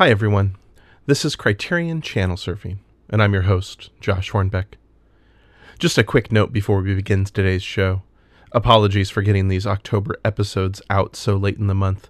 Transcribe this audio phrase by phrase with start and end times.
[0.00, 0.56] Hi, everyone.
[1.04, 2.78] This is Criterion Channel Surfing,
[3.10, 4.76] and I'm your host, Josh Hornbeck.
[5.78, 8.00] Just a quick note before we begin today's show.
[8.52, 12.08] Apologies for getting these October episodes out so late in the month.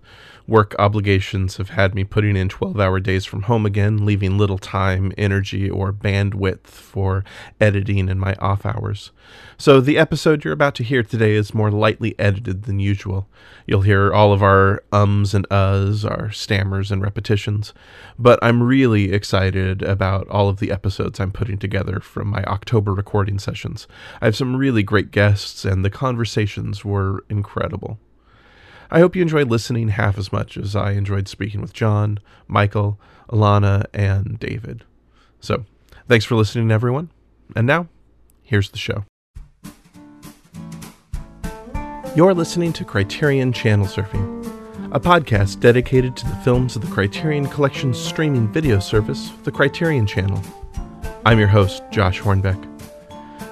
[0.51, 4.59] Work obligations have had me putting in 12 hour days from home again, leaving little
[4.59, 7.23] time, energy, or bandwidth for
[7.61, 9.13] editing in my off hours.
[9.59, 13.29] So, the episode you're about to hear today is more lightly edited than usual.
[13.65, 17.73] You'll hear all of our ums and uhs, our stammers and repetitions,
[18.19, 22.93] but I'm really excited about all of the episodes I'm putting together from my October
[22.93, 23.87] recording sessions.
[24.21, 28.01] I have some really great guests, and the conversations were incredible.
[28.93, 32.99] I hope you enjoyed listening half as much as I enjoyed speaking with John, Michael,
[33.29, 34.85] Alana, and David.
[35.41, 35.65] So,
[36.09, 37.11] thanks for listening, everyone.
[37.55, 37.87] And now,
[38.43, 39.05] here's the show.
[42.17, 44.45] You're listening to Criterion Channel Surfing,
[44.93, 50.07] a podcast dedicated to the films of the Criterion Collection's streaming video service, the Criterion
[50.07, 50.43] Channel.
[51.25, 52.70] I'm your host, Josh Hornbeck.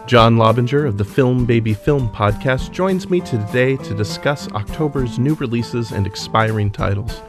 [0.09, 5.35] John Lobinger of the Film Baby Film podcast joins me today to discuss October's new
[5.35, 7.21] releases and expiring titles.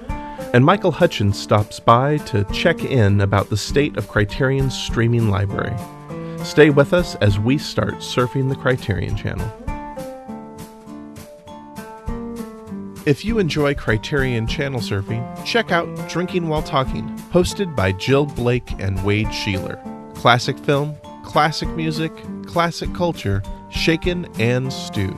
[0.54, 5.76] And Michael Hutchins stops by to check in about the state of Criterion's streaming library.
[6.46, 9.52] Stay with us as we start surfing the Criterion channel.
[13.06, 18.72] If you enjoy Criterion channel surfing, check out Drinking While Talking, hosted by Jill Blake
[18.80, 19.84] and Wade Sheeler.
[20.16, 20.96] Classic film,
[21.30, 22.12] classic music,
[22.48, 25.16] classic culture, shaken and stewed.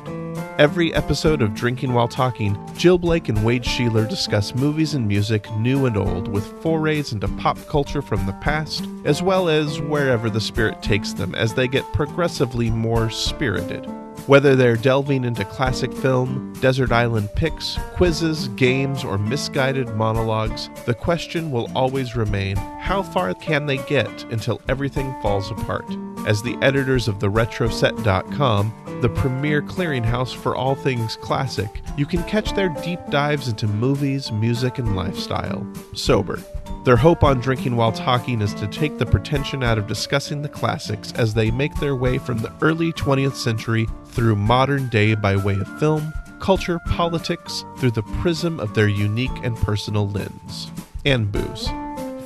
[0.57, 5.49] Every episode of Drinking While Talking, Jill Blake and Wade Sheeler discuss movies and music,
[5.53, 10.29] new and old, with forays into pop culture from the past, as well as wherever
[10.29, 13.87] the spirit takes them as they get progressively more spirited.
[14.31, 20.93] Whether they're delving into classic film, desert island picks, quizzes, games, or misguided monologues, the
[20.93, 25.85] question will always remain how far can they get until everything falls apart?
[26.25, 32.23] As the editors of the Retroset.com, the premier clearinghouse for all things classic, you can
[32.23, 35.67] catch their deep dives into movies, music, and lifestyle.
[35.93, 36.41] Sober.
[36.83, 40.49] Their hope on drinking while talking is to take the pretension out of discussing the
[40.49, 45.35] classics as they make their way from the early 20th century through modern day by
[45.35, 50.71] way of film, culture, politics, through the prism of their unique and personal lens.
[51.05, 51.67] And booze.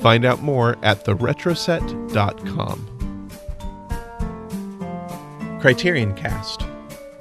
[0.01, 2.91] Find out more at theretroset.com.
[5.61, 6.61] Criterion Cast,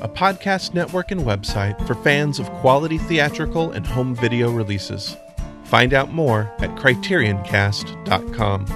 [0.00, 5.16] a podcast network and website for fans of quality theatrical and home video releases.
[5.64, 8.66] Find out more at criterioncast.com.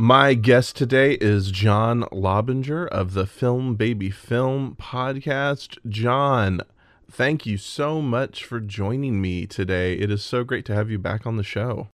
[0.00, 5.76] My guest today is John Lobinger of the Film Baby Film podcast.
[5.86, 6.62] John,
[7.10, 9.92] thank you so much for joining me today.
[9.98, 11.88] It is so great to have you back on the show.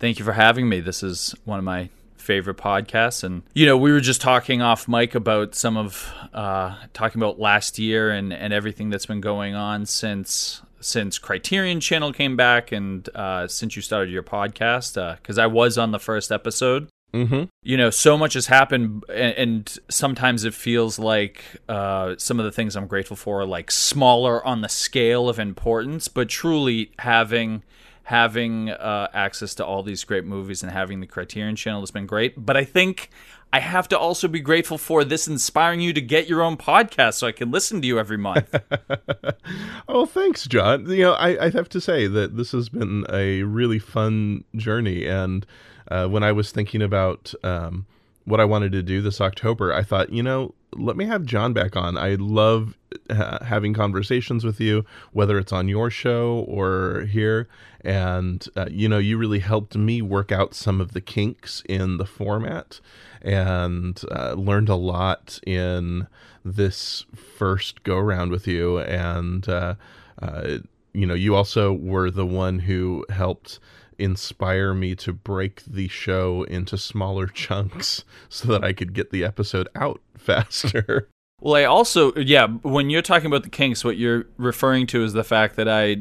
[0.00, 0.80] Thank you for having me.
[0.80, 4.88] This is one of my favorite podcasts and you know we were just talking off
[4.88, 9.54] mic about some of uh talking about last year and and everything that's been going
[9.54, 15.38] on since since Criterion Channel came back and uh, since you started your podcast, because
[15.38, 16.88] uh, I was on the first episode.
[17.16, 17.44] Mm-hmm.
[17.62, 22.44] You know, so much has happened, and, and sometimes it feels like uh, some of
[22.44, 26.92] the things I'm grateful for are like smaller on the scale of importance, but truly
[26.98, 27.62] having
[28.04, 32.06] having uh, access to all these great movies and having the Criterion Channel has been
[32.06, 32.46] great.
[32.46, 33.10] But I think
[33.52, 37.14] I have to also be grateful for this inspiring you to get your own podcast
[37.14, 38.54] so I can listen to you every month.
[39.88, 40.88] oh, thanks, John.
[40.88, 45.06] You know, I, I, have to say that this has been a really fun journey.
[45.06, 45.44] And
[45.88, 47.86] uh, when I was thinking about um,
[48.24, 51.52] what I wanted to do this October, I thought, you know, let me have John
[51.52, 51.96] back on.
[51.96, 52.76] I love
[53.08, 57.48] uh, having conversations with you, whether it's on your show or here.
[57.82, 61.98] And, uh, you know, you really helped me work out some of the kinks in
[61.98, 62.80] the format
[63.22, 66.08] and uh, learned a lot in
[66.44, 68.78] this first go round with you.
[68.78, 69.74] And, uh,
[70.20, 70.58] uh,
[70.92, 73.60] you know, you also were the one who helped
[73.98, 79.24] inspire me to break the show into smaller chunks so that I could get the
[79.24, 81.08] episode out faster.
[81.40, 85.12] Well, I also, yeah, when you're talking about the kinks, what you're referring to is
[85.12, 85.96] the fact that I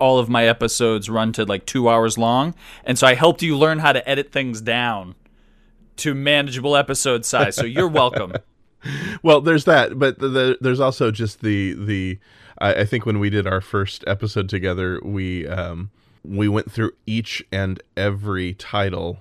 [0.00, 2.54] all of my episodes run to like two hours long.
[2.84, 5.14] And so I helped you learn how to edit things down
[5.96, 7.54] to manageable episode size.
[7.54, 8.32] So you're welcome.
[9.22, 12.18] well, there's that, but the, the, there's also just the the.
[12.58, 15.90] I, I, think when we did our first episode together, we um,
[16.24, 19.18] we went through each and every title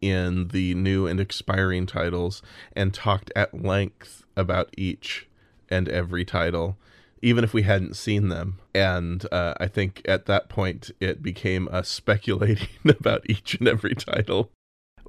[0.00, 2.42] in the new and expiring titles
[2.74, 5.28] and talked at length about each
[5.68, 6.78] and every title
[7.22, 8.58] even if we hadn't seen them.
[8.74, 13.94] And uh, I think at that point it became us speculating about each and every
[13.94, 14.50] title.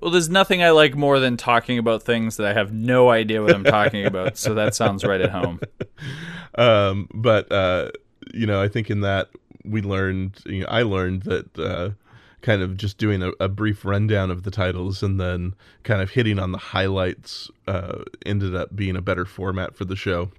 [0.01, 3.41] Well, there's nothing I like more than talking about things that I have no idea
[3.41, 4.37] what I'm talking about.
[4.37, 5.59] So that sounds right at home.
[6.55, 7.91] Um, but uh,
[8.33, 9.29] you know, I think in that
[9.65, 11.91] we learned, you know, I learned that uh,
[12.41, 15.53] kind of just doing a, a, brief rundown of the titles and then
[15.83, 19.95] kind of hitting on the highlights uh, ended up being a better format for the
[19.95, 20.31] show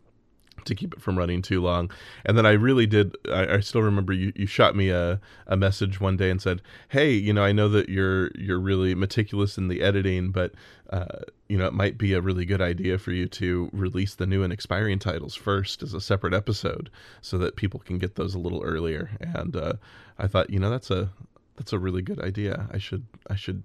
[0.64, 1.90] to keep it from running too long.
[2.24, 3.16] And then I really did.
[3.30, 6.62] I, I, still remember you, you shot me a, a message one day and said,
[6.88, 10.52] "Hey, you know, I know that you're you're really meticulous in the editing, but
[10.90, 11.20] uh,
[11.50, 14.42] you know, it might be a really good idea for you to release the new
[14.42, 18.38] and expiring titles first as a separate episode, so that people can get those a
[18.38, 19.74] little earlier." And uh,
[20.18, 21.10] I thought, you know, that's a
[21.56, 22.68] that's a really good idea.
[22.72, 23.64] I should I should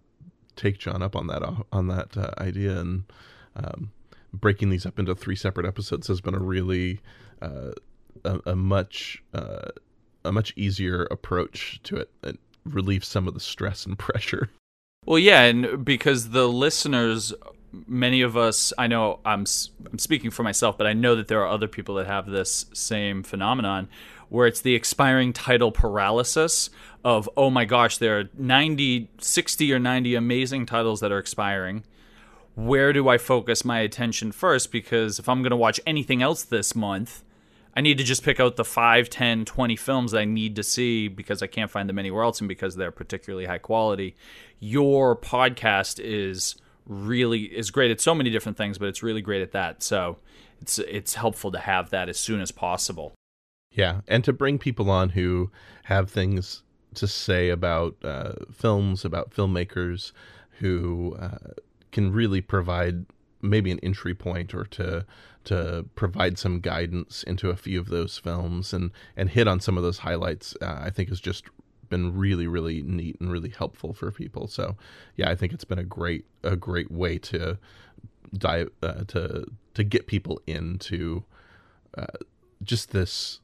[0.56, 3.04] take John up on that on that uh, idea and.
[3.58, 3.92] Um,
[4.34, 7.00] breaking these up into three separate episodes has been a really
[7.42, 7.72] uh,
[8.26, 9.70] a, a, much uh,
[10.26, 12.12] a much easier approach to it.
[12.24, 14.50] It relieves some of the stress and pressure.
[15.06, 17.34] Well, yeah, and because the listeners,
[17.88, 19.45] many of us, I know I'm
[19.92, 22.66] I'm speaking for myself, but I know that there are other people that have this
[22.74, 23.88] same phenomenon
[24.30, 26.69] where it's the expiring title paralysis
[27.04, 31.83] of oh my gosh there are 90 60 or 90 amazing titles that are expiring
[32.56, 34.72] where do I focus my attention first?
[34.72, 37.22] Because if I'm going to watch anything else this month,
[37.75, 41.10] I need to just pick out the 5, 10, 20 films I need to see
[41.10, 44.16] because I can't find them anywhere else and because they're particularly high quality.
[44.62, 46.56] Your podcast is
[46.86, 49.84] really is great at so many different things, but it's really great at that.
[49.84, 50.18] So
[50.62, 53.14] it's it's helpful to have that as soon as possible.
[53.72, 55.52] Yeah, and to bring people on who
[55.84, 56.64] have things
[56.96, 60.14] to say about uh, films, about filmmakers,
[60.60, 61.54] who uh,
[61.92, 63.06] can really provide
[63.42, 65.06] maybe an entry point or to
[65.44, 69.78] to provide some guidance into a few of those films and and hit on some
[69.78, 71.46] of those highlights uh, I think is just
[71.96, 74.76] been really really neat and really helpful for people so
[75.16, 77.58] yeah I think it's been a great a great way to
[78.34, 79.46] dive uh, to
[79.76, 81.24] to get people into
[81.98, 82.18] uh,
[82.62, 83.40] just this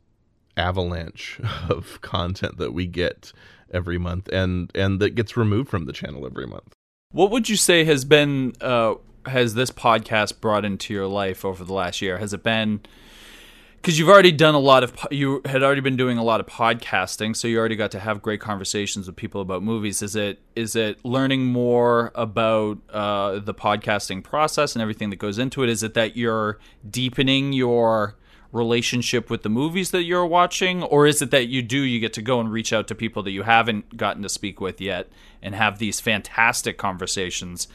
[0.57, 1.39] avalanche
[1.69, 3.31] of content that we get
[3.73, 6.73] every month and and that gets removed from the channel every month
[7.11, 8.95] what would you say has been uh,
[9.25, 12.17] has this podcast brought into your life over the last year?
[12.17, 12.81] Has it been
[13.81, 16.45] because you've already done a lot of you had already been doing a lot of
[16.45, 20.03] podcasting, so you already got to have great conversations with people about movies.
[20.03, 25.39] Is it is it learning more about uh, the podcasting process and everything that goes
[25.39, 25.69] into it?
[25.69, 28.15] Is it that you're deepening your
[28.51, 32.11] relationship with the movies that you're watching or is it that you do you get
[32.11, 35.07] to go and reach out to people that you haven't gotten to speak with yet
[35.41, 37.69] and have these fantastic conversations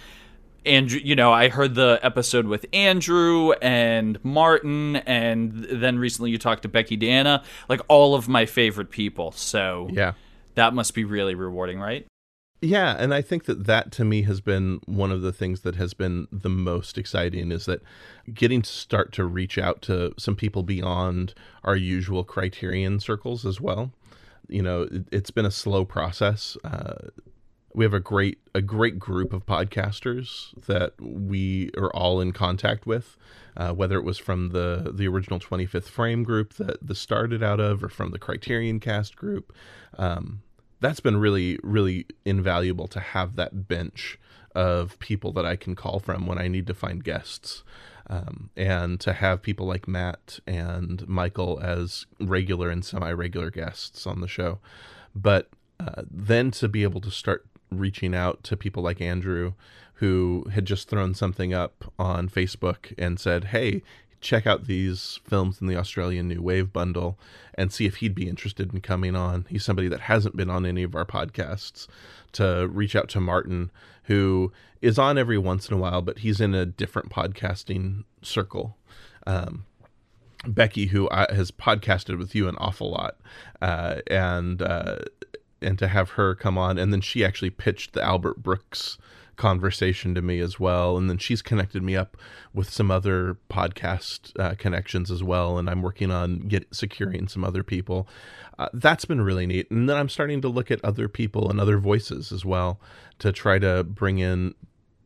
[0.67, 6.39] Andrew, you know, I heard the episode with Andrew and Martin, and then recently you
[6.39, 9.33] talked to Becky Deanna, like all of my favorite people.
[9.33, 10.13] So yeah,
[10.55, 12.07] that must be really rewarding, right?
[12.63, 15.77] Yeah, and I think that that to me has been one of the things that
[15.77, 17.83] has been the most exciting is that
[18.33, 21.35] getting to start to reach out to some people beyond
[21.65, 23.93] our usual criterion circles as well.
[24.49, 26.57] You know, it, has been a slow process.
[26.65, 27.11] Uh,
[27.77, 32.87] we have a great a great group of podcasters that we are all in contact
[32.87, 33.19] with,
[33.55, 37.61] uh, whether it was from the the original 25th Frame group that the started out
[37.61, 39.53] of, or from the Criterion Cast group.
[39.99, 40.41] Um,
[40.81, 44.19] that's been really really invaluable to have that bench
[44.55, 47.63] of people that I can call from when I need to find guests.
[48.09, 54.07] Um, and to have people like Matt and Michael as regular and semi regular guests
[54.07, 54.61] on the show.
[55.13, 59.55] But uh, then to be able to start reaching out to people like Andrew,
[59.95, 63.83] who had just thrown something up on Facebook and said, Hey,
[64.21, 67.19] check out these films in the Australian New Wave bundle
[67.55, 69.47] and see if he'd be interested in coming on.
[69.49, 71.87] He's somebody that hasn't been on any of our podcasts.
[72.33, 73.71] To reach out to Martin,
[74.05, 78.77] who is on every once in a while, but he's in a different podcasting circle.
[79.27, 79.65] Um,
[80.47, 83.17] Becky, who has podcasted with you an awful lot,
[83.63, 84.99] uh, and uh,
[85.61, 88.99] and to have her come on, and then she actually pitched the Albert Brooks
[89.37, 90.97] conversation to me as well.
[90.97, 92.17] And then she's connected me up
[92.53, 95.59] with some other podcast uh, connections as well.
[95.59, 98.09] And I'm working on get securing some other people.
[98.59, 99.71] Uh, that's been really neat.
[99.71, 102.81] And then I'm starting to look at other people and other voices as well
[103.19, 104.55] to try to bring in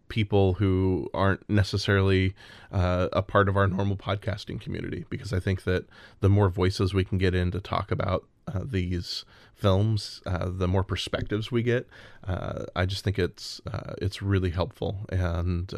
[0.09, 2.35] people who aren't necessarily
[2.73, 5.87] uh, a part of our normal podcasting community because I think that
[6.19, 9.25] the more voices we can get in to talk about uh, these
[9.61, 11.89] films, uh, the more perspectives we get.
[12.27, 15.73] Uh, I just think it's uh, it's really helpful, and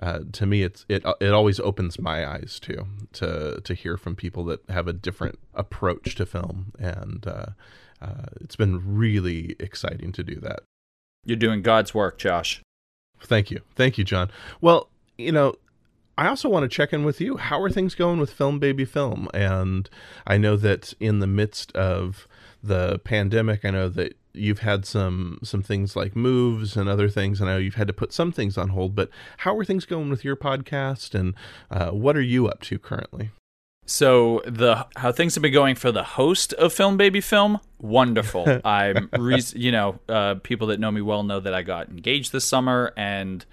[0.00, 4.16] uh, to me, it's it it always opens my eyes too to to hear from
[4.16, 7.26] people that have a different approach to film, and
[8.40, 10.60] it's been really exciting to do that.
[11.24, 12.62] You're doing God's work, Josh.
[13.20, 13.60] Thank you.
[13.76, 14.30] Thank you, John.
[14.60, 15.54] Well, you know,
[16.18, 17.36] I also want to check in with you.
[17.36, 19.28] How are things going with Film Baby Film?
[19.32, 19.88] And
[20.26, 22.26] I know that in the midst of
[22.62, 27.40] the pandemic, I know that you've had some some things like moves and other things.
[27.40, 28.94] And I know you've had to put some things on hold.
[28.94, 31.14] But how are things going with your podcast?
[31.14, 31.34] And
[31.70, 33.30] uh, what are you up to currently?
[33.84, 38.60] So the how things have been going for the host of Film Baby Film, wonderful.
[38.64, 42.32] I'm, re- you know, uh, people that know me well know that I got engaged
[42.32, 43.44] this summer, and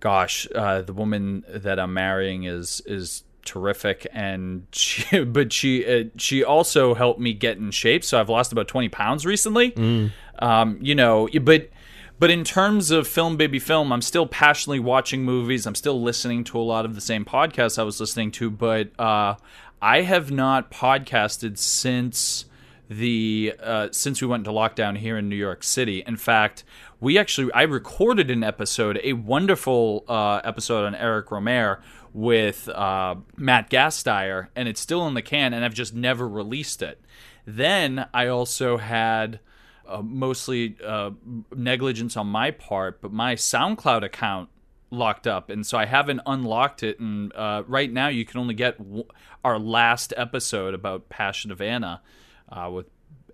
[0.00, 6.04] gosh, uh, the woman that I'm marrying is is terrific, and she, but she uh,
[6.16, 8.04] she also helped me get in shape.
[8.04, 9.72] So I've lost about 20 pounds recently.
[9.72, 10.12] Mm.
[10.40, 11.70] Um, you know, but
[12.18, 16.44] but in terms of film baby film i'm still passionately watching movies i'm still listening
[16.44, 19.34] to a lot of the same podcasts i was listening to but uh,
[19.82, 22.46] i have not podcasted since
[22.88, 26.64] the uh, since we went into lockdown here in new york city in fact
[27.00, 31.80] we actually i recorded an episode a wonderful uh, episode on eric rohmer
[32.14, 36.80] with uh, matt gasteier and it's still in the can and i've just never released
[36.80, 36.98] it
[37.44, 39.38] then i also had
[39.86, 41.10] uh, mostly uh,
[41.54, 44.48] negligence on my part, but my SoundCloud account
[44.90, 46.98] locked up, and so I haven't unlocked it.
[47.00, 49.04] And uh, right now, you can only get w-
[49.44, 52.00] our last episode about Passion of Anna
[52.48, 52.86] uh, with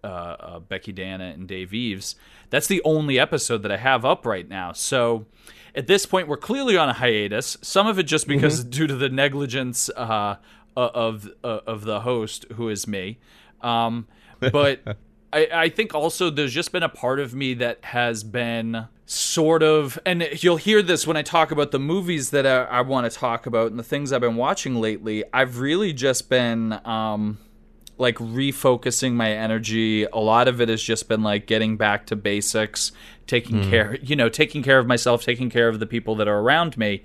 [0.03, 2.17] uh, uh, Becky Dana and Dave Eves.
[2.49, 4.73] That's the only episode that I have up right now.
[4.73, 5.27] So
[5.75, 7.57] at this point, we're clearly on a hiatus.
[7.63, 8.71] Some of it just because mm-hmm.
[8.71, 10.39] due to the negligence of
[11.45, 13.19] of the host, who is me.
[13.61, 14.07] Um,
[14.41, 14.81] but
[15.33, 19.63] I, I think also there's just been a part of me that has been sort
[19.63, 23.11] of, and you'll hear this when I talk about the movies that I, I want
[23.11, 25.25] to talk about and the things I've been watching lately.
[25.33, 27.39] I've really just been um,
[28.01, 30.05] like refocusing my energy.
[30.05, 32.93] A lot of it has just been like getting back to basics,
[33.27, 33.71] taking mm.
[33.71, 36.77] care, you know, taking care of myself, taking care of the people that are around
[36.77, 37.03] me.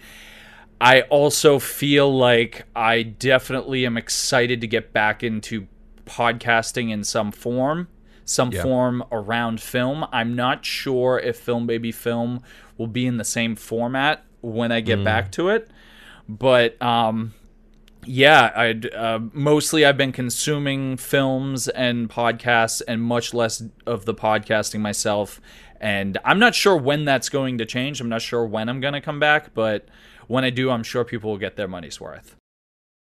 [0.82, 5.68] I also feel like I definitely am excited to get back into
[6.06, 7.88] podcasting in some form
[8.26, 8.64] some yeah.
[8.64, 10.06] form around film.
[10.12, 12.42] I'm not sure if Film Baby Film
[12.78, 15.06] will be in the same format when I get mm.
[15.06, 15.70] back to it,
[16.28, 17.34] but um,
[18.06, 24.14] yeah, I uh, mostly I've been consuming films and podcasts and much less of the
[24.14, 25.42] podcasting myself.
[25.80, 28.02] And I'm not sure when that's going to change.
[28.02, 29.88] I'm not sure when I'm going to come back, but
[30.28, 32.36] when I do, I'm sure people will get their money's worth.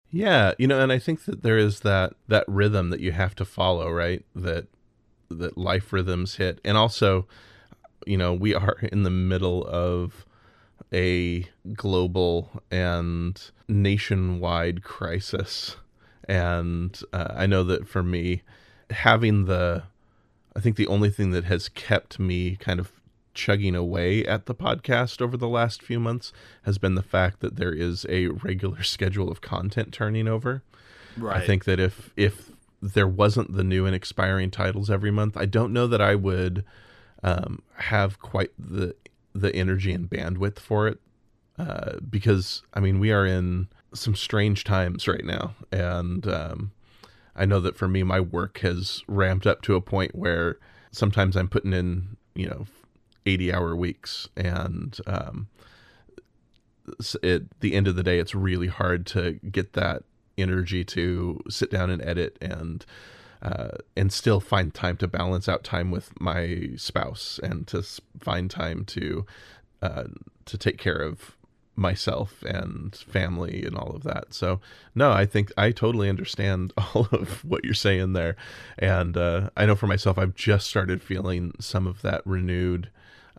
[0.09, 3.35] Yeah, you know, and I think that there is that that rhythm that you have
[3.35, 4.23] to follow, right?
[4.35, 4.67] That
[5.29, 7.27] that life rhythms hit, and also,
[8.05, 10.25] you know, we are in the middle of
[10.93, 15.77] a global and nationwide crisis,
[16.27, 18.41] and uh, I know that for me,
[18.89, 19.83] having the,
[20.55, 22.91] I think the only thing that has kept me kind of
[23.33, 26.31] chugging away at the podcast over the last few months
[26.63, 30.61] has been the fact that there is a regular schedule of content turning over.
[31.17, 31.41] Right.
[31.41, 35.45] I think that if if there wasn't the new and expiring titles every month, I
[35.45, 36.65] don't know that I would
[37.23, 38.95] um, have quite the
[39.33, 40.99] the energy and bandwidth for it.
[41.57, 46.71] Uh, because I mean, we are in some strange times right now, and um,
[47.35, 50.57] I know that for me, my work has ramped up to a point where
[50.91, 52.65] sometimes I'm putting in, you know,
[53.27, 55.47] 80 hour weeks, and um,
[57.21, 60.03] at the end of the day, it's really hard to get that
[60.37, 62.85] energy to sit down and edit and
[63.43, 67.83] uh, and still find time to balance out time with my spouse and to
[68.19, 69.25] find time to
[69.81, 70.05] uh,
[70.45, 71.35] to take care of
[71.75, 74.33] myself and family and all of that.
[74.33, 74.61] So
[74.95, 78.37] no, I think I totally understand all of what you're saying there,
[78.79, 82.89] and uh, I know for myself, I've just started feeling some of that renewed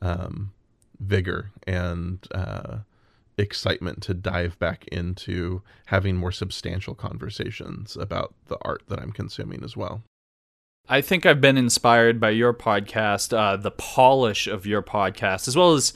[0.02, 0.52] um,
[1.00, 2.78] vigor and uh,
[3.36, 9.64] excitement to dive back into having more substantial conversations about the art that I'm consuming
[9.64, 10.02] as well.
[10.88, 15.56] I think I've been inspired by your podcast, uh, the polish of your podcast, as
[15.56, 15.94] well as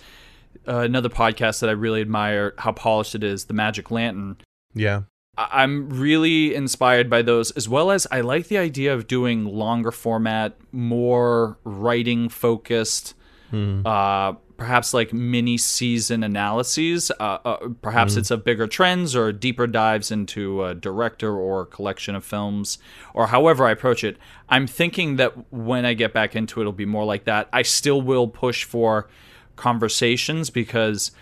[0.67, 4.39] uh, another podcast that I really admire how polished it is, The Magic Lantern.
[4.75, 5.03] Yeah.
[5.37, 9.45] I- I'm really inspired by those, as well as I like the idea of doing
[9.45, 13.15] longer format, more writing focused
[13.51, 13.83] hmm.
[13.87, 17.11] uh, perhaps like mini season analyses.
[17.19, 18.19] Uh, uh, perhaps mm.
[18.19, 22.79] it's a bigger trends or deeper dives into a director or collection of films,
[23.15, 24.19] or however I approach it.
[24.49, 27.49] I'm thinking that when I get back into it, it'll be more like that.
[27.53, 29.09] I still will push for
[29.57, 31.13] conversations because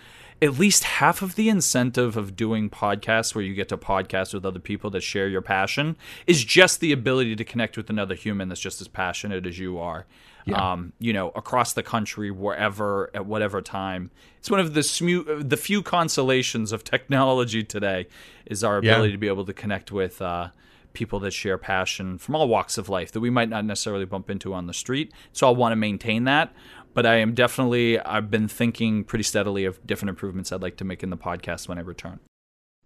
[0.41, 4.45] at least half of the incentive of doing podcasts where you get to podcast with
[4.45, 8.49] other people that share your passion is just the ability to connect with another human
[8.49, 10.05] that's just as passionate as you are
[10.47, 10.73] yeah.
[10.73, 14.11] um, you know, across the country, wherever, at whatever time.
[14.39, 18.07] It's one of the smu- the few consolations of technology today
[18.45, 19.13] is our ability yeah.
[19.13, 20.49] to be able to connect with uh,
[20.93, 24.29] people that share passion from all walks of life that we might not necessarily bump
[24.29, 25.11] into on the street.
[25.33, 26.53] So I want to maintain that.
[26.93, 30.83] But I am definitely, I've been thinking pretty steadily of different improvements I'd like to
[30.83, 32.19] make in the podcast when I return.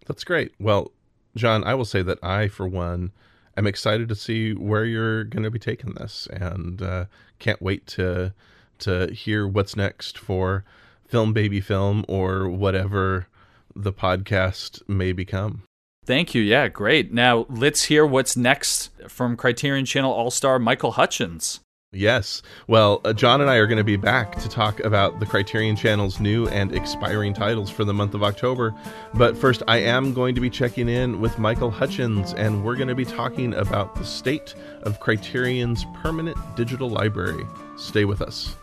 [0.06, 0.54] That's great.
[0.60, 0.92] Well,
[1.38, 3.14] John, I will say that I, for one,
[3.62, 7.06] am excited to see where you're going to be taking this, and uh,
[7.40, 8.34] can't wait to
[8.80, 10.66] to hear what's next for
[11.08, 13.28] Film Baby Film or whatever
[13.76, 15.64] the podcast may become.
[16.04, 16.42] Thank you.
[16.42, 17.14] Yeah, great.
[17.14, 21.60] Now let's hear what's next from Criterion Channel All Star Michael Hutchins.
[21.94, 22.42] Yes.
[22.68, 25.76] Well, uh, John and I are going to be back to talk about the Criterion
[25.76, 28.74] Channel's new and expiring titles for the month of October.
[29.14, 32.88] But first, I am going to be checking in with Michael Hutchins, and we're going
[32.88, 37.46] to be talking about the state of Criterion's permanent digital library.
[37.78, 38.56] Stay with us.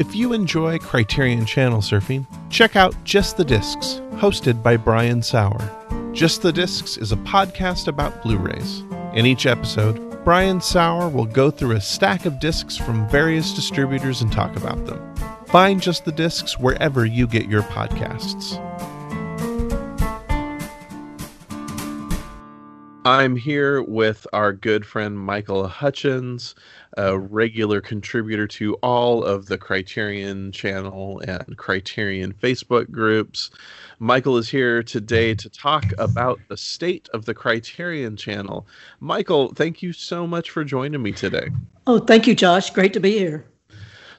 [0.00, 5.60] If you enjoy Criterion Channel surfing, check out Just the Discs, hosted by Brian Saur.
[6.12, 8.82] Just the Discs is a podcast about Blu rays.
[9.16, 14.20] In each episode, Brian Saur will go through a stack of discs from various distributors
[14.20, 15.00] and talk about them.
[15.46, 18.62] Find just the discs wherever you get your podcasts.
[23.06, 26.54] I'm here with our good friend Michael Hutchins,
[26.98, 33.50] a regular contributor to all of the Criterion channel and Criterion Facebook groups.
[33.98, 38.66] Michael is here today to talk about the state of the Criterion channel.
[39.00, 41.48] Michael, thank you so much for joining me today.
[41.86, 42.70] Oh, thank you, Josh.
[42.70, 43.46] Great to be here.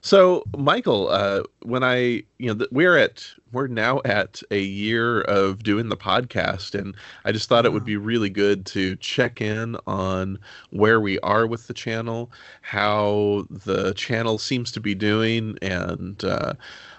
[0.02, 5.64] So, Michael, uh, when I, you know, we're at, we're now at a year of
[5.64, 9.76] doing the podcast, and I just thought it would be really good to check in
[9.86, 12.32] on where we are with the channel,
[12.62, 16.54] how the channel seems to be doing, and uh,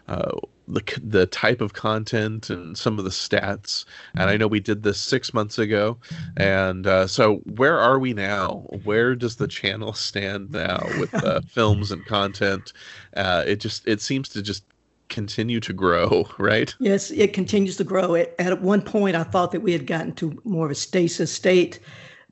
[0.08, 0.32] uh,
[0.68, 3.84] the the type of content and some of the stats.
[4.14, 5.98] And I know we did this six months ago,
[6.36, 8.66] and uh, so where are we now?
[8.84, 12.72] Where does the channel stand now with uh, films and content?
[13.16, 14.64] Uh, it just it seems to just
[15.08, 16.74] continue to grow, right?
[16.78, 18.14] Yes, it continues to grow.
[18.14, 21.32] It, at one point, I thought that we had gotten to more of a stasis
[21.32, 21.80] state,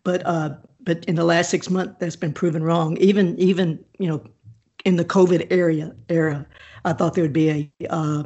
[0.05, 2.97] but uh, but in the last six months, that's been proven wrong.
[2.99, 4.23] Even even you know,
[4.87, 6.47] in the COVID area era,
[6.85, 8.23] I thought there would be a uh,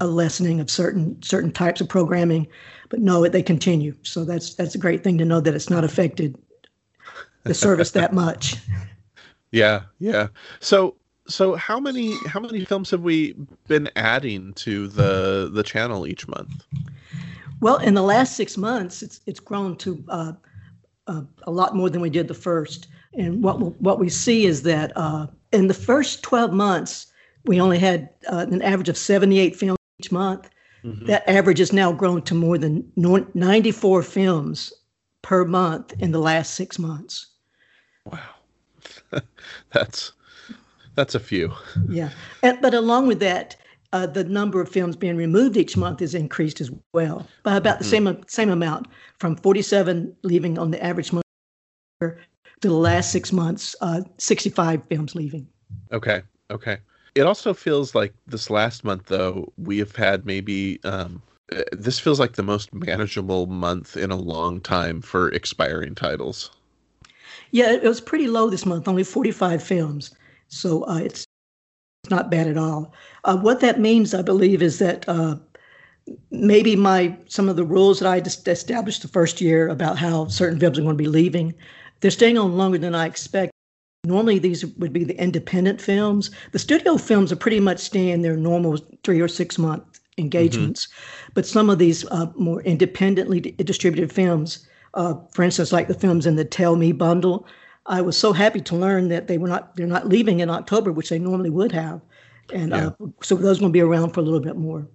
[0.00, 2.46] a lessening of certain certain types of programming,
[2.90, 3.96] but no, they continue.
[4.02, 6.36] So that's that's a great thing to know that it's not affected
[7.44, 8.56] the service that much.
[9.50, 10.28] Yeah, yeah.
[10.60, 10.94] So
[11.26, 13.34] so how many how many films have we
[13.66, 16.66] been adding to the the channel each month?
[17.62, 20.32] Well, in the last six months, it's it's grown to uh,
[21.06, 22.88] uh, a lot more than we did the first.
[23.18, 27.08] And what what we see is that uh, in the first twelve months,
[27.44, 30.48] we only had uh, an average of 78 films each month.
[30.84, 31.06] Mm-hmm.
[31.06, 34.72] That average has now grown to more than 94 films
[35.22, 37.26] per month in the last six months.
[38.04, 38.20] Wow,
[39.72, 40.12] that's
[40.94, 41.52] that's a few.
[41.88, 42.10] yeah,
[42.42, 43.56] and, but along with that,
[43.92, 47.80] uh, the number of films being removed each month is increased as well by about
[47.80, 48.06] the mm-hmm.
[48.06, 48.86] same same amount,
[49.18, 51.24] from 47 leaving on the average month
[52.60, 55.46] to the last six months, uh, 65 films leaving.
[55.92, 56.22] Okay.
[56.50, 56.78] Okay.
[57.14, 61.22] It also feels like this last month, though, we have had maybe um,
[61.54, 66.50] uh, this feels like the most manageable month in a long time for expiring titles.
[67.50, 70.14] Yeah, it was pretty low this month, only 45 films.
[70.48, 71.24] So uh, it's
[72.10, 72.92] not bad at all.
[73.24, 75.36] Uh, what that means, I believe, is that uh,
[76.30, 78.18] maybe my some of the rules that I
[78.50, 81.54] established the first year about how certain films are going to be leaving,
[82.00, 83.52] they're staying on longer than I expect.
[84.04, 86.30] Normally, these would be the independent films.
[86.52, 90.86] The studio films are pretty much staying their normal three or six month engagements.
[90.86, 91.32] Mm-hmm.
[91.34, 96.26] But some of these uh, more independently distributed films, uh, for instance, like the films
[96.26, 97.46] in the Tell Me bundle,
[97.86, 100.92] I was so happy to learn that they were not they're not leaving in October,
[100.92, 102.00] which they normally would have,
[102.52, 102.88] and yeah.
[103.00, 104.86] uh, so those will be around for a little bit more.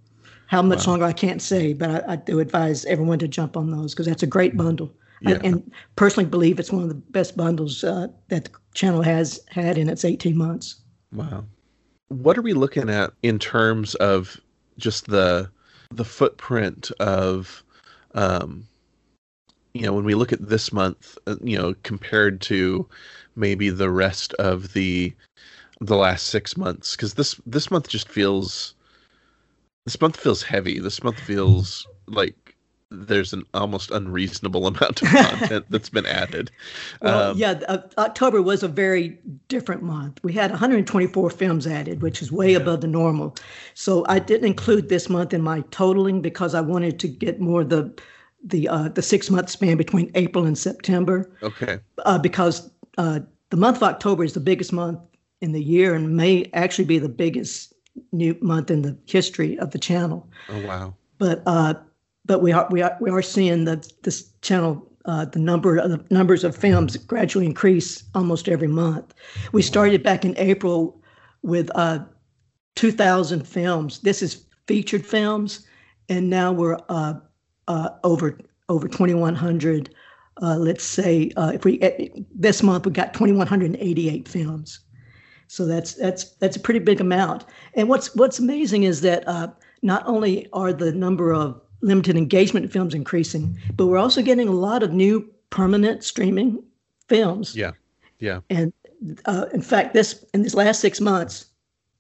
[0.48, 0.94] How much wow.
[0.94, 4.06] longer I can't say, but I, I, do advise everyone to jump on those because
[4.06, 4.94] that's a great bundle.
[5.24, 5.40] Yeah.
[5.44, 9.78] and personally believe it's one of the best bundles uh, that the channel has had
[9.78, 10.76] in its 18 months.
[11.14, 11.46] Wow.
[12.10, 14.40] What are we looking at in terms of
[14.78, 15.50] just the
[15.92, 17.64] the footprint of
[18.16, 18.68] um,
[19.74, 22.88] you know when we look at this month uh, you know compared to
[23.36, 25.14] maybe the rest of the
[25.80, 28.74] the last six months because this this month just feels
[29.86, 32.43] this month feels heavy this month feels like
[32.94, 36.52] there's an almost unreasonable amount of content that's been added.
[37.02, 40.20] Well, um, yeah, uh, October was a very different month.
[40.24, 42.58] We had 124 films added, which is way yeah.
[42.58, 43.36] above the normal.
[43.74, 47.64] So I didn't include this month in my totaling because I wanted to get more
[47.64, 47.94] the
[48.46, 51.32] the uh, the six month span between April and September.
[51.42, 51.80] Okay.
[52.06, 55.00] Uh, because uh, the month of October is the biggest month
[55.42, 57.74] in the year and may actually be the biggest
[58.12, 60.28] new month in the history of the channel.
[60.50, 60.96] Oh wow!
[61.18, 61.76] But uh,
[62.26, 65.92] but we are we are we are seeing that this channel uh, the number of
[65.92, 69.14] the numbers of films gradually increase almost every month.
[69.52, 71.02] We started back in April
[71.42, 72.00] with uh,
[72.76, 74.00] 2,000 films.
[74.00, 75.68] This is featured films,
[76.10, 77.16] and now we're uh,
[77.68, 79.94] uh, over over 2,100.
[80.42, 84.80] Uh, let's say uh, if we eh, this month we got 2,188 films,
[85.48, 87.46] so that's that's that's a pretty big amount.
[87.76, 89.50] And what's what's amazing is that uh,
[89.82, 94.52] not only are the number of limited engagement films increasing, but we're also getting a
[94.52, 96.64] lot of new permanent streaming
[97.08, 97.56] films.
[97.56, 97.72] Yeah,
[98.20, 98.40] yeah.
[98.50, 98.74] And
[99.26, 101.46] uh, in fact, this in these last six months,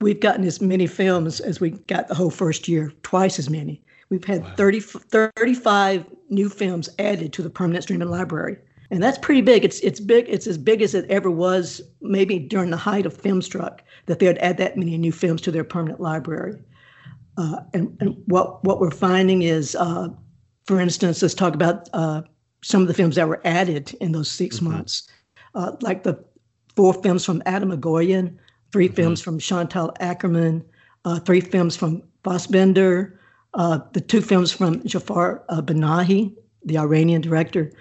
[0.01, 3.81] we've gotten as many films as we got the whole first year, twice as many.
[4.09, 4.53] We've had wow.
[4.55, 8.57] 30, 35 new films added to the permanent streaming library.
[8.91, 9.65] And that's pretty big.
[9.65, 10.25] It's it's big.
[10.29, 14.27] It's as big as it ever was, maybe during the height of Filmstruck, that they
[14.27, 16.59] would add that many new films to their permanent library.
[17.37, 20.07] Uh, and, and what what we're finding is, uh,
[20.65, 22.21] for instance, let's talk about uh,
[22.63, 24.71] some of the films that were added in those 6 mm-hmm.
[24.71, 25.09] months,
[25.55, 26.23] uh, like the
[26.75, 28.37] four films from Atom Egoyan,
[28.71, 28.95] 3 mm-hmm.
[28.95, 30.63] films from Chantal Akerman,
[31.05, 33.17] uh, three films from Fassbinder,
[33.53, 36.33] uh, the two films from Jafar uh, Panahi,
[36.65, 37.71] the Iranian director,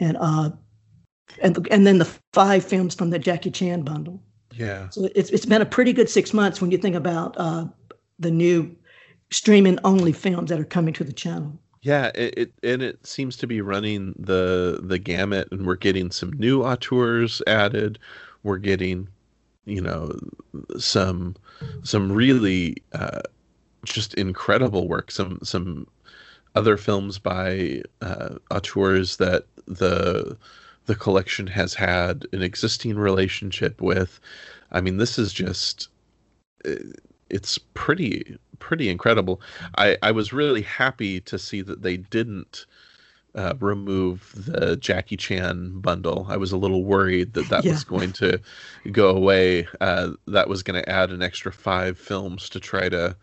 [0.00, 0.50] and uh,
[1.42, 4.22] and and then the five films from the Jackie Chan bundle.
[4.52, 4.88] Yeah.
[4.90, 7.66] So it's it's been a pretty good six months when you think about uh,
[8.18, 8.76] the new
[9.30, 11.58] streaming only films that are coming to the channel.
[11.82, 16.10] Yeah, it, it, and it seems to be running the the gamut, and we're getting
[16.10, 17.98] some new auteurs added.
[18.42, 19.08] We're getting,
[19.66, 20.18] you know,
[20.78, 21.36] some
[21.82, 23.20] some really uh,
[23.84, 25.10] just incredible work.
[25.10, 25.86] Some some
[26.54, 30.38] other films by uh, auteurs that the
[30.86, 34.20] the collection has had an existing relationship with.
[34.72, 35.88] I mean, this is just
[37.30, 39.40] it's pretty pretty incredible.
[39.76, 42.66] I I was really happy to see that they didn't.
[43.36, 46.24] Uh, remove the Jackie Chan bundle.
[46.28, 47.72] I was a little worried that that yeah.
[47.72, 48.40] was going to
[48.92, 49.66] go away.
[49.80, 53.16] Uh, that was going to add an extra five films to try to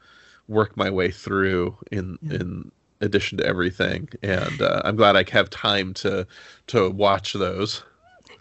[0.49, 2.39] work my way through in yeah.
[2.39, 6.25] in addition to everything and uh, i'm glad i have time to
[6.67, 7.83] to watch those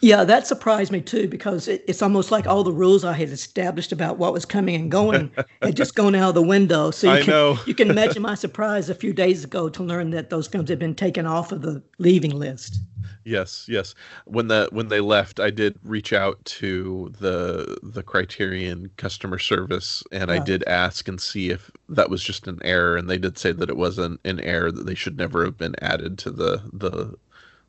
[0.01, 3.29] yeah that surprised me too because it, it's almost like all the rules i had
[3.31, 5.31] established about what was coming and going
[5.63, 7.59] had just gone out of the window so you I can know.
[7.67, 10.79] you can imagine my surprise a few days ago to learn that those films had
[10.79, 12.81] been taken off of the leaving list
[13.25, 13.95] Yes, yes.
[14.25, 20.03] When the when they left, I did reach out to the the Criterion customer service,
[20.11, 23.37] and I did ask and see if that was just an error, and they did
[23.37, 26.63] say that it wasn't an error that they should never have been added to the
[26.73, 27.15] the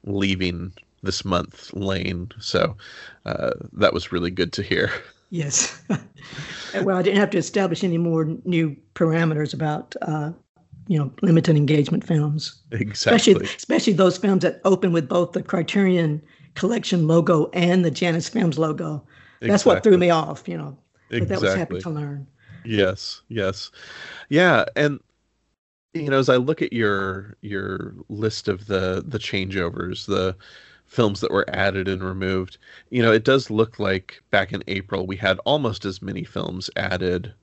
[0.06, 2.32] leaving this month lane.
[2.40, 2.76] So
[3.26, 4.92] uh, that was really good to hear.
[5.30, 5.82] Yes.
[6.84, 10.32] well, I didn't have to establish any more new parameters about uh,
[10.88, 15.42] you know limited engagement films exactly especially especially those films that open with both the
[15.42, 16.22] criterion
[16.56, 19.02] collection logo and the janus films logo
[19.40, 19.74] that's exactly.
[19.74, 20.78] what threw me off you know
[21.10, 21.36] but exactly.
[21.36, 22.28] that was happy to learn
[22.66, 23.72] yes yes
[24.30, 25.00] yeah and
[25.94, 30.36] you know as i look at your your list of the the changeovers the
[30.92, 32.58] films that were added and removed
[32.90, 36.70] you know it does look like back in april we had almost as many films
[36.76, 37.34] added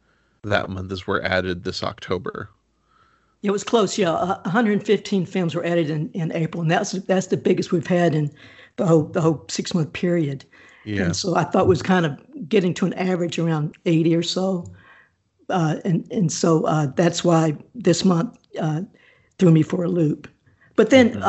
[0.44, 2.50] that month as were added this october
[3.42, 4.12] it was close, yeah.
[4.12, 8.30] 115 films were added in, in April, and that's that's the biggest we've had in
[8.76, 10.44] the whole the whole six month period.
[10.84, 11.02] Yeah.
[11.04, 14.64] And so I thought was kind of getting to an average around 80 or so,
[15.50, 18.82] uh, and and so uh, that's why this month uh,
[19.38, 20.26] threw me for a loop.
[20.74, 21.22] But then mm-hmm.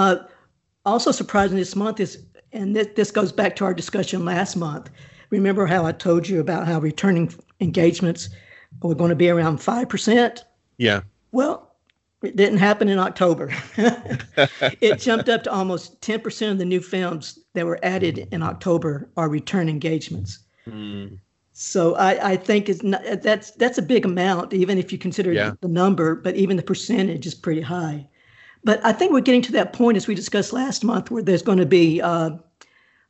[0.89, 4.89] Also surprising this month is, and this, this goes back to our discussion last month.
[5.30, 8.30] Remember how I told you about how returning engagements
[8.82, 10.43] were going to be around five percent?
[10.78, 11.02] Yeah.
[11.32, 11.75] Well,
[12.21, 13.54] It didn't happen in October.
[14.82, 19.10] it jumped up to almost 10% of the new films that were added in October
[19.15, 20.39] are return engagements.
[20.67, 21.19] Mm.
[21.54, 25.34] So I, I think it's not, that's that's a big amount, even if you consider
[25.34, 25.54] yeah.
[25.62, 28.08] the number, but even the percentage is pretty high.
[28.63, 31.41] But I think we're getting to that point, as we discussed last month, where there's
[31.41, 32.32] going to be uh,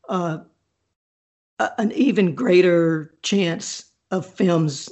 [0.07, 0.39] uh,
[1.77, 4.89] an even greater chance of films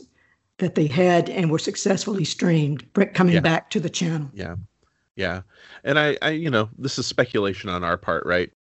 [0.57, 3.39] that they had and were successfully streamed coming yeah.
[3.39, 4.29] back to the channel.
[4.33, 4.55] Yeah.
[5.15, 5.41] Yeah.
[5.83, 8.51] And I, I, you know, this is speculation on our part, right?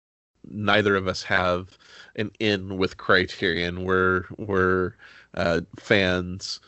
[0.49, 1.77] Neither of us have
[2.15, 3.83] an in with Criterion.
[3.83, 4.93] We're, we're
[5.33, 6.59] uh, fans,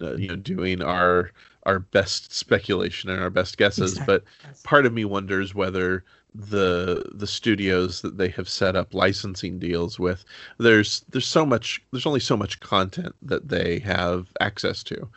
[0.00, 1.32] uh, you know, doing our,
[1.66, 3.92] our best speculation and our best guesses.
[3.92, 4.20] Exactly.
[4.46, 9.58] But part of me wonders whether the the studios that they have set up licensing
[9.58, 10.22] deals with
[10.58, 15.08] there's there's so much there's only so much content that they have access to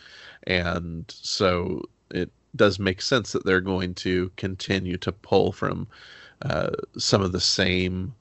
[0.48, 1.82] and so
[2.12, 5.88] it does make sense that they're going to continue to pull from
[6.44, 8.14] uh, some of the same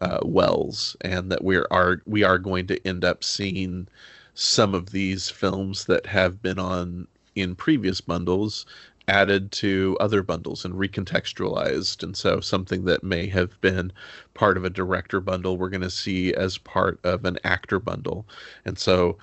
[0.00, 3.88] uh, wells and that we are we are going to end up seeing
[4.34, 8.66] some of these films that have been on in previous bundles
[9.06, 12.02] added to other bundles and recontextualized.
[12.02, 13.92] And so something that may have been
[14.32, 18.26] part of a director bundle, we're going to see as part of an actor bundle.
[18.64, 19.18] And so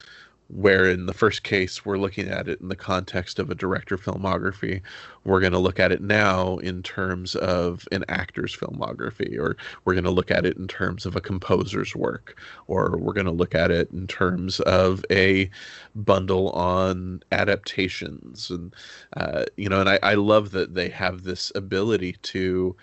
[0.54, 3.98] where in the first case we're looking at it in the context of a director
[3.98, 4.82] filmography
[5.24, 9.94] we're going to look at it now in terms of an actor's filmography or we're
[9.94, 13.32] going to look at it in terms of a composer's work or we're going to
[13.32, 15.50] look at it in terms of a
[15.96, 18.50] bundle on adaptations.
[18.50, 18.76] And
[19.16, 22.76] uh, you know and I, I love that they have this ability to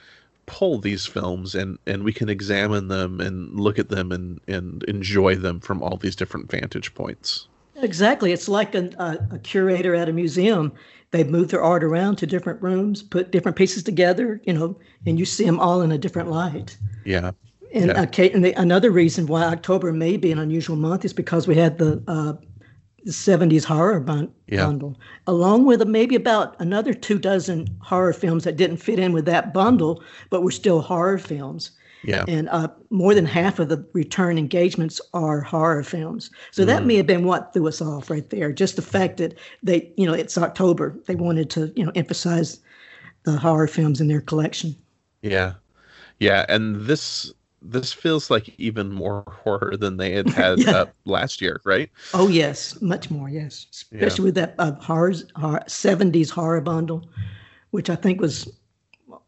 [0.47, 4.83] pull these films and and we can examine them and look at them and and
[4.85, 7.49] enjoy them from all these different vantage points
[7.83, 8.33] Exactly.
[8.33, 10.73] It's like a, a, a, curator at a museum.
[11.11, 15.19] They move their art around to different rooms, put different pieces together, you know, and
[15.19, 16.77] you see them all in a different light.
[17.05, 17.33] Yeah.
[17.73, 18.03] And, yeah.
[18.03, 21.55] Uh, and the, another reason why October may be an unusual month is because we
[21.55, 22.35] had the, uh,
[23.07, 24.67] 70s horror bun- yeah.
[24.67, 29.25] bundle, along with maybe about another two dozen horror films that didn't fit in with
[29.25, 31.71] that bundle, but were still horror films.
[32.05, 32.25] Yeah.
[32.29, 36.31] And uh, more than half of the return engagements are horror films.
[36.53, 36.87] So that mm.
[36.87, 38.53] may have been what threw us off right there.
[38.53, 40.97] Just the fact that they, you know, it's October.
[41.07, 42.61] They wanted to, you know, emphasize
[43.25, 44.77] the horror films in their collection.
[45.23, 45.55] Yeah.
[46.19, 46.47] Yeah.
[46.49, 50.71] And this this feels like even more horror than they had had yeah.
[50.71, 51.91] uh, last year, right?
[52.15, 53.29] Oh yes, much more.
[53.29, 54.27] Yes, especially yeah.
[54.27, 57.09] with that uh, horror, horror, 70s horror bundle,
[57.71, 58.49] which I think was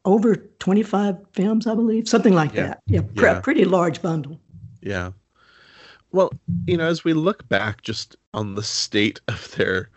[0.04, 2.66] over 25 films, I believe, something like yeah.
[2.66, 2.82] that.
[2.86, 4.40] Yeah, pr- yeah, pretty large bundle.
[4.80, 5.12] Yeah.
[6.12, 6.32] Well,
[6.66, 9.90] you know, as we look back just on the state of their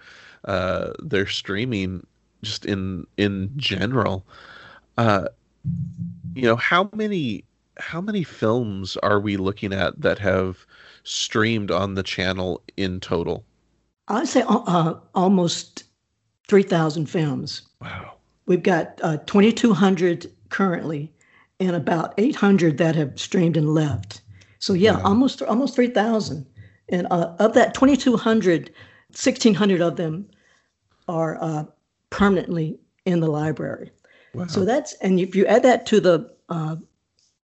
[0.46, 2.06] uh, their streaming,
[2.42, 4.26] just in in general,
[4.98, 5.28] uh,
[6.36, 7.46] you know, how many
[7.78, 10.66] how many films are we looking at that have
[11.04, 13.44] streamed on the channel in total?
[14.10, 15.86] I'd say uh, uh almost
[16.48, 17.62] three thousand films.
[17.82, 18.16] Wow.
[18.46, 21.12] We've got uh, 2,200 currently,
[21.60, 24.22] and about 800 that have streamed and left.
[24.60, 25.04] So yeah, wow.
[25.06, 26.46] almost almost 3,000.
[26.90, 28.70] And uh, of that 2,200,
[29.10, 30.28] 1,600 of them
[31.08, 31.66] are uh,
[32.10, 33.92] permanently in the library.
[34.34, 34.48] Wow.
[34.48, 36.76] So that's and if you add that to the uh,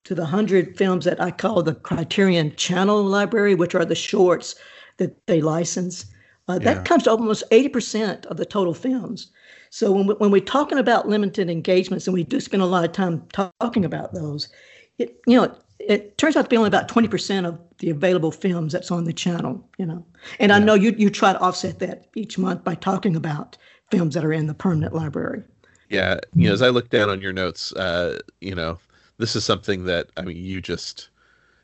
[0.03, 4.55] to the hundred films that I call the Criterion Channel Library, which are the shorts
[4.97, 6.05] that they license,
[6.47, 6.73] uh, yeah.
[6.73, 9.31] that comes to almost 80% of the total films.
[9.69, 12.85] So when, we, when we're talking about limited engagements, and we do spend a lot
[12.85, 13.27] of time
[13.59, 14.49] talking about those,
[14.97, 18.71] it you know it turns out to be only about 20% of the available films
[18.71, 20.05] that's on the channel, you know.
[20.39, 20.55] And yeah.
[20.55, 23.57] I know you you try to offset that each month by talking about
[23.91, 25.43] films that are in the permanent library.
[25.89, 28.79] Yeah, you know, as I look down on your notes, uh, you know,
[29.17, 31.09] this is something that I mean, you just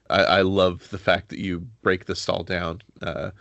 [0.09, 3.31] I, I love the fact that you break this all down uh,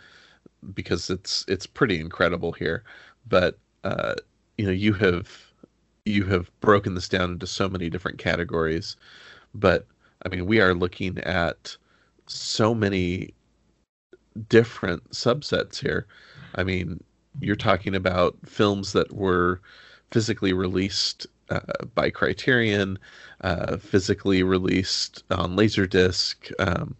[0.73, 2.83] because it's it's pretty incredible here.
[3.27, 4.15] But uh,
[4.57, 5.51] you know you have
[6.05, 8.95] you have broken this down into so many different categories.
[9.53, 9.85] But
[10.25, 11.75] i mean we are looking at
[12.27, 13.33] so many
[14.49, 16.07] different subsets here.
[16.55, 17.03] I mean
[17.39, 19.61] you're talking about films that were
[20.11, 22.97] physically released uh, by criterion
[23.41, 26.35] uh, physically released on laserdisc.
[26.59, 26.95] Um,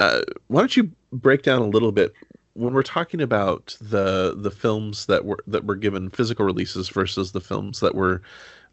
[0.00, 2.12] uh, why don't you break down a little bit
[2.54, 7.32] when we're talking about the the films that were that were given physical releases versus
[7.32, 8.22] the films that were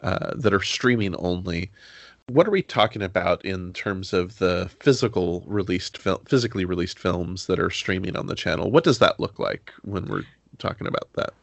[0.02, 1.70] uh, that are streaming only,
[2.28, 7.48] what are we talking about in terms of the physical released fil- physically released films
[7.48, 8.72] that are streaming on the channel?
[8.72, 10.26] What does that look like when we're
[10.58, 11.34] talking about that?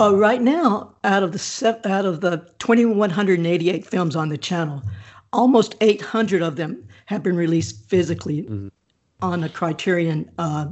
[0.00, 4.82] Uh, right now, out of the se- out of the 2,188 films on the channel,
[5.32, 8.68] almost 800 of them have been released physically mm-hmm.
[9.20, 10.68] on a Criterion uh,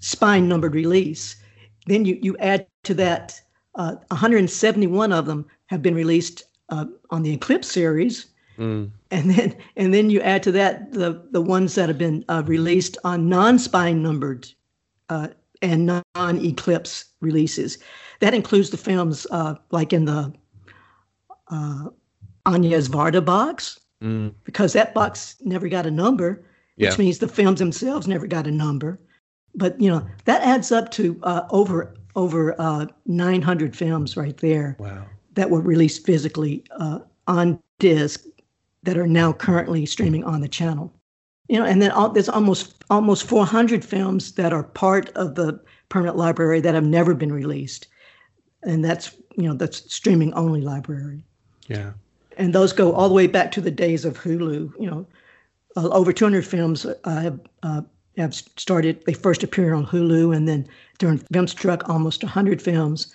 [0.00, 1.36] spine numbered release.
[1.86, 3.40] Then you, you add to that
[3.74, 8.26] uh, 171 of them have been released uh, on the Eclipse series,
[8.58, 8.90] mm.
[9.10, 12.42] and then and then you add to that the the ones that have been uh,
[12.46, 14.48] released on non-spine numbered
[15.08, 15.28] uh,
[15.62, 17.78] and non-Eclipse releases.
[18.20, 20.32] That includes the films uh, like in the
[21.50, 21.84] uh,
[22.46, 24.34] Agnes Varda box, mm.
[24.44, 26.44] because that box never got a number,
[26.76, 26.96] which yeah.
[26.96, 28.98] means the films themselves never got a number.
[29.54, 34.76] But you know that adds up to uh, over over uh, 900 films right there
[34.78, 35.04] wow.
[35.34, 38.24] that were released physically uh, on disc
[38.82, 40.92] that are now currently streaming on the channel.
[41.48, 45.60] You know, and then all, there's almost almost 400 films that are part of the
[45.88, 47.88] permanent library that have never been released,
[48.62, 51.24] and that's you know that's streaming only library.
[51.68, 51.92] Yeah
[52.38, 54.72] and those go all the way back to the days of Hulu.
[54.80, 55.06] You know,
[55.76, 57.82] uh, over 200 films uh, have uh,
[58.18, 59.02] have started.
[59.06, 60.66] They first appeared on Hulu, and then
[60.98, 63.14] during Filmstruck, almost 100 films.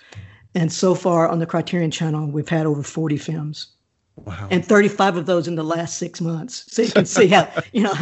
[0.55, 3.67] And so far on the Criterion Channel, we've had over 40 films.
[4.15, 4.47] Wow.
[4.51, 6.65] And 35 of those in the last six months.
[6.73, 7.93] So you can see how you know.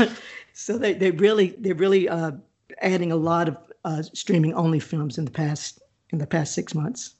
[0.53, 2.31] So they they really they're really uh,
[2.81, 6.75] adding a lot of uh, streaming only films in the past in the past six
[6.75, 7.15] months.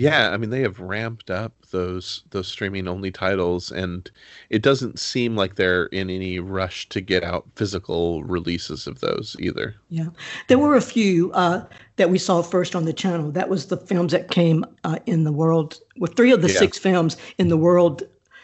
[0.00, 4.10] Yeah, I mean they have ramped up those those streaming only titles and
[4.48, 9.36] it doesn't seem like they're in any rush to get out physical releases of those
[9.38, 9.74] either.
[9.90, 10.08] Yeah.
[10.48, 13.30] There were a few uh, that we saw first on the channel.
[13.30, 16.58] That was the films that came uh, in the world with three of the yeah.
[16.58, 18.02] six films in the World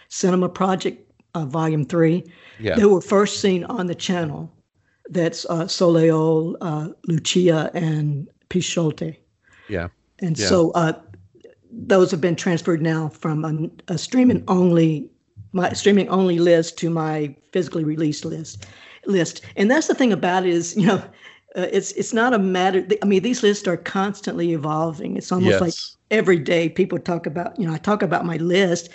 [0.09, 2.23] Cinema Project uh, Volume 3
[2.61, 2.77] yeah.
[2.77, 4.53] they were first seen on the channel.
[5.09, 9.19] That's uh, Soleil, uh, Lucia and Pixote.
[9.69, 9.89] Yeah.
[10.19, 10.47] And yeah.
[10.47, 10.93] so uh,
[11.77, 15.09] those have been transferred now from a, a, streaming only
[15.53, 18.67] my streaming only list to my physically released list
[19.07, 21.03] list and that's the thing about it is you know
[21.57, 25.53] uh, it's it's not a matter i mean these lists are constantly evolving it's almost
[25.53, 25.61] yes.
[25.61, 25.75] like
[26.11, 28.89] every day people talk about you know i talk about my list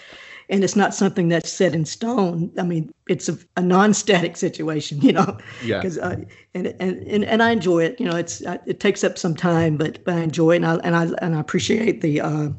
[0.52, 2.52] and it's not something that's set in stone.
[2.60, 5.38] I mean, it's a, a non-static situation, you know.
[5.64, 5.80] Yeah.
[5.80, 6.18] Because uh,
[6.54, 8.00] and, and and and I enjoy it.
[8.00, 10.66] You know, it's uh, it takes up some time, but, but I enjoy it, and
[10.66, 12.50] I and I and I appreciate the uh,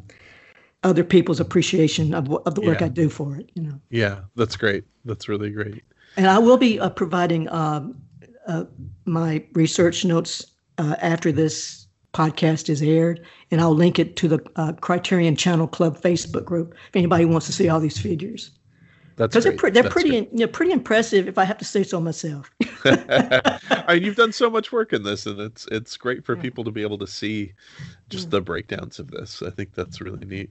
[0.82, 2.86] other people's appreciation of of the work yeah.
[2.86, 3.50] I do for it.
[3.54, 3.80] You know.
[3.90, 4.84] Yeah, that's great.
[5.04, 5.84] That's really great.
[6.16, 7.84] And I will be uh, providing uh,
[9.04, 10.46] my research notes
[10.78, 11.81] uh, after this
[12.12, 16.74] podcast is aired, and I'll link it to the uh, Criterion Channel Club Facebook group
[16.88, 18.50] if anybody wants to see all these figures.
[19.16, 21.64] That's because they're, pre- they're That's pretty you know, pretty impressive if I have to
[21.64, 22.50] say so myself.
[22.84, 26.42] I mean, you've done so much work in this, and it's it's great for yeah.
[26.42, 27.52] people to be able to see
[28.08, 28.30] just yeah.
[28.30, 29.42] the breakdowns of this.
[29.42, 30.50] I think that's really neat.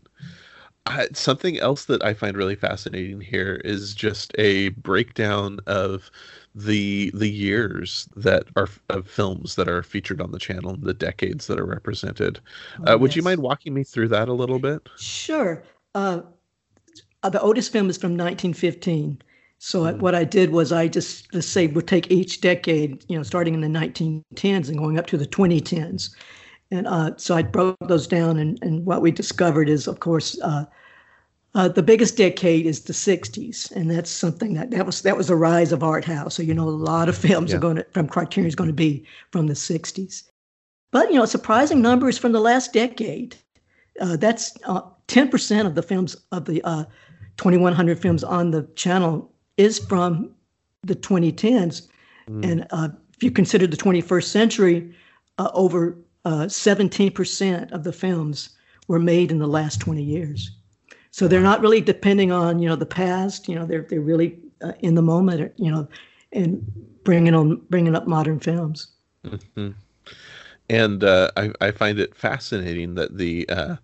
[0.86, 6.10] Uh, something else that I find really fascinating here is just a breakdown of
[6.54, 11.48] the the years that are of films that are featured on the channel, the decades
[11.48, 12.40] that are represented.
[12.86, 13.18] Oh, uh, would yes.
[13.18, 14.88] you mind walking me through that a little bit?
[14.98, 15.64] Sure.
[15.96, 16.22] Uh,
[17.24, 19.22] uh the oldest film is from 1915.
[19.60, 20.00] So mm.
[20.00, 23.54] what I did was I just let's say would take each decade, you know, starting
[23.54, 26.16] in the 1910s and going up to the 2010s,
[26.72, 28.40] and uh, so I broke those down.
[28.40, 30.66] And, and what we discovered is, of course, uh,
[31.54, 35.28] uh, the biggest decade is the 60s, and that's something that that was that was
[35.28, 36.36] the rise of art house.
[36.36, 37.58] So you know a lot of films yeah.
[37.58, 40.24] are going to, from Criterion is going to be from the 60s.
[40.92, 43.36] But you know, surprising numbers from the last decade.
[44.00, 46.62] Uh, that's uh, 10% of the films of the
[47.38, 50.34] 2100 uh, films on the channel is from
[50.84, 51.88] the 2010s,
[52.30, 52.46] mm.
[52.50, 54.96] and uh, if you consider the 21st century,
[55.38, 58.50] over 17% of the films
[58.88, 60.52] were made in the last 20 years.
[61.12, 63.48] So they're not really depending on you know the past.
[63.48, 65.54] You know they're they're really uh, in the moment.
[65.58, 65.88] You know,
[66.32, 66.64] and
[67.04, 68.88] bringing on bringing up modern films.
[69.26, 69.70] Mm-hmm.
[70.70, 73.76] And uh, I I find it fascinating that the uh,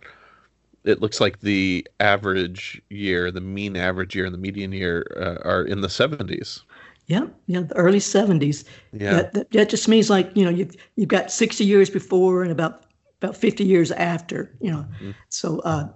[0.85, 5.47] it looks like the average year, the mean average year, and the median year uh,
[5.47, 6.61] are in the seventies.
[7.07, 8.65] Yeah, yeah, the early seventies.
[8.91, 12.43] Yeah, that, that, that, just means like you know you've you've got sixty years before
[12.43, 12.85] and about
[13.21, 14.55] about fifty years after.
[14.61, 15.11] You know, mm-hmm.
[15.29, 15.89] so uh,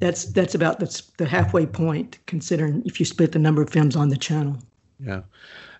[0.00, 3.96] that's that's about that's the halfway point considering if you split the number of films
[3.96, 4.56] on the channel
[5.00, 5.22] yeah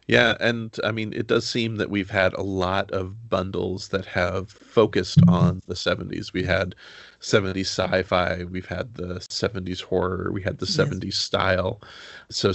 [0.07, 4.07] yeah and i mean it does seem that we've had a lot of bundles that
[4.07, 6.75] have focused on the 70s we had
[7.21, 11.17] 70s sci-fi we've had the 70s horror we had the 70s yes.
[11.17, 11.81] style
[12.31, 12.53] so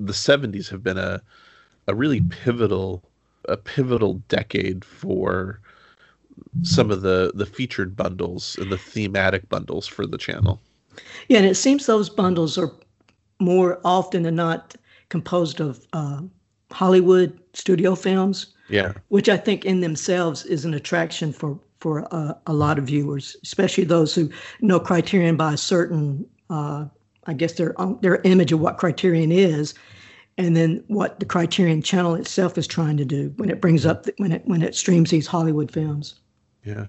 [0.00, 1.22] the 70s have been a
[1.86, 3.02] a really pivotal
[3.48, 5.60] a pivotal decade for
[6.62, 10.60] some of the the featured bundles and the thematic bundles for the channel.
[11.28, 12.72] Yeah, and it seems those bundles are
[13.40, 14.74] more often than not
[15.08, 16.22] composed of uh,
[16.70, 18.46] Hollywood studio films.
[18.68, 18.94] Yeah.
[19.08, 23.36] Which I think in themselves is an attraction for for uh, a lot of viewers,
[23.42, 24.30] especially those who
[24.62, 26.86] know Criterion by a certain, uh,
[27.26, 29.74] I guess their their image of what Criterion is,
[30.38, 34.04] and then what the Criterion Channel itself is trying to do when it brings up
[34.04, 36.14] the, when it when it streams these Hollywood films.
[36.64, 36.86] Yeah.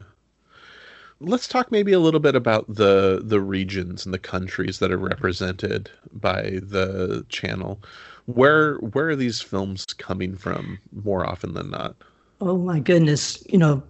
[1.27, 4.97] Let's talk maybe a little bit about the the regions and the countries that are
[4.97, 7.81] represented by the channel.
[8.25, 11.95] Where where are these films coming from more often than not?
[12.41, 13.81] Oh my goodness, you know,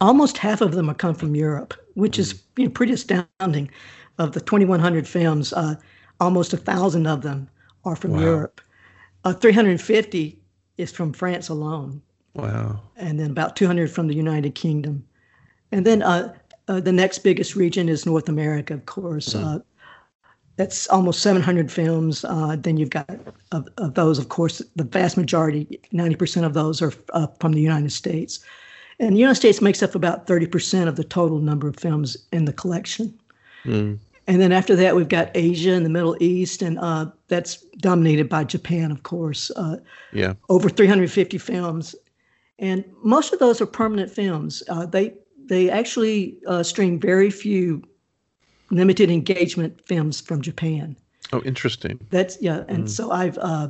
[0.00, 2.20] almost half of them are come from Europe, which mm.
[2.20, 3.70] is you know, pretty astounding.
[4.18, 5.76] Of the 2,100 films, uh,
[6.20, 7.48] almost a thousand of them
[7.86, 8.20] are from wow.
[8.20, 8.60] Europe.
[9.24, 10.38] Uh, 350
[10.76, 12.02] is from France alone.
[12.34, 12.82] Wow.
[12.96, 15.06] And then about 200 from the United Kingdom.
[15.72, 16.34] And then uh,
[16.70, 19.34] uh, the next biggest region is North America, of course.
[19.34, 19.62] Mm.
[20.56, 22.24] that's almost 700 films.
[22.24, 23.10] Uh, then you've got
[23.50, 27.60] of, of, those, of course, the vast majority, 90% of those are uh, from the
[27.60, 28.38] United States.
[29.00, 32.44] And the United States makes up about 30% of the total number of films in
[32.44, 33.18] the collection.
[33.64, 33.98] Mm.
[34.28, 38.28] And then after that, we've got Asia and the Middle East, and uh, that's dominated
[38.28, 39.50] by Japan, of course.
[39.56, 39.78] Uh,
[40.12, 40.34] yeah.
[40.48, 41.96] Over 350 films.
[42.60, 44.62] And most of those are permanent films.
[44.68, 45.14] Uh, they
[45.50, 47.82] they actually uh, stream very few
[48.70, 50.96] limited engagement films from Japan.
[51.32, 51.98] Oh, interesting.
[52.10, 52.88] That's yeah, and mm.
[52.88, 53.68] so I've uh,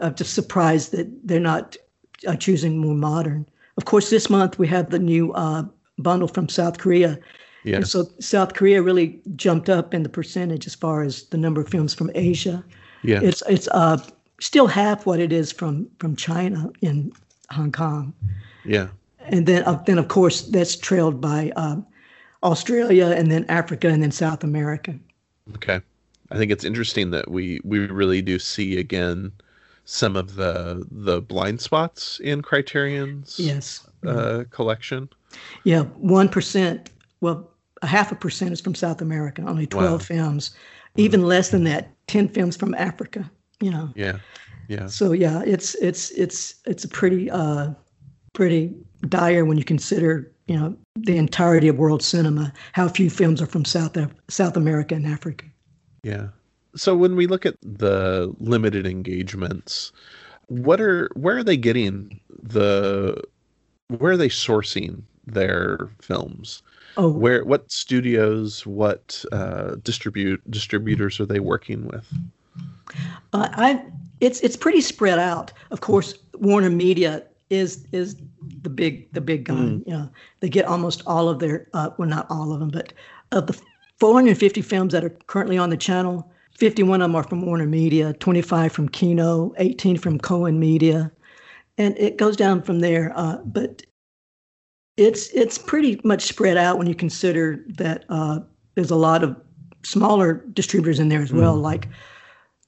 [0.00, 1.76] I'm just surprised that they're not
[2.28, 3.46] uh, choosing more modern.
[3.78, 5.64] Of course, this month we have the new uh,
[5.98, 7.18] bundle from South Korea.
[7.64, 7.76] Yeah.
[7.76, 11.62] And so South Korea really jumped up in the percentage as far as the number
[11.62, 12.62] of films from Asia.
[13.02, 13.20] Yeah.
[13.22, 13.96] It's it's uh
[14.40, 17.12] still half what it is from from China in
[17.50, 18.12] Hong Kong.
[18.66, 18.88] Yeah
[19.28, 21.76] and then uh, then of course that's trailed by uh,
[22.42, 24.94] Australia and then Africa and then South America.
[25.54, 25.80] Okay,
[26.30, 29.32] I think it's interesting that we we really do see again
[29.84, 35.08] some of the the blind spots in Criterion's yes uh, collection.
[35.64, 36.90] Yeah, one percent.
[37.20, 37.50] Well,
[37.82, 39.42] a half a percent is from South America.
[39.46, 40.16] Only twelve wow.
[40.16, 40.54] films.
[40.96, 41.28] Even mm-hmm.
[41.28, 43.30] less than that, ten films from Africa.
[43.60, 43.90] You know.
[43.94, 44.18] Yeah.
[44.68, 44.86] Yeah.
[44.86, 47.70] So yeah, it's it's it's it's a pretty uh
[48.32, 48.74] pretty
[49.08, 53.46] dire when you consider you know the entirety of world cinema how few films are
[53.46, 53.96] from south
[54.28, 55.44] south america and africa.
[56.02, 56.28] Yeah.
[56.76, 59.92] So when we look at the limited engagements
[60.48, 63.22] what are where are they getting the
[63.88, 66.62] where are they sourcing their films?
[66.96, 67.10] Oh.
[67.10, 72.06] Where what studios what uh, distribute distributors are they working with?
[73.32, 73.84] Uh, i
[74.20, 75.52] it's it's pretty spread out.
[75.70, 78.16] Of course warner media is is
[78.62, 79.80] the big the big gun.
[79.80, 79.86] Mm.
[79.86, 82.92] You know, they get almost all of their uh, well, not all of them, but
[83.32, 83.60] of the
[83.98, 88.12] 450 films that are currently on the channel, 51 of them are from Warner Media,
[88.14, 91.10] 25 from Kino, 18 from Cohen Media,
[91.78, 93.12] and it goes down from there.
[93.16, 93.82] Uh, but
[94.96, 98.40] it's it's pretty much spread out when you consider that uh,
[98.74, 99.36] there's a lot of
[99.84, 101.62] smaller distributors in there as well, mm.
[101.62, 101.88] like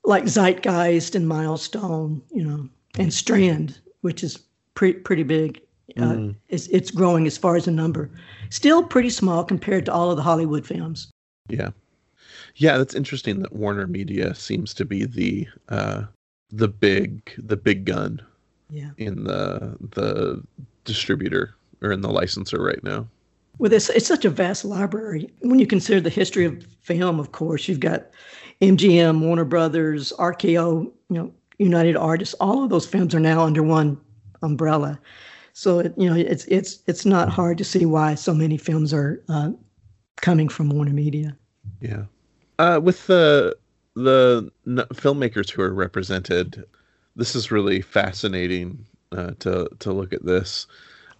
[0.05, 2.69] like Zeitgeist and Milestone, you know,
[2.99, 4.39] and Strand, which is
[4.79, 5.61] pretty pretty big.
[5.97, 6.37] Uh, mm.
[6.49, 8.09] it's, it's growing as far as a number.
[8.51, 11.11] Still pretty small compared to all of the Hollywood films.
[11.49, 11.71] Yeah,
[12.55, 13.43] yeah, that's interesting.
[13.43, 16.05] That Warner Media seems to be the uh,
[16.51, 18.23] the big the big gun.
[18.71, 18.91] Yeah.
[18.99, 20.43] In the the
[20.85, 23.09] distributor or in the licensor right now.
[23.59, 25.29] Well, it's, it's such a vast library.
[25.41, 28.07] When you consider the history of film, of course, you've got
[28.61, 32.35] MGM, Warner Brothers, RKO, you know, United Artists.
[32.35, 33.99] All of those films are now under one
[34.43, 34.99] umbrella.
[35.53, 38.95] So it, you know, it's it's it's not hard to see why so many films
[38.95, 39.51] are uh,
[40.21, 41.37] coming from Warner Media.
[41.81, 42.05] Yeah,
[42.59, 43.57] uh, with the
[43.95, 46.65] the filmmakers who are represented,
[47.17, 50.67] this is really fascinating uh, to to look at this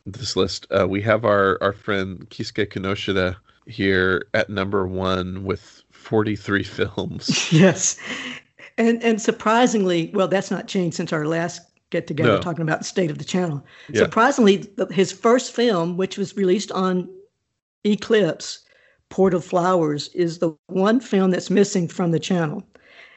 [0.07, 0.67] this list.
[0.71, 7.53] Uh, we have our our friend Keisuke Kinoshita here at number one with 43 films.
[7.53, 7.99] yes.
[8.77, 12.41] And and surprisingly, well, that's not changed since our last get together no.
[12.41, 13.65] talking about the state of the channel.
[13.89, 14.03] Yeah.
[14.03, 17.09] Surprisingly, his first film, which was released on
[17.85, 18.65] Eclipse,
[19.09, 22.63] Port of Flowers, is the one film that's missing from the channel.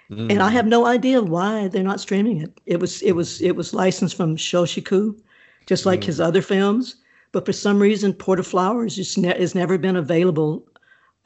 [0.10, 0.32] Mm.
[0.32, 0.54] And I mm.
[0.54, 2.60] have no idea why they're not streaming it.
[2.66, 5.20] It was it was it was licensed from Shochiku,
[5.66, 6.06] just like mm.
[6.06, 6.96] his other films.
[7.32, 10.68] But for some reason, Port of Flowers just ne- has never been available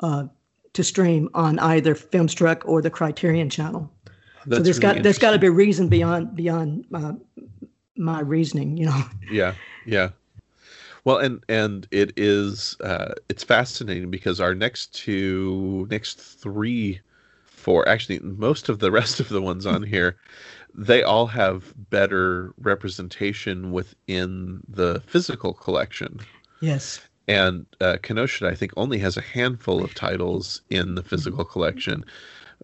[0.04, 0.26] uh,
[0.74, 3.91] to stream on either Filmstruck or the Criterion channel.
[4.50, 7.14] So there's really got there's got to be a reason beyond beyond uh,
[7.96, 9.04] my reasoning, you know.
[9.32, 10.10] Yeah, yeah.
[11.04, 17.00] Well, and and it is uh, it's fascinating because our next two, next three,
[17.46, 20.18] four, actually most of the rest of the ones on here,
[20.74, 26.20] they all have better representation within the physical collection.
[26.62, 27.02] Yes.
[27.28, 32.06] And uh, Kinoshita, I think, only has a handful of titles in the physical collection,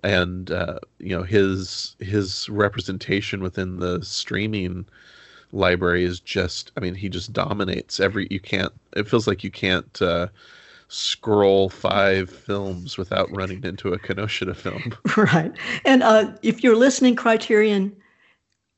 [0.04, 4.86] and uh, you know his his representation within the streaming
[5.52, 9.52] library is just i mean he just dominates every you can't it feels like you
[9.52, 10.28] can't uh,
[10.92, 14.94] scroll five films without running into a kinoshita film.
[15.16, 15.54] Right.
[15.86, 17.96] And uh, if you're listening criterion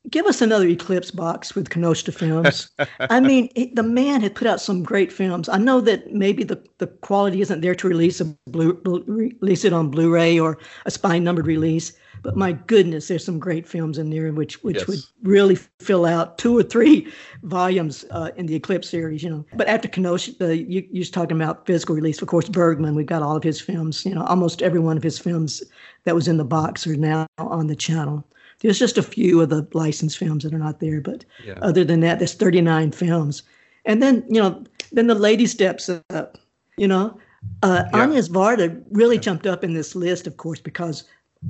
[0.09, 4.47] give us another eclipse box with Kinoshita films i mean it, the man had put
[4.47, 8.19] out some great films i know that maybe the, the quality isn't there to release
[8.21, 8.73] a blue
[9.07, 11.93] release it on blu-ray or a spine numbered release
[12.23, 14.87] but my goodness, there's some great films in there which which yes.
[14.87, 17.11] would really fill out two or three
[17.43, 19.21] volumes uh, in the Eclipse series.
[19.21, 22.21] You know, but after Kinoshita, uh, you you're talking about physical release.
[22.21, 22.95] Of course, Bergman.
[22.95, 24.05] We've got all of his films.
[24.05, 25.61] You know, almost every one of his films
[26.05, 28.25] that was in the box are now on the channel.
[28.63, 31.59] There's just a few of the licensed films that are not there, but yeah.
[31.61, 33.43] other than that, there's 39 films.
[33.85, 36.37] And then you know, then the lady steps up.
[36.77, 37.19] You know,
[37.61, 38.03] uh, yeah.
[38.03, 39.21] Agnes Varda really yeah.
[39.21, 41.03] jumped up in this list, of course, because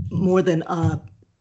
[0.10, 1.00] more than uh,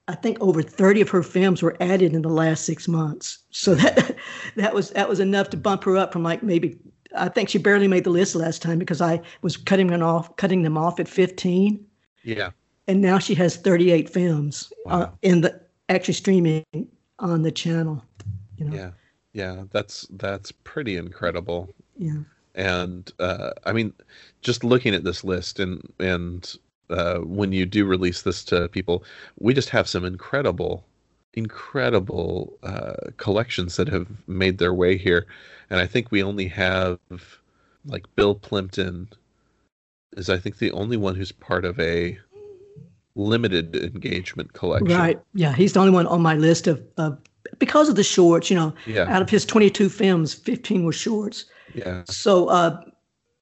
[0.09, 3.39] I think over 30 of her films were added in the last six months.
[3.51, 4.17] So that
[4.57, 6.79] that was that was enough to bump her up from like maybe
[7.17, 10.35] I think she barely made the list last time because I was cutting them off
[10.37, 11.85] cutting them off at 15.
[12.25, 12.51] Yeah.
[12.89, 15.01] And now she has 38 films uh, wow.
[15.03, 16.65] uh, in the actually streaming
[17.19, 18.05] on the channel.
[18.57, 18.77] You know?
[18.77, 18.91] Yeah.
[19.33, 21.75] Yeah, that's that's pretty incredible.
[21.97, 22.21] Yeah.
[22.55, 23.95] And uh, I mean,
[24.43, 26.55] just looking at this list and and
[26.91, 29.05] uh, when you do release this to people,
[29.39, 30.85] we just have some incredible,
[31.33, 35.27] incredible uh, collections that have made their way here,
[35.71, 36.99] and I think we only have
[37.87, 39.09] like Bill Plympton
[40.17, 42.19] is I think the only one who's part of a
[43.15, 44.97] limited engagement collection.
[44.97, 45.21] Right.
[45.35, 47.19] Yeah, he's the only one on my list of, of
[47.59, 48.51] because of the shorts.
[48.51, 49.15] You know, yeah.
[49.15, 51.45] out of his 22 films, 15 were shorts.
[51.75, 52.03] Yeah.
[52.07, 52.81] So uh,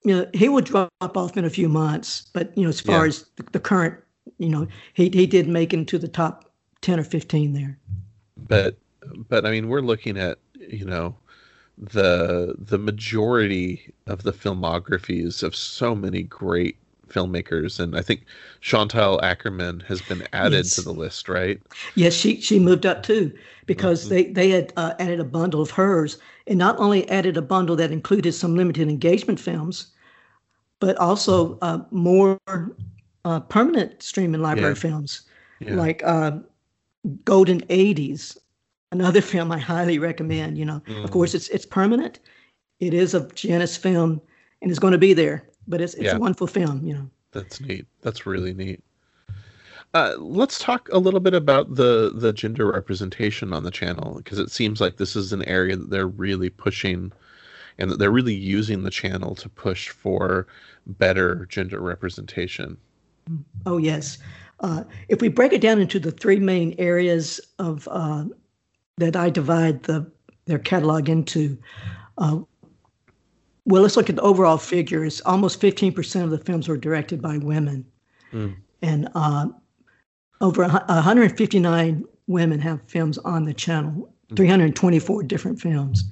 [0.05, 3.05] you know, he would drop off in a few months, but you know, as far
[3.05, 3.09] yeah.
[3.09, 3.99] as the, the, current,
[4.39, 6.51] you know, he he did make into the top
[6.81, 7.79] ten or fifteen there.
[8.37, 8.77] But
[9.29, 11.16] but I mean, we're looking at you know
[11.77, 16.77] the the majority of the filmographies of so many great
[17.11, 18.25] filmmakers, and I think
[18.61, 20.75] Chantal Akerman has been added yes.
[20.77, 21.61] to the list, right?
[21.95, 23.33] Yes, she she moved up too
[23.67, 24.15] because mm-hmm.
[24.15, 27.77] they they had uh, added a bundle of hers, and not only added a bundle
[27.77, 29.89] that included some limited engagement films,
[30.81, 32.39] but also uh, more
[33.25, 34.81] uh, permanent streaming library yeah.
[34.81, 35.23] films,
[35.61, 35.75] yeah.
[35.75, 36.39] like uh,
[37.25, 38.37] Golden 80s,
[38.93, 40.59] another film I highly recommend.
[40.59, 41.05] You know, mm.
[41.05, 42.19] of course, it's it's permanent.
[42.81, 44.21] It is a Janus film,
[44.63, 45.50] and it's going to be there.
[45.71, 46.16] But it's it's yeah.
[46.16, 46.85] a wonderful film.
[46.85, 47.11] You know.
[47.33, 47.87] That's neat.
[48.03, 48.83] That's really neat.
[49.93, 54.39] Uh, let's talk a little bit about the the gender representation on the channel because
[54.39, 57.12] it seems like this is an area that they're really pushing
[57.79, 60.47] and that they're really using the channel to push for
[60.87, 62.77] better gender representation.
[63.66, 64.18] Oh yes,
[64.61, 68.25] uh, if we break it down into the three main areas of uh,
[68.99, 70.11] that I divide the
[70.47, 71.59] their catalog into.
[73.71, 75.21] Well, let's look at the overall figures.
[75.21, 77.87] Almost 15% of the films were directed by women.
[78.33, 78.57] Mm.
[78.83, 79.47] And uh,
[80.41, 86.03] over 159 women have films on the channel, 324 different films.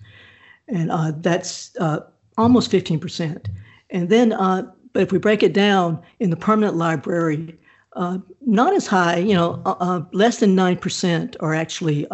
[0.68, 2.00] And uh, that's uh,
[2.36, 3.46] almost 15%.
[3.90, 7.59] And then, uh, but if we break it down in the permanent library,
[7.94, 12.06] uh, not as high, you know, uh, uh, less than 9% are actually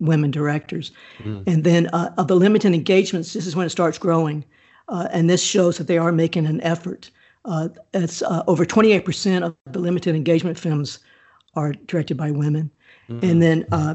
[0.00, 0.90] women directors.
[1.18, 1.44] Mm.
[1.46, 4.44] And then of the limited engagements, this is when it starts growing.
[4.88, 7.10] And this shows that they are making an effort.
[7.94, 10.98] it's over 28% of the limited engagement films
[11.54, 12.70] are directed by women.
[13.08, 13.26] Mm-hmm.
[13.26, 13.94] And then, uh,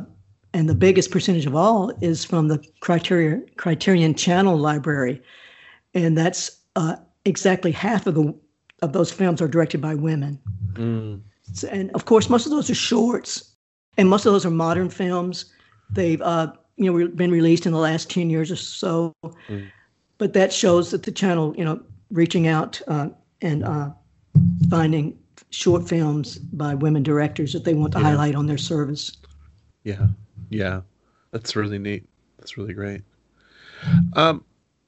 [0.54, 5.22] and the biggest percentage of all is from the Criterion, Criterion Channel Library.
[5.94, 8.34] And that's uh, exactly half of the
[8.84, 10.40] of those films are directed by women.
[10.74, 11.22] Mm.
[11.54, 13.56] So, and of course, most of those are shorts,
[13.98, 15.46] and most of those are modern films.
[15.90, 19.14] They've uh, you know been released in the last ten years or so.
[19.24, 19.72] Mm.
[20.18, 23.10] But that shows that the channel, you know, reaching out uh,
[23.42, 23.90] and uh,
[24.70, 25.18] finding
[25.50, 28.06] short films by women directors that they want to yeah.
[28.06, 29.16] highlight on their service.
[29.84, 30.08] Yeah,
[30.50, 30.82] yeah,
[31.32, 32.08] that's really neat.
[32.38, 33.02] That's really great.
[34.14, 34.44] Um,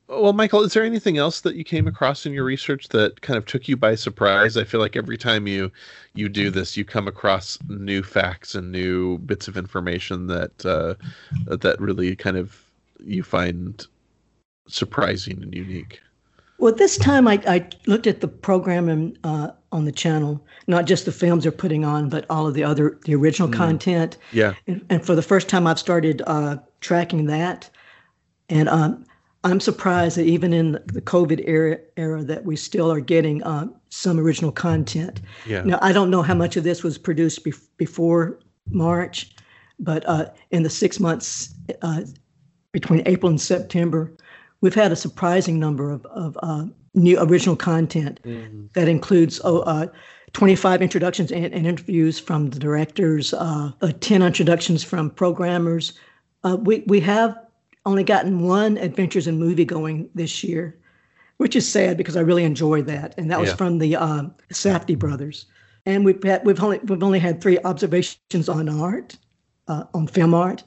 [0.10, 3.38] well, Michael, is there anything else that you came across in your research that kind
[3.38, 4.58] of took you by surprise?
[4.58, 5.72] I feel like every time you
[6.16, 10.96] you do this, you come across new facts and new bits of information that uh,
[11.56, 12.60] that really kind of
[13.04, 13.86] you find
[14.70, 16.00] surprising and unique?
[16.60, 21.06] Well, this time I, I looked at the program uh, on the channel, not just
[21.06, 23.54] the films they're putting on, but all of the other the original mm.
[23.54, 24.18] content.
[24.34, 24.54] Yeah.
[24.68, 27.70] And, and, for the first time, I've started uh, tracking that,
[28.50, 29.06] and um,
[29.46, 33.68] I'm surprised that even in the COVID era, era that we still are getting uh,
[33.90, 35.22] some original content.
[35.46, 35.62] Yeah.
[35.62, 38.40] Now I don't know how much of this was produced be- before
[38.70, 39.34] March,
[39.80, 42.02] but uh, in the six months uh,
[42.74, 44.12] between April and September,
[44.62, 48.66] we've had a surprising number of, of uh, new original content mm-hmm.
[48.74, 49.88] that includes oh, uh,
[50.34, 55.94] 25 introductions and, and, interviews from the directors, uh, 10 introductions from programmers.
[56.64, 57.38] we we have
[57.86, 60.78] only gotten one Adventures in Movie going this year,
[61.38, 63.56] which is sad because I really enjoyed that, and that was yeah.
[63.56, 65.46] from the um, Safdie brothers.
[65.86, 69.18] And we've had, we've only we've only had three observations on art,
[69.68, 70.64] uh, on film art,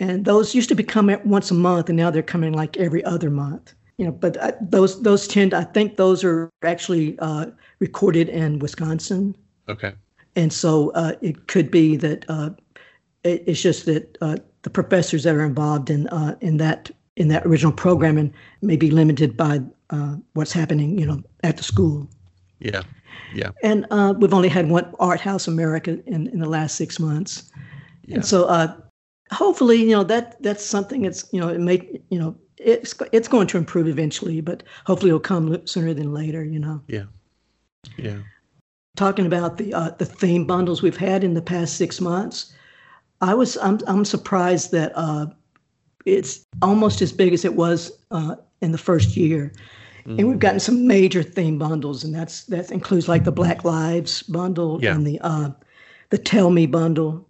[0.00, 3.04] and those used to be coming once a month, and now they're coming like every
[3.04, 3.74] other month.
[3.98, 7.46] You know, but uh, those those tend, I think those are actually uh,
[7.78, 9.36] recorded in Wisconsin.
[9.68, 9.92] Okay.
[10.36, 12.50] And so uh, it could be that uh,
[13.22, 17.28] it, it's just that uh, the professors that are involved in uh, in that in
[17.28, 22.08] that original programming may be limited by uh, what's happening, you know, at the school.
[22.58, 22.82] Yeah,
[23.32, 23.50] yeah.
[23.62, 27.50] And uh, we've only had one Art House America in, in the last six months,
[28.06, 28.16] yeah.
[28.16, 28.74] and so uh,
[29.32, 33.28] hopefully, you know, that that's something that's you know it may you know it's it's
[33.28, 36.44] going to improve eventually, but hopefully it'll come sooner than later.
[36.44, 36.82] You know.
[36.86, 37.04] Yeah.
[37.96, 38.18] Yeah.
[38.96, 42.54] Talking about the uh, the theme bundles we've had in the past six months,
[43.20, 45.26] I was I'm I'm surprised that uh,
[46.04, 49.52] it's almost as big as it was uh, in the first year.
[50.06, 50.18] Mm.
[50.18, 54.22] And we've gotten some major theme bundles, and that's that includes like the Black Lives
[54.22, 54.94] bundle yeah.
[54.94, 55.50] and the uh,
[56.10, 57.26] the Tell Me bundle,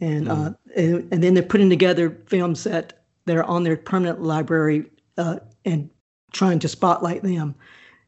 [0.00, 0.30] and, mm.
[0.30, 4.84] uh, and, and then they're putting together films that that are on their permanent library
[5.18, 5.90] uh, and
[6.32, 7.54] trying to spotlight them,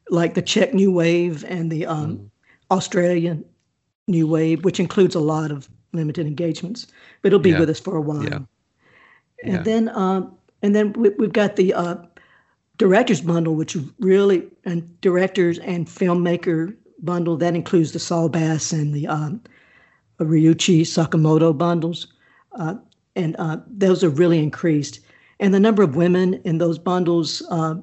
[0.09, 2.29] like the Czech New Wave and the um, mm.
[2.71, 3.45] Australian
[4.07, 6.87] New Wave, which includes a lot of limited engagements,
[7.21, 7.59] but it'll be yeah.
[7.59, 8.23] with us for a while.
[8.23, 8.39] Yeah.
[9.43, 9.61] And yeah.
[9.61, 10.27] then, uh,
[10.61, 11.95] and then we, have got the uh,
[12.77, 18.93] directors bundle, which really and directors and filmmaker bundle that includes the Saul Bass and
[18.93, 19.41] the um,
[20.19, 22.07] Ryuichi Sakamoto bundles,
[22.53, 22.75] uh,
[23.15, 24.99] and uh, those are really increased.
[25.39, 27.75] And the number of women in those bundles, uh,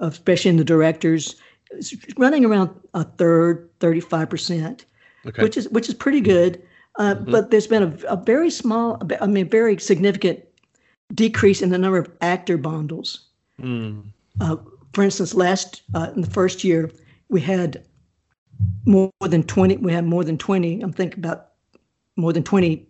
[0.00, 1.36] especially in the directors,
[1.72, 4.84] is running around a third, thirty-five percent,
[5.26, 5.42] okay.
[5.42, 6.62] which is which is pretty good.
[6.96, 7.30] Uh, mm-hmm.
[7.30, 10.40] But there's been a, a, very small, I mean, very significant
[11.14, 13.20] decrease in the number of actor bundles.
[13.60, 14.02] Mm.
[14.40, 14.56] Uh,
[14.92, 16.90] for instance, last uh, in the first year,
[17.28, 17.84] we had
[18.84, 19.76] more than 20.
[19.76, 20.80] We had more than 20.
[20.80, 21.47] I'm thinking about
[22.18, 22.86] more than 20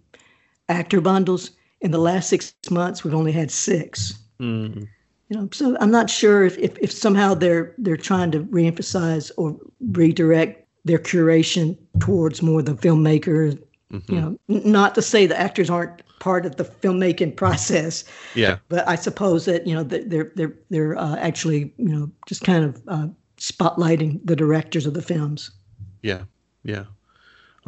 [0.68, 1.52] actor bundles.
[1.80, 4.18] In the last six months, we've only had six.
[4.40, 4.88] Mm.
[5.28, 9.30] You know, so I'm not sure if, if, if somehow they're they're trying to reemphasize
[9.36, 9.56] or
[9.92, 13.56] redirect their curation towards more the filmmaker
[13.92, 14.14] Mm-hmm.
[14.14, 18.04] You know, not to say the actors aren't part of the filmmaking process.
[18.34, 18.58] Yeah.
[18.68, 22.64] But I suppose that you know they're they're they're uh, actually you know just kind
[22.64, 23.08] of uh,
[23.38, 25.50] spotlighting the directors of the films.
[26.02, 26.24] Yeah.
[26.64, 26.84] Yeah.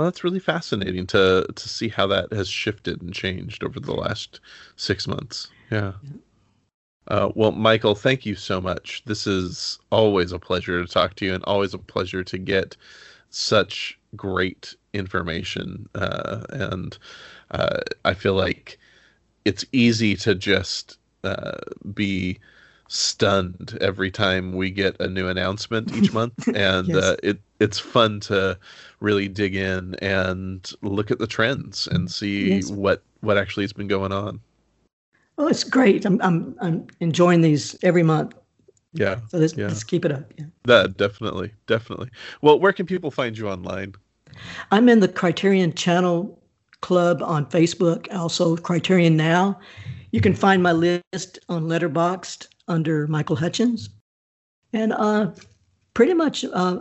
[0.00, 3.92] Well, that's really fascinating to to see how that has shifted and changed over the
[3.92, 4.40] last
[4.76, 5.50] six months.
[5.70, 5.92] Yeah.
[6.02, 6.10] yeah.
[7.08, 9.02] Uh, well, Michael, thank you so much.
[9.04, 12.78] This is always a pleasure to talk to you, and always a pleasure to get
[13.28, 16.96] such great information, uh, and
[17.50, 18.78] uh, I feel like
[19.44, 21.58] it's easy to just uh,
[21.92, 22.38] be
[22.90, 26.96] stunned every time we get a new announcement each month, and yes.
[26.96, 28.58] Uh, it it's fun to
[29.00, 32.70] really dig in and look at the trends and see yes.
[32.70, 34.40] what what actually has been going on.
[35.36, 36.04] Well, it's great.
[36.04, 38.34] I'm I'm I'm enjoying these every month.
[38.92, 39.20] Yeah.
[39.28, 39.68] So let's, yeah.
[39.68, 40.32] let's keep it up.
[40.36, 40.46] Yeah.
[40.64, 42.10] That definitely, definitely.
[42.42, 43.94] Well, where can people find you online?
[44.72, 46.36] I'm in the Criterion Channel
[46.80, 49.60] Club on Facebook, also Criterion Now.
[50.10, 53.90] You can find my list on Letterboxd under Michael Hutchins,
[54.72, 55.32] and uh,
[55.92, 56.78] pretty much uh,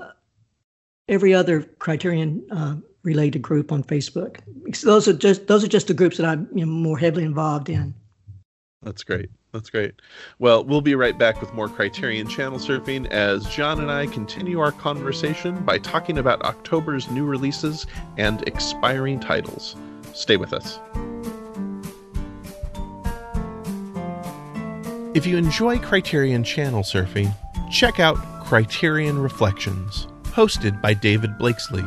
[1.10, 4.38] every other Criterion uh, related group on Facebook.
[4.84, 7.70] Those are just those are just the groups that I'm you know, more heavily involved
[7.70, 7.94] in.
[8.84, 9.30] That's great.
[9.52, 9.96] That's great.
[10.38, 14.60] Well, we'll be right back with more Criterion Channel surfing as John and I continue
[14.60, 17.88] our conversation by talking about October's new releases
[18.18, 19.76] and expiring titles.
[20.14, 20.80] Stay with us.
[25.20, 27.36] If you enjoy Criterion Channel surfing,
[27.70, 28.16] check out
[28.46, 31.84] Criterion Reflections, hosted by David Blakeslee.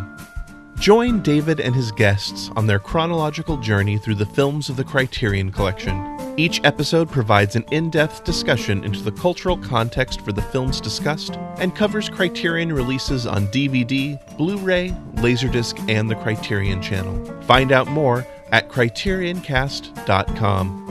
[0.78, 5.50] Join David and his guests on their chronological journey through the films of the Criterion
[5.50, 6.34] Collection.
[6.36, 11.38] Each episode provides an in depth discussion into the cultural context for the films discussed
[11.56, 17.24] and covers Criterion releases on DVD, Blu ray, Laserdisc, and the Criterion Channel.
[17.44, 20.81] Find out more at CriterionCast.com.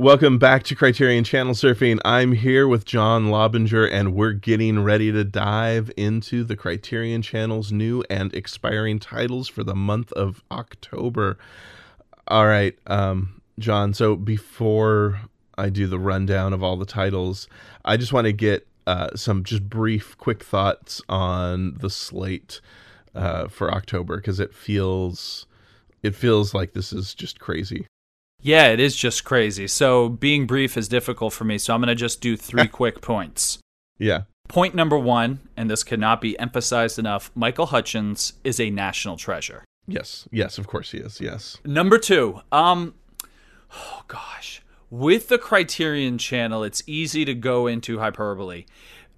[0.00, 2.00] Welcome back to Criterion Channel Surfing.
[2.06, 7.70] I'm here with John Lobinger, and we're getting ready to dive into the Criterion Channel's
[7.70, 11.36] new and expiring titles for the month of October.
[12.28, 13.92] All right, um, John.
[13.92, 15.20] So before
[15.58, 17.46] I do the rundown of all the titles,
[17.84, 22.62] I just want to get uh, some just brief, quick thoughts on the slate
[23.14, 25.46] uh, for October because it feels
[26.02, 27.86] it feels like this is just crazy.
[28.42, 29.66] Yeah, it is just crazy.
[29.66, 31.58] So being brief is difficult for me.
[31.58, 33.58] So I'm going to just do three quick points.
[33.98, 34.22] Yeah.
[34.48, 39.64] Point number one, and this cannot be emphasized enough Michael Hutchins is a national treasure.
[39.86, 40.26] Yes.
[40.32, 41.20] Yes, of course he is.
[41.20, 41.58] Yes.
[41.64, 42.94] Number two, um,
[43.74, 44.62] oh gosh.
[44.90, 48.64] With the Criterion channel, it's easy to go into hyperbole.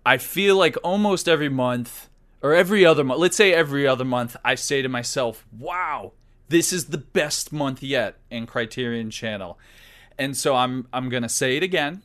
[0.05, 2.11] I feel like almost every month,
[2.43, 6.13] or every other month, let's say every other month, I say to myself, wow,
[6.53, 9.59] this is the best month yet in Criterion Channel.
[10.19, 12.03] And so I'm I'm going to say it again.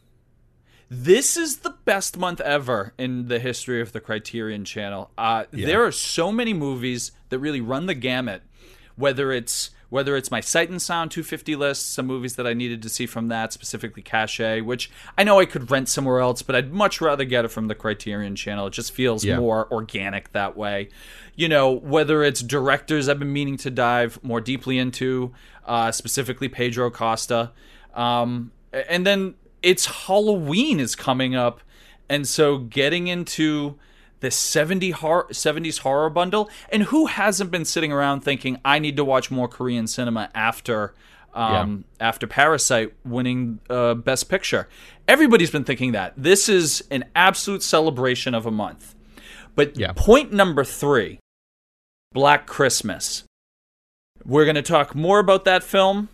[0.89, 5.11] This is the best month ever in the history of the Criterion Channel.
[5.17, 5.65] Uh, yeah.
[5.65, 8.41] There are so many movies that really run the gamut,
[8.95, 12.81] whether it's whether it's my Sight and Sound 250 list, some movies that I needed
[12.81, 16.55] to see from that, specifically Cache, which I know I could rent somewhere else, but
[16.55, 18.67] I'd much rather get it from the Criterion channel.
[18.67, 19.37] It just feels yeah.
[19.37, 20.89] more organic that way.
[21.35, 25.33] You know, whether it's directors I've been meaning to dive more deeply into,
[25.65, 27.51] uh, specifically Pedro Costa.
[27.93, 31.61] Um, and then it's Halloween is coming up.
[32.09, 33.77] And so getting into
[34.19, 36.49] the 70 horror, 70s horror bundle.
[36.71, 40.93] And who hasn't been sitting around thinking, I need to watch more Korean cinema after.
[41.33, 42.07] Um, yeah.
[42.07, 44.67] After Parasite winning uh, Best Picture,
[45.07, 48.95] everybody's been thinking that this is an absolute celebration of a month.
[49.53, 49.91] But yeah.
[49.95, 51.19] point number three,
[52.11, 53.23] Black Christmas.
[54.25, 56.09] We're going to talk more about that film.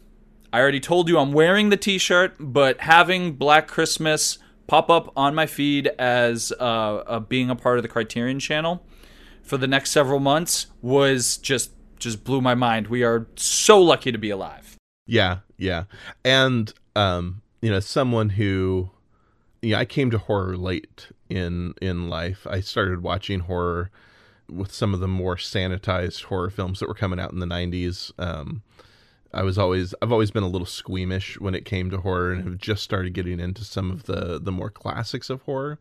[0.52, 4.38] I already told you I'm wearing the T-shirt, but having Black Christmas
[4.68, 8.84] pop up on my feed as uh, uh, being a part of the Criterion channel
[9.42, 12.88] for the next several months was just just blew my mind.
[12.88, 14.78] We are so lucky to be alive.
[15.06, 15.84] Yeah, yeah,
[16.24, 18.90] and um, you know, someone who,
[19.62, 22.48] yeah, you know, I came to horror late in in life.
[22.50, 23.92] I started watching horror
[24.50, 28.12] with some of the more sanitized horror films that were coming out in the '90s.
[28.18, 28.64] Um,
[29.34, 32.44] I was always I've always been a little squeamish when it came to horror, and
[32.44, 35.80] have just started getting into some of the the more classics of horror,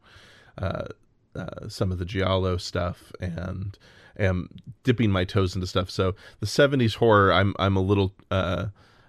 [0.59, 0.87] uh,
[1.35, 3.79] uh, some of the giallo stuff, and
[4.19, 4.49] am
[4.85, 5.91] dipping my toes into stuff.
[5.91, 8.15] So the '70s horror, I'm I'm a little.
[8.31, 8.67] Uh,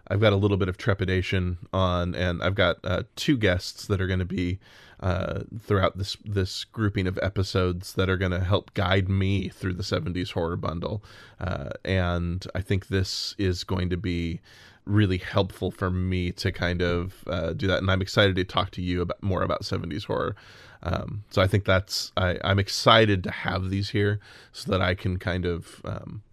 [0.08, 4.02] I've got a little bit of trepidation on, and I've got uh, two guests that
[4.02, 4.60] are going to be
[5.04, 9.74] uh, throughout this this grouping of episodes that are going to help guide me through
[9.74, 11.04] the 70s horror bundle.
[11.42, 14.40] Uh, and I think this is going to be
[14.86, 17.80] really helpful for me to kind of uh, do that.
[17.80, 20.38] And I'm excited to talk to you about more about 70s horror.
[20.84, 24.22] Um, so I think that's I, am excited to have these here
[24.54, 26.24] so that I can kind of um,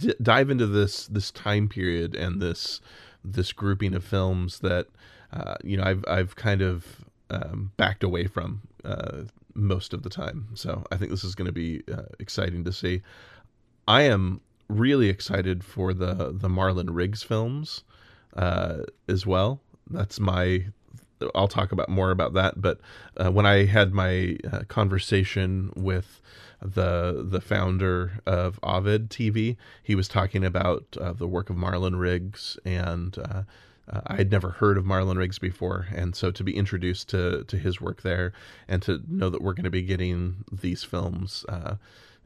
[0.00, 2.80] d- dive into this this time period and this
[3.24, 4.86] this grouping of films that
[5.32, 9.22] uh, you know I've I've kind of um, backed away from uh,
[9.54, 10.48] most of the time.
[10.54, 13.02] So I think this is going to be uh, exciting to see.
[13.88, 17.84] I am really excited for the the Marlon Riggs films
[18.36, 19.60] uh, as well.
[19.90, 20.66] That's my.
[21.34, 22.60] I'll talk about more about that.
[22.60, 22.80] But
[23.16, 26.20] uh, when I had my uh, conversation with
[26.60, 31.98] the the founder of Ovid TV, he was talking about uh, the work of Marlon
[31.98, 33.16] Riggs and
[33.90, 37.44] uh, I had never heard of Marlon Riggs before, and so to be introduced to
[37.44, 38.32] to his work there,
[38.68, 41.76] and to know that we're going to be getting these films uh,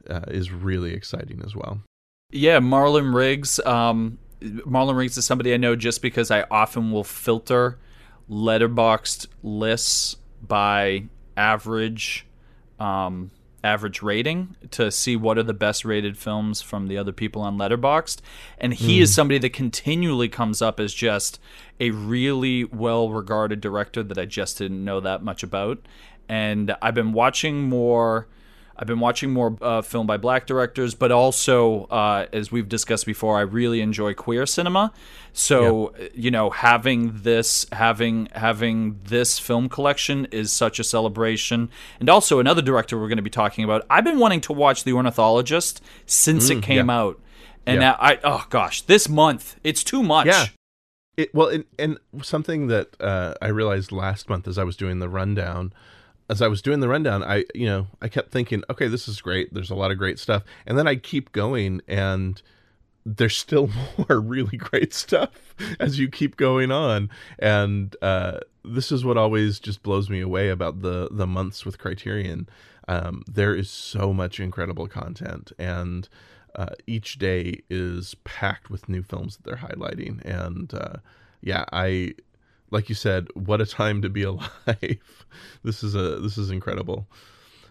[0.09, 1.81] uh, is really exciting as well.
[2.31, 3.59] Yeah, Marlon Riggs.
[3.59, 7.77] Um, Marlon Riggs is somebody I know just because I often will filter
[8.29, 11.03] Letterboxd lists by
[11.37, 12.25] average
[12.79, 13.29] um,
[13.63, 17.57] average rating to see what are the best rated films from the other people on
[17.57, 18.19] Letterboxd,
[18.57, 19.01] and he mm.
[19.01, 21.39] is somebody that continually comes up as just
[21.79, 25.79] a really well regarded director that I just didn't know that much about.
[26.27, 28.27] And I've been watching more
[28.81, 33.05] I've been watching more uh, film by black directors, but also, uh, as we've discussed
[33.05, 34.91] before, I really enjoy queer cinema.
[35.33, 36.07] So, yeah.
[36.15, 41.69] you know, having this, having having this film collection is such a celebration.
[41.99, 43.85] And also, another director we're going to be talking about.
[43.87, 46.97] I've been wanting to watch The Ornithologist since mm, it came yeah.
[46.97, 47.21] out,
[47.67, 47.95] and yeah.
[47.99, 50.25] I oh gosh, this month it's too much.
[50.25, 50.47] Yeah.
[51.17, 54.97] It, well, and, and something that uh, I realized last month as I was doing
[54.97, 55.71] the rundown
[56.31, 59.21] as I was doing the rundown, I you know I kept thinking, okay, this is
[59.21, 59.53] great.
[59.53, 62.41] There's a lot of great stuff, and then I keep going, and
[63.05, 69.03] there's still more really great stuff as you keep going on, and uh, this is
[69.03, 72.47] what always just blows me away about the the months with Criterion.
[72.87, 76.07] Um, there is so much incredible content, and
[76.55, 80.97] uh, each day is packed with new films that they're highlighting, and uh,
[81.41, 82.13] yeah, I
[82.71, 84.47] like you said, what a time to be alive.
[85.63, 87.07] this is a this is incredible.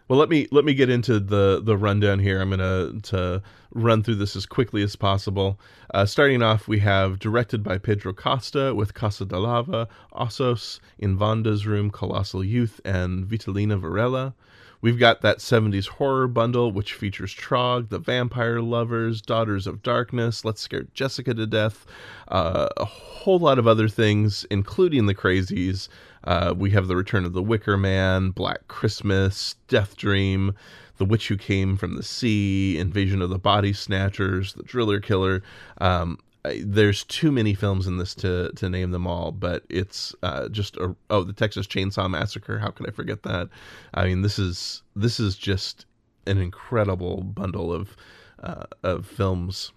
[0.08, 2.40] Well, let me let me get into the the rundown here.
[2.40, 3.42] I'm gonna to
[3.72, 5.58] run through this as quickly as possible.
[5.94, 11.16] Uh, starting off, we have directed by Pedro Costa with Casa de Lava, Ossos, In
[11.16, 14.34] Vanda's Room, Colossal Youth, and Vitalina Varela.
[14.82, 20.42] We've got that 70s horror bundle, which features Trog, The Vampire Lovers, Daughters of Darkness,
[20.44, 21.84] Let's Scare Jessica to Death,
[22.28, 25.88] uh, a whole lot of other things, including The Crazies.
[26.24, 30.54] Uh, we have The Return of the Wicker Man, Black Christmas, Death Dream,
[30.96, 35.42] The Witch Who Came from the Sea, Invasion of the Body Snatchers, The Driller Killer.
[35.78, 40.48] Um, there's too many films in this to to name them all, but it's uh,
[40.48, 42.58] just a, oh the Texas Chainsaw Massacre.
[42.58, 43.48] How could I forget that?
[43.92, 45.86] I mean, this is this is just
[46.26, 47.96] an incredible bundle of
[48.42, 49.72] uh, of films.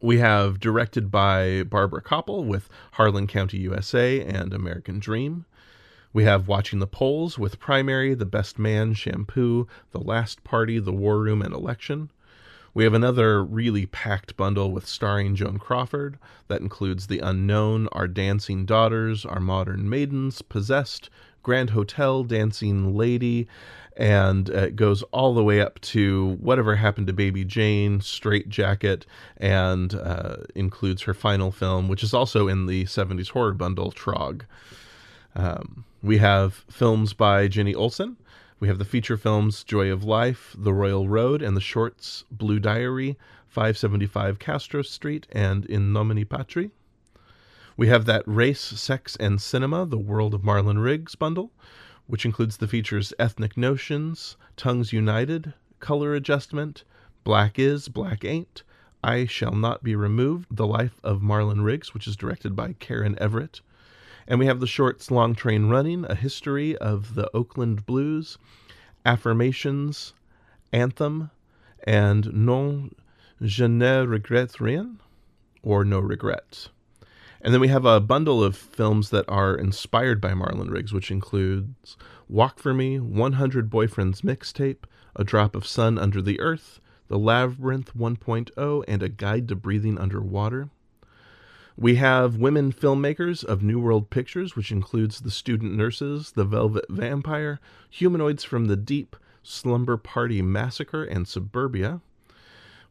[0.00, 5.46] We have directed by Barbara Kopple with Harlan County, USA, and American Dream.
[6.12, 10.92] We have Watching the Polls with Primary, The Best Man, Shampoo, The Last Party, The
[10.92, 12.10] War Room, and Election.
[12.74, 16.18] We have another really packed bundle with starring Joan Crawford
[16.48, 21.08] that includes The Unknown, Our Dancing Daughters, Our Modern Maidens, Possessed,
[21.44, 23.46] Grand Hotel, Dancing Lady,
[23.96, 29.06] and it goes all the way up to Whatever Happened to Baby Jane, Straight Jacket,
[29.36, 34.42] and uh, includes her final film, which is also in the 70s horror bundle, Trog.
[35.36, 38.16] Um, we have films by Jenni Olson.
[38.60, 42.60] We have the feature films Joy of Life, The Royal Road, and the shorts Blue
[42.60, 46.70] Diary, 575 Castro Street, and In Nomine Patri.
[47.76, 51.50] We have that Race, Sex, and Cinema, The World of Marlon Riggs bundle,
[52.06, 56.84] which includes the features Ethnic Notions, Tongues Untied, Color Adjustment,
[57.24, 58.62] Black Is, Black Ain't,
[59.02, 63.18] I Shall Not Be Removed, The Life of Marlon Riggs, which is directed by Karen
[63.18, 63.62] Everett,
[64.26, 68.38] and we have the shorts Long Train Running, A History of the Oakland Blues,
[69.04, 70.14] Affirmations,
[70.72, 71.30] Anthem,
[71.86, 72.94] and Non
[73.42, 74.98] Je ne regrette rien,
[75.62, 76.70] or No Regrets.
[77.40, 81.10] And then we have a bundle of films that are inspired by Marlon Riggs, which
[81.10, 87.18] includes Walk for Me, 100 Boyfriends Mixtape, A Drop of Sun Under the Earth, The
[87.18, 90.70] Labyrinth 1.0, and A Guide to Breathing Underwater.
[91.76, 96.84] We have women filmmakers of New World Pictures, which includes The Student Nurses, The Velvet
[96.88, 97.58] Vampire,
[97.90, 102.00] Humanoids from the Deep, Slumber Party Massacre, and Suburbia.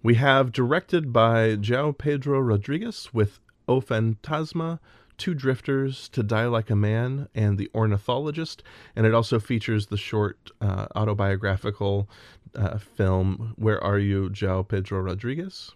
[0.01, 4.79] We have directed by João Pedro Rodrigues with O Fantasma,
[5.17, 8.63] Two Drifters, To Die Like a Man, and The Ornithologist.
[8.97, 12.09] And it also features the short uh, autobiographical
[12.53, 15.71] uh, film Where Are You, João Pedro Rodrigues?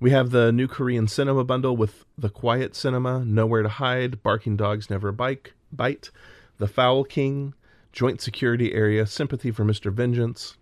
[0.00, 4.56] We have the new Korean cinema bundle with The Quiet Cinema, Nowhere to Hide, Barking
[4.56, 6.10] Dogs Never Bite, Bite
[6.56, 7.52] The Foul King,
[7.92, 9.92] Joint Security Area, Sympathy for Mr.
[9.92, 10.56] Vengeance,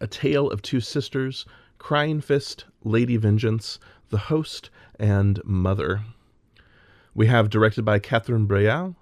[0.00, 1.44] A Tale of Two Sisters,
[1.76, 6.00] Crying Fist, Lady Vengeance, The Host, and Mother.
[7.14, 8.94] We have directed by Catherine Breillat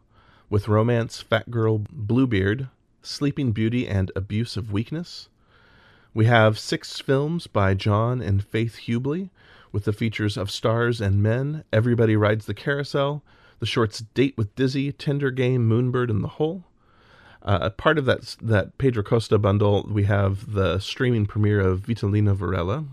[0.51, 2.69] with Romance, Fat Girl, Bluebeard,
[3.01, 5.29] Sleeping Beauty, and Abuse of Weakness.
[6.15, 9.31] We have six films by John and Faith Hubley,
[9.73, 13.25] with the features of Stars and Men, Everybody Rides the Carousel,
[13.59, 16.65] the shorts Date with Dizzy, Tender Game, Moonbird, and The Hole.
[17.43, 22.37] Uh, part of that that Pedro Costa bundle, we have the streaming premiere of Vitalina
[22.37, 22.85] Varela.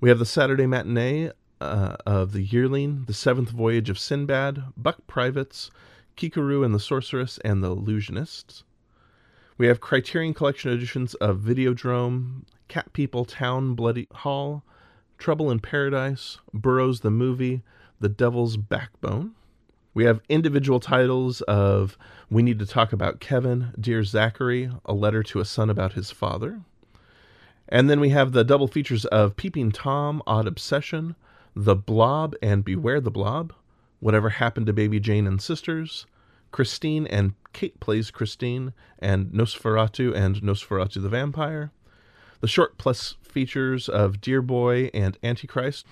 [0.00, 1.30] We have the Saturday matinee
[1.60, 5.70] uh, of The Yearling, The Seventh Voyage of Sinbad, Buck Privates,
[6.16, 8.64] Kirikou and the Sorceress, and The Illusionists.
[9.56, 14.64] We have Criterion Collection editions of Videodrome, Cat People Town Bloody Hall,
[15.18, 17.62] Trouble in Paradise, Burroughs the Movie,
[18.00, 19.32] The Devil's Backbone.
[19.94, 21.96] We have individual titles of
[22.28, 26.10] We Need to Talk About Kevin, Dear Zachary, A Letter to a Son About His
[26.10, 26.62] Father.
[27.68, 31.14] And then we have the double features of Peeping Tom, Odd Obsession,
[31.54, 33.52] The Blob and Beware the Blob,
[34.00, 36.06] Whatever Happened to Baby Jane and Sisters,
[36.50, 41.72] Christine and Kate Plays Christine, and Nosferatu and Nosferatu the Vampire.
[42.40, 45.84] The short plus features of Dear Boy and Antichrist.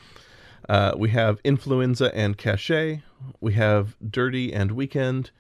[0.68, 3.02] Uh, we have Influenza and Caché.
[3.40, 5.32] We have Dirty and Weekend.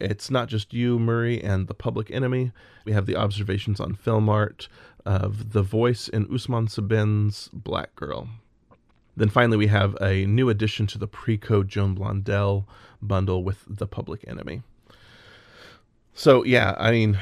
[0.00, 2.52] It's not just you, Murray, and the Public Enemy.
[2.86, 4.68] We have the observations on film art
[5.04, 8.30] of The Voice in Ousmane Sembène's Black Girl.
[9.14, 12.64] Then finally, we have a new addition to the pre-code Joan Blondell
[13.02, 14.62] bundle with The Public Enemy.
[16.14, 17.18] So yeah, I mean,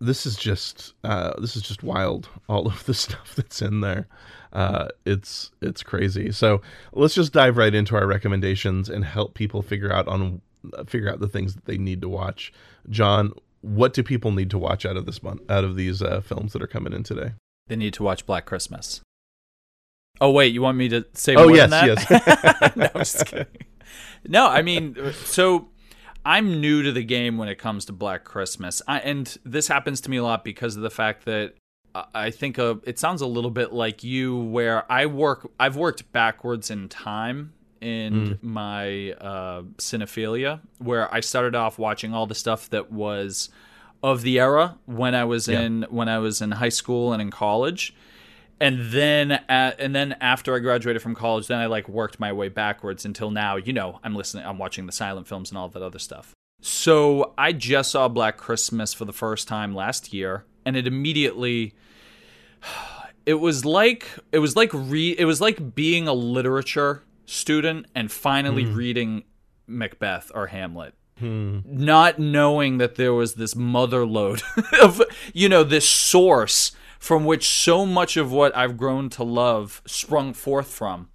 [0.00, 2.28] this is just uh, this is just wild.
[2.48, 4.06] All of the stuff that's in there,
[4.52, 6.32] uh, it's it's crazy.
[6.32, 6.60] So
[6.92, 10.40] let's just dive right into our recommendations and help people figure out on
[10.86, 12.52] figure out the things that they need to watch.
[12.90, 16.20] John, what do people need to watch out of this month out of these uh,
[16.20, 17.32] films that are coming in today?
[17.68, 19.00] They need to watch Black Christmas.
[20.20, 22.10] Oh wait, you want me to say Oh more yes, than that?
[22.10, 22.72] yes.
[22.76, 23.46] no, I'm just kidding.
[24.26, 25.68] No, I mean, so
[26.24, 30.00] I'm new to the game when it comes to Black Christmas, I, and this happens
[30.02, 31.54] to me a lot because of the fact that
[32.14, 35.50] I- think uh it sounds a little bit like you, where I work.
[35.58, 42.26] I've worked backwards in time in my uh, cinephilia, where I started off watching all
[42.26, 43.48] the stuff that was
[44.02, 45.60] of the era when I was Yeah.
[45.60, 47.94] in when I was in high school and in college
[48.60, 52.32] and then at, and then after I graduated from college, then I like worked my
[52.32, 53.56] way backwards until now.
[53.56, 56.34] You know, I'm listening, I'm watching the silent films and all that other stuff.
[56.60, 61.74] So I just saw Black Christmas for the first time last year, and it immediately.
[63.26, 68.10] It was like it was like re it was like being a literature student and
[68.10, 68.74] finally hmm.
[68.74, 69.24] reading
[69.66, 71.58] Macbeth or Hamlet hmm.
[71.64, 74.42] not knowing that there was this mother lode
[74.82, 75.02] of
[75.34, 80.34] you know this source from which so much of what I've grown to love sprung
[80.34, 81.08] forth from.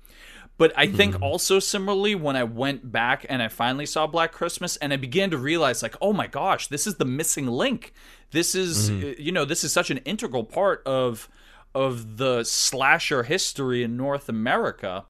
[0.57, 4.77] But I think also similarly when I went back and I finally saw Black Christmas
[4.77, 7.93] and I began to realize like oh my gosh this is the missing link.
[8.31, 11.27] This is uh, you know this is such an integral part of
[11.73, 15.05] of the slasher history in North America.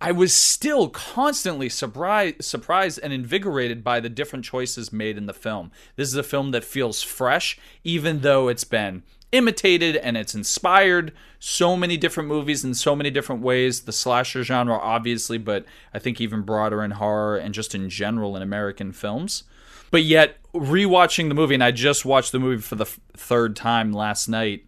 [0.00, 5.32] I was still constantly surprised, surprised and invigorated by the different choices made in the
[5.32, 5.72] film.
[5.96, 11.12] This is a film that feels fresh, even though it's been imitated and it's inspired
[11.38, 13.82] so many different movies in so many different ways.
[13.82, 18.36] The slasher genre, obviously, but I think even broader in horror and just in general
[18.36, 19.44] in American films.
[19.90, 23.54] But yet, rewatching the movie, and I just watched the movie for the f- third
[23.54, 24.64] time last night.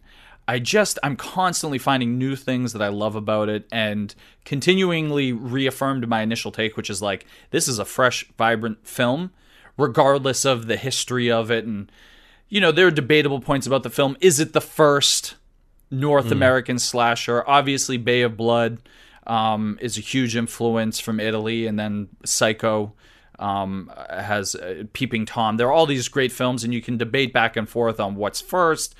[0.47, 6.07] I just I'm constantly finding new things that I love about it and continuingly reaffirmed
[6.07, 9.29] my initial take which is like this is a fresh vibrant film
[9.77, 11.91] regardless of the history of it and
[12.49, 15.35] you know there are debatable points about the film is it the first
[15.91, 18.79] North American slasher obviously Bay of Blood
[19.25, 22.93] um, is a huge influence from Italy and then Psycho
[23.39, 25.57] um, has uh, Peeping Tom.
[25.57, 28.41] There are all these great films, and you can debate back and forth on what's
[28.41, 28.93] first.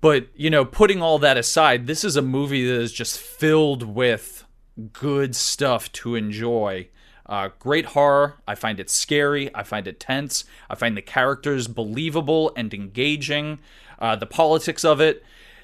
[0.00, 3.82] But, you know, putting all that aside, this is a movie that is just filled
[3.82, 4.46] with
[4.92, 6.88] good stuff to enjoy.
[7.30, 8.34] Uh, great horror.
[8.46, 9.54] I find it scary.
[9.54, 10.44] I find it tense.
[10.68, 13.60] I find the characters believable and engaging.
[14.00, 15.22] Uh, the politics of it,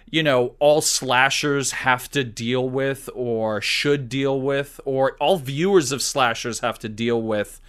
[0.09, 5.91] you know, all slashers have to deal with or should deal with, or all viewers
[5.91, 7.61] of slashers have to deal with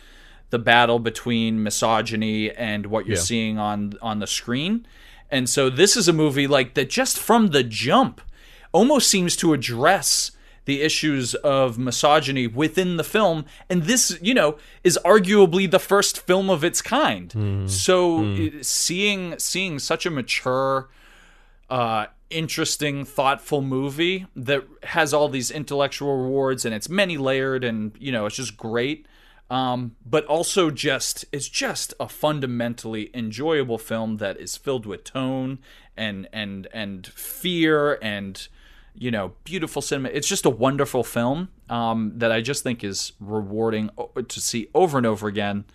[0.52, 3.24] the battle between misogyny and what you're Yeah.
[3.24, 4.86] seeing on on the screen.
[5.32, 8.22] And so this is a movie like that just from the jump
[8.72, 10.32] almost seems to address
[10.68, 16.20] the issues of misogyny within the film and this you know is arguably the first
[16.30, 17.28] film of its kind.
[17.68, 20.90] So i- seeing seeing such a mature
[21.70, 27.92] uh interesting thoughtful movie that has all these intellectual rewards and it's many layered and
[28.00, 29.06] you know it's just great
[29.50, 35.60] um, but also just it's just a fundamentally enjoyable film that is filled with tone
[35.96, 38.50] and and and fear and
[38.98, 40.10] you know beautiful cinema.
[40.10, 43.90] It's just a wonderful film um, that I just think is rewarding
[44.28, 45.66] to see over and over again.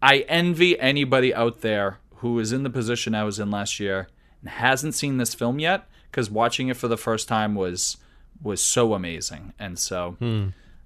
[0.00, 4.08] I envy anybody out there who is in the position I was in last year
[4.40, 7.96] and hasn't seen this film yet because watching it for the first time was
[8.42, 9.52] was so amazing.
[9.58, 10.16] And so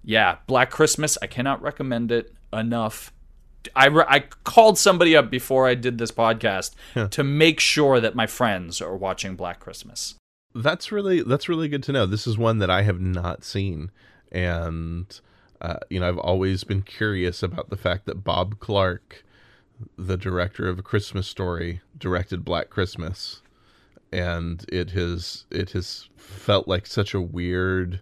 [0.08, 3.12] yeah black christmas i cannot recommend it enough.
[3.74, 6.74] I, re- I called somebody up before i did this podcast
[7.10, 10.14] to make sure that my friends are watching black christmas
[10.56, 12.06] That's really that's really good to know.
[12.06, 13.90] This is one that I have not seen,
[14.32, 15.20] and
[15.60, 19.24] uh, you know, I've always been curious about the fact that Bob Clark,
[19.96, 23.42] the director of A Christmas Story, directed Black Christmas,
[24.12, 28.00] and it has it has felt like such a weird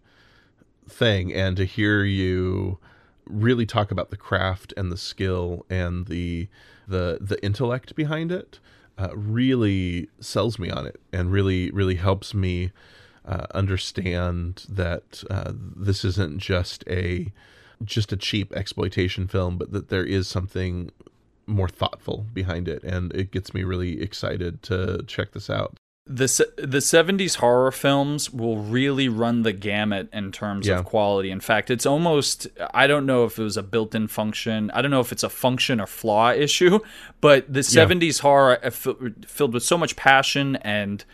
[0.89, 1.33] thing.
[1.33, 2.79] And to hear you
[3.27, 6.49] really talk about the craft and the skill and the
[6.87, 8.61] the the intellect behind it
[8.99, 12.71] uh, really sells me on it and really really helps me
[13.25, 17.33] uh, understand that uh, this isn't just a
[17.83, 20.91] just a cheap exploitation film, but that there is something
[21.47, 25.77] more thoughtful behind it, and it gets me really excited to check this out.
[26.07, 26.27] The
[26.59, 30.81] the 70s horror films will really run the gamut in terms yeah.
[30.81, 31.31] of quality.
[31.31, 34.71] In fact, it's almost I don't know if it was a built-in function.
[34.73, 36.81] I don't know if it's a function or flaw issue,
[37.23, 41.05] but the 70s horror uh, filled with so much passion and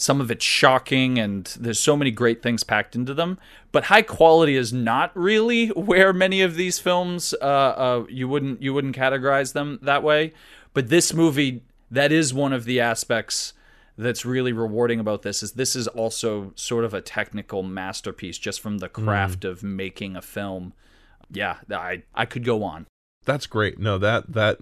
[0.00, 3.38] some of it's shocking and there's so many great things packed into them
[3.70, 8.62] but high quality is not really where many of these films uh, uh, you wouldn't
[8.62, 10.32] you wouldn't categorize them that way
[10.72, 13.52] but this movie that is one of the aspects
[14.00, 18.60] that's really rewarding about this is this is also sort of a technical masterpiece just
[18.60, 19.50] from the craft mm.
[19.50, 20.72] of making a film
[21.30, 22.86] yeah i i could go on
[23.24, 24.58] that's great no that that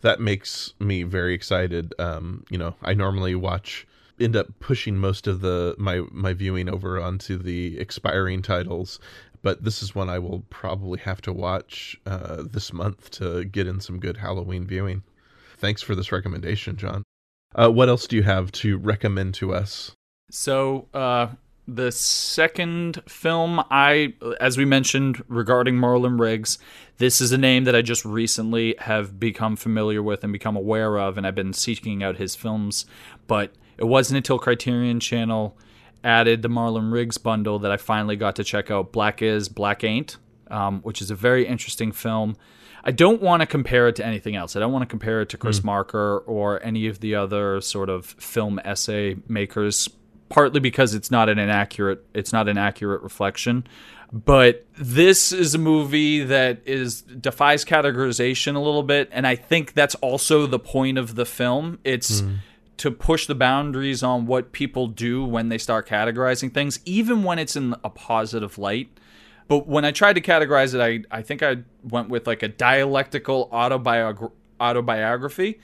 [0.00, 3.86] that makes me very excited um you know i normally watch
[4.20, 8.98] end up pushing most of the my my viewing over onto the expiring titles
[9.42, 13.66] but this is one I will probably have to watch uh, this month to get
[13.66, 15.02] in some good Halloween viewing.
[15.58, 17.04] Thanks for this recommendation, John.
[17.54, 19.92] Uh, what else do you have to recommend to us?
[20.30, 21.28] So, uh,
[21.66, 26.58] the second film, I, as we mentioned regarding Marlon Riggs,
[26.96, 30.98] this is a name that I just recently have become familiar with and become aware
[30.98, 32.86] of, and I've been seeking out his films.
[33.26, 35.56] But it wasn't until Criterion Channel
[36.02, 39.84] added the Marlon Riggs bundle that I finally got to check out Black Is, Black
[39.84, 40.16] Ain't,
[40.50, 42.36] um, which is a very interesting film.
[42.84, 44.56] I don't want to compare it to anything else.
[44.56, 45.64] I don't want to compare it to Chris mm.
[45.64, 49.88] Marker or any of the other sort of film essay makers,
[50.28, 53.66] partly because it's not an inaccurate it's not an accurate reflection.
[54.10, 59.74] But this is a movie that is defies categorization a little bit, and I think
[59.74, 61.78] that's also the point of the film.
[61.84, 62.38] It's mm
[62.78, 67.38] to push the boundaries on what people do when they start categorizing things, even when
[67.38, 68.88] it's in a positive light.
[69.48, 72.48] But when I tried to categorize it, I, I think I went with like a
[72.48, 75.58] dialectical autobiog- autobiography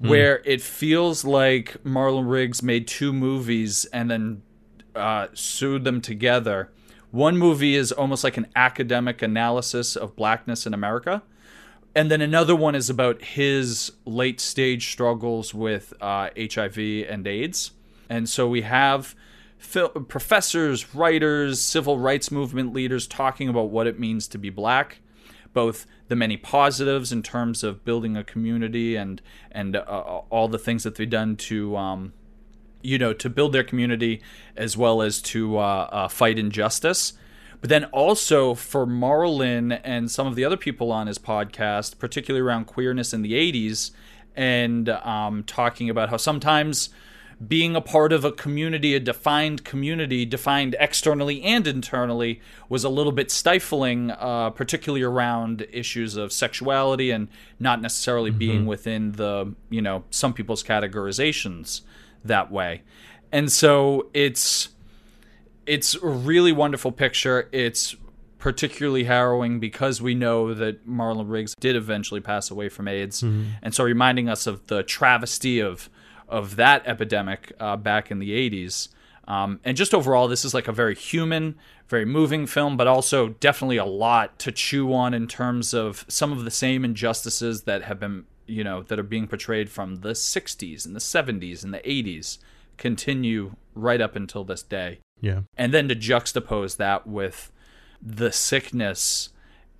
[0.00, 0.08] mm.
[0.08, 4.42] where it feels like Marlon Riggs made two movies and then
[4.94, 6.70] uh, sewed them together.
[7.10, 11.22] One movie is almost like an academic analysis of blackness in America
[11.98, 17.72] and then another one is about his late stage struggles with uh, HIV and AIDS.
[18.08, 19.16] And so we have
[19.58, 25.00] professors, writers, civil rights movement leaders talking about what it means to be black,
[25.52, 29.82] both the many positives in terms of building a community and and uh,
[30.30, 32.12] all the things that they've done to um,
[32.82, 34.22] you know to build their community
[34.56, 37.14] as well as to uh, uh fight injustice.
[37.60, 42.46] But then also for Marlon and some of the other people on his podcast, particularly
[42.46, 43.90] around queerness in the 80s,
[44.36, 46.90] and um, talking about how sometimes
[47.46, 52.88] being a part of a community, a defined community, defined externally and internally, was a
[52.88, 57.28] little bit stifling, uh, particularly around issues of sexuality and
[57.60, 58.38] not necessarily mm-hmm.
[58.38, 61.82] being within the, you know, some people's categorizations
[62.24, 62.82] that way.
[63.30, 64.70] And so it's
[65.66, 67.48] it's a really wonderful picture.
[67.52, 67.94] It's
[68.38, 73.50] particularly harrowing because we know that Marlon Riggs did eventually pass away from AIDS, mm-hmm.
[73.62, 75.90] and so reminding us of the travesty of
[76.28, 78.88] of that epidemic uh, back in the '80s.
[79.26, 81.56] Um, and just overall, this is like a very human,
[81.88, 86.32] very moving film, but also definitely a lot to chew on in terms of some
[86.32, 90.12] of the same injustices that have been, you know, that are being portrayed from the
[90.12, 92.38] '60s and the '70s and the '80s
[92.78, 95.00] continue right up until this day.
[95.20, 95.40] Yeah.
[95.56, 97.52] And then to juxtapose that with
[98.00, 99.30] the sickness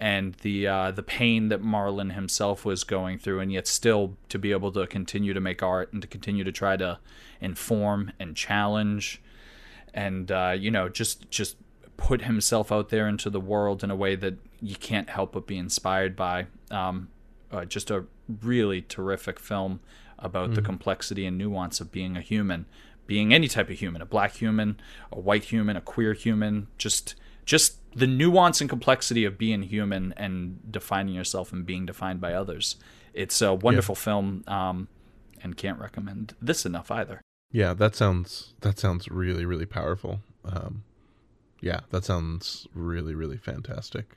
[0.01, 4.39] and the uh, the pain that Marlon himself was going through, and yet still to
[4.39, 6.99] be able to continue to make art and to continue to try to
[7.41, 9.21] inform and challenge,
[9.93, 11.57] and uh, you know just just
[11.97, 15.47] put himself out there into the world in a way that you can't help but
[15.47, 16.47] be inspired by.
[16.71, 17.09] Um,
[17.51, 18.05] uh, just a
[18.43, 19.81] really terrific film
[20.19, 20.55] about mm.
[20.57, 22.67] the complexity and nuance of being a human
[23.09, 24.79] being any type of human, a black human,
[25.11, 27.17] a white human, a queer human, just
[27.49, 32.35] just the nuance and complexity of being human and defining yourself and being defined by
[32.35, 32.77] others.
[33.15, 34.05] It's a wonderful yeah.
[34.05, 34.89] film, um,
[35.43, 37.23] and can't recommend this enough either.
[37.51, 40.21] Yeah, that sounds that sounds really really powerful.
[40.45, 40.85] Um,
[41.63, 44.17] yeah, that sounds really really fantastic.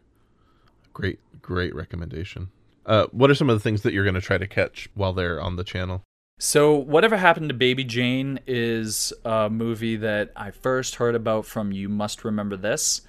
[0.94, 2.50] great, great recommendation.
[2.86, 5.14] Uh, what are some of the things that you're going to try to catch while
[5.14, 6.04] they're on the channel?
[6.40, 11.72] So, Whatever Happened to Baby Jane is a movie that I first heard about from
[11.72, 13.02] You Must Remember This.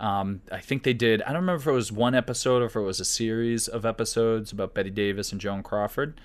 [0.00, 2.74] Um, I think they did, I don't remember if it was one episode or if
[2.74, 6.18] it was a series of episodes about Bette Davis and Joan Crawford.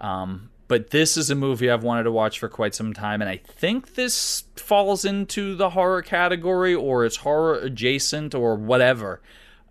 [0.00, 3.28] Um, but this is a movie I've wanted to watch for quite some time, and
[3.28, 9.20] I think this falls into the horror category or it's horror adjacent or whatever.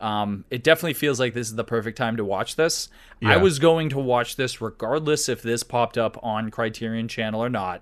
[0.02, 2.90] Um, it definitely feels like this is the perfect time to watch this.
[3.22, 3.30] Yeah.
[3.30, 7.49] I was going to watch this regardless if this popped up on Criterion Channel or
[7.49, 7.82] not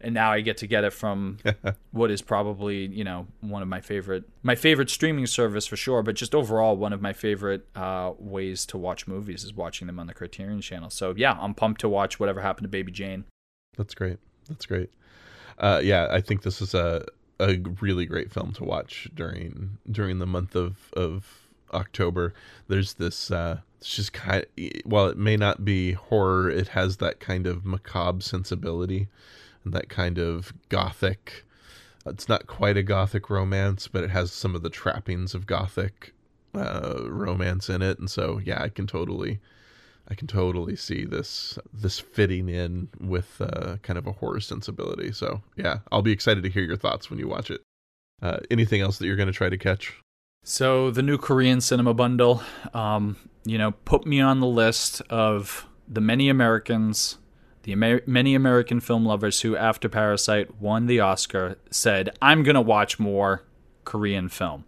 [0.00, 1.38] and now I get to get it from
[1.90, 6.02] what is probably you know one of my favorite my favorite streaming service for sure,
[6.02, 9.98] but just overall one of my favorite uh, ways to watch movies is watching them
[9.98, 10.90] on the Criterion Channel.
[10.90, 13.24] So yeah, I'm pumped to watch whatever happened to Baby Jane.
[13.76, 14.18] That's great.
[14.48, 14.90] That's great.
[15.58, 17.04] Uh, yeah, I think this is a
[17.40, 22.34] a really great film to watch during during the month of of October.
[22.68, 23.30] There's this.
[23.30, 24.44] Uh, it's just kind.
[24.58, 29.08] Of, while it may not be horror, it has that kind of macabre sensibility
[29.66, 31.44] that kind of gothic.
[32.06, 36.14] It's not quite a gothic romance, but it has some of the trappings of gothic
[36.54, 39.40] uh, romance in it, and so yeah, I can totally,
[40.08, 45.12] I can totally see this this fitting in with uh, kind of a horror sensibility.
[45.12, 47.60] So yeah, I'll be excited to hear your thoughts when you watch it.
[48.22, 49.94] Uh, anything else that you're going to try to catch?
[50.44, 55.66] So the new Korean cinema bundle, um, you know, put me on the list of
[55.86, 57.18] the many Americans
[57.62, 62.54] the Amer- many American film lovers who, after Parasite won the Oscar, said, I'm going
[62.54, 63.42] to watch more
[63.84, 64.64] Korean film.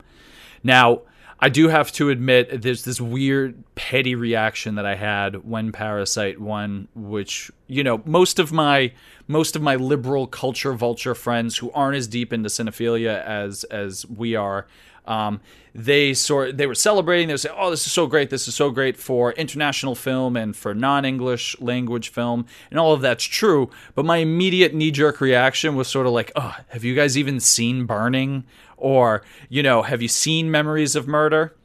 [0.63, 1.03] Now,
[1.43, 6.39] I do have to admit, there's this weird, petty reaction that I had when Parasite
[6.39, 8.93] won, which you know, most of my
[9.27, 14.05] most of my liberal culture vulture friends who aren't as deep into cinephilia as as
[14.07, 14.67] we are
[15.11, 15.41] um,
[15.75, 17.27] they sort they were celebrating.
[17.27, 18.31] They were saying, "Oh, this is so great!
[18.31, 23.01] This is so great for international film and for non-English language film, and all of
[23.01, 27.19] that's true." But my immediate knee-jerk reaction was sort of like, "Oh, have you guys
[27.19, 28.45] even seen Burning?
[28.77, 31.57] Or you know, have you seen Memories of Murder?"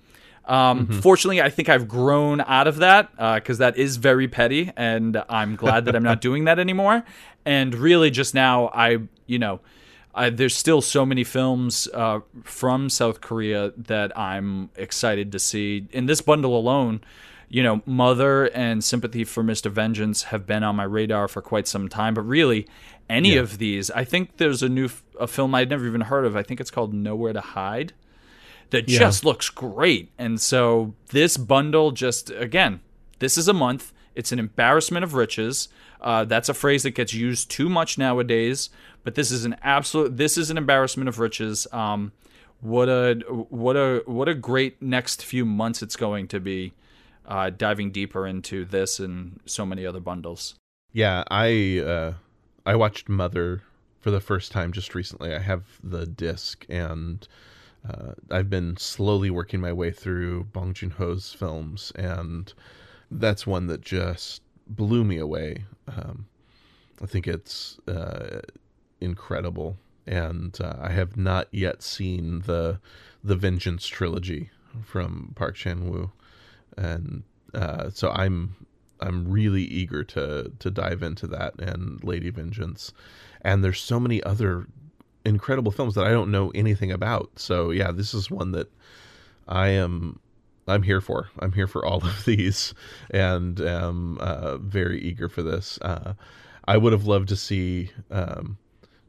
[0.46, 1.00] Um, mm-hmm.
[1.00, 5.24] Fortunately, I think I've grown out of that because uh, that is very petty, and
[5.30, 7.04] I'm glad that I'm not doing that anymore.
[7.46, 9.62] And really, just now, I you know
[10.16, 15.88] I, there's still so many films uh, from South Korea that I'm excited to see.
[15.92, 17.02] In this bundle alone,
[17.50, 19.70] you know, Mother and Sympathy for Mr.
[19.70, 22.14] Vengeance have been on my radar for quite some time.
[22.14, 22.66] But really,
[23.10, 23.42] any yeah.
[23.42, 24.90] of these, I think there's a new
[25.20, 26.36] a film I'd never even heard of.
[26.36, 27.94] I think it's called Nowhere to Hide.
[28.72, 29.00] That yeah.
[29.00, 30.12] just looks great.
[30.18, 32.80] And so this bundle, just again,
[33.20, 33.94] this is a month.
[34.16, 35.68] It's an embarrassment of riches.
[36.06, 38.70] Uh, that's a phrase that gets used too much nowadays
[39.06, 41.66] but this is an absolute this is an embarrassment of riches.
[41.72, 42.12] Um,
[42.60, 46.74] what a what a what a great next few months it's going to be
[47.26, 50.56] uh, diving deeper into this and so many other bundles.
[50.92, 52.14] Yeah, I uh,
[52.66, 53.62] I watched Mother
[54.02, 55.34] for the first time just recently.
[55.34, 57.26] I have the disc and
[57.88, 62.52] uh, I've been slowly working my way through Bong Joon Ho's films, and
[63.12, 65.66] that's one that just blew me away.
[65.88, 66.28] Um,
[67.02, 68.42] I think it's uh,
[69.02, 69.78] incredible,
[70.08, 72.80] and uh, I have not yet seen the
[73.24, 74.52] the Vengeance trilogy
[74.84, 76.12] from Park Chan Wook,
[76.78, 77.24] and
[77.54, 78.56] uh, so I'm
[79.02, 82.94] I'm really eager to to dive into that and Lady Vengeance,
[83.42, 84.68] and there's so many other
[85.26, 87.32] incredible films that I don't know anything about.
[87.36, 88.72] So yeah, this is one that
[89.48, 90.20] I am
[90.68, 91.30] I'm here for.
[91.40, 92.74] I'm here for all of these,
[93.12, 95.80] and am uh, very eager for this.
[95.82, 96.14] Uh,
[96.68, 98.58] I would have loved to see um,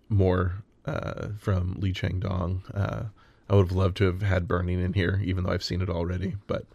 [0.08, 2.62] more uh, from Lee Chang Dong.
[2.74, 3.04] Uh,
[3.48, 5.88] I would have loved to have had Burning in here, even though I've seen it
[5.88, 6.36] already.
[6.46, 6.66] But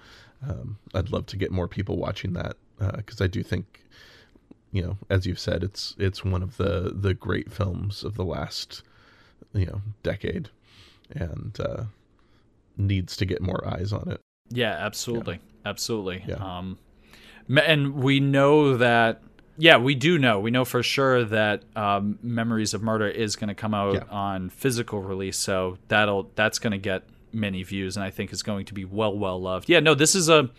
[0.48, 2.56] um, I'd love to get more people watching that
[2.96, 3.82] because uh, I do think,
[4.72, 8.26] you know, as you've said, it's it's one of the the great films of the
[8.26, 8.84] last,
[9.54, 10.50] you know, decade,
[11.12, 11.84] and uh,
[12.78, 14.22] needs to get more eyes on it.
[14.52, 15.70] Yeah, absolutely, yeah.
[15.70, 16.24] absolutely.
[16.28, 16.36] Yeah.
[16.36, 16.78] Um,
[17.50, 19.22] and we know that
[19.58, 20.40] yeah, we do know.
[20.40, 24.04] We know for sure that um, Memories of Murder is going to come out yeah.
[24.10, 28.44] on physical release, so that'll that's going to get many views, and I think is
[28.44, 29.70] going to be well well loved.
[29.70, 30.50] Yeah, no, this is a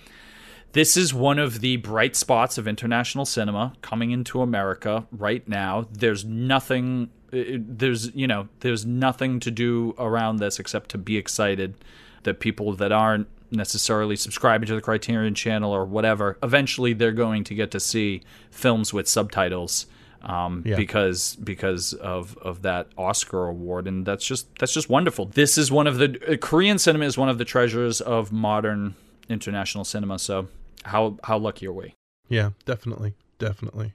[0.73, 5.86] this is one of the bright spots of international cinema coming into America right now.
[5.90, 7.10] There's nothing.
[7.31, 11.74] There's you know there's nothing to do around this except to be excited
[12.23, 17.44] that people that aren't necessarily subscribing to the Criterion channel or whatever, eventually they're going
[17.44, 19.86] to get to see films with subtitles
[20.22, 20.76] um, yeah.
[20.76, 25.26] because because of of that Oscar award, and that's just that's just wonderful.
[25.26, 28.94] This is one of the uh, Korean cinema is one of the treasures of modern
[29.28, 30.18] international cinema.
[30.18, 30.48] So
[30.84, 31.94] how how lucky are we?
[32.28, 33.94] Yeah, definitely, definitely.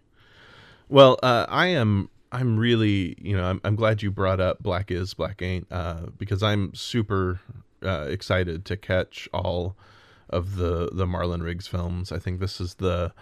[0.90, 2.10] Well, uh, I am.
[2.30, 6.08] I'm really, you know, I'm, I'm glad you brought up Black Is Black Ain't uh,
[6.18, 7.40] because I'm super
[7.84, 9.76] uh, excited to catch all
[10.30, 12.12] of the the Marlon Riggs films.
[12.12, 13.14] I think this is the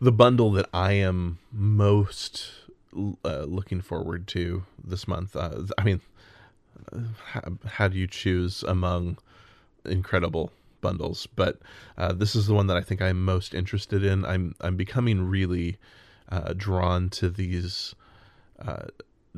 [0.00, 2.52] the bundle that I am most
[3.24, 5.36] uh, looking forward to this month.
[5.36, 6.00] Uh, I mean,
[7.26, 9.18] how, how, do you choose among
[9.84, 11.26] incredible bundles?
[11.34, 11.58] But
[11.96, 14.24] uh, this is the one that I think I'm most interested in.
[14.24, 15.78] I'm I'm becoming really
[16.30, 17.94] uh, drawn to these
[18.58, 18.86] uh,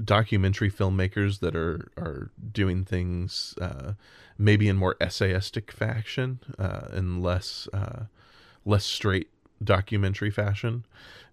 [0.03, 3.93] documentary filmmakers that are are doing things uh,
[4.39, 7.69] maybe in more essayistic fashion and less
[8.65, 9.31] less straight
[9.63, 10.85] documentary fashion,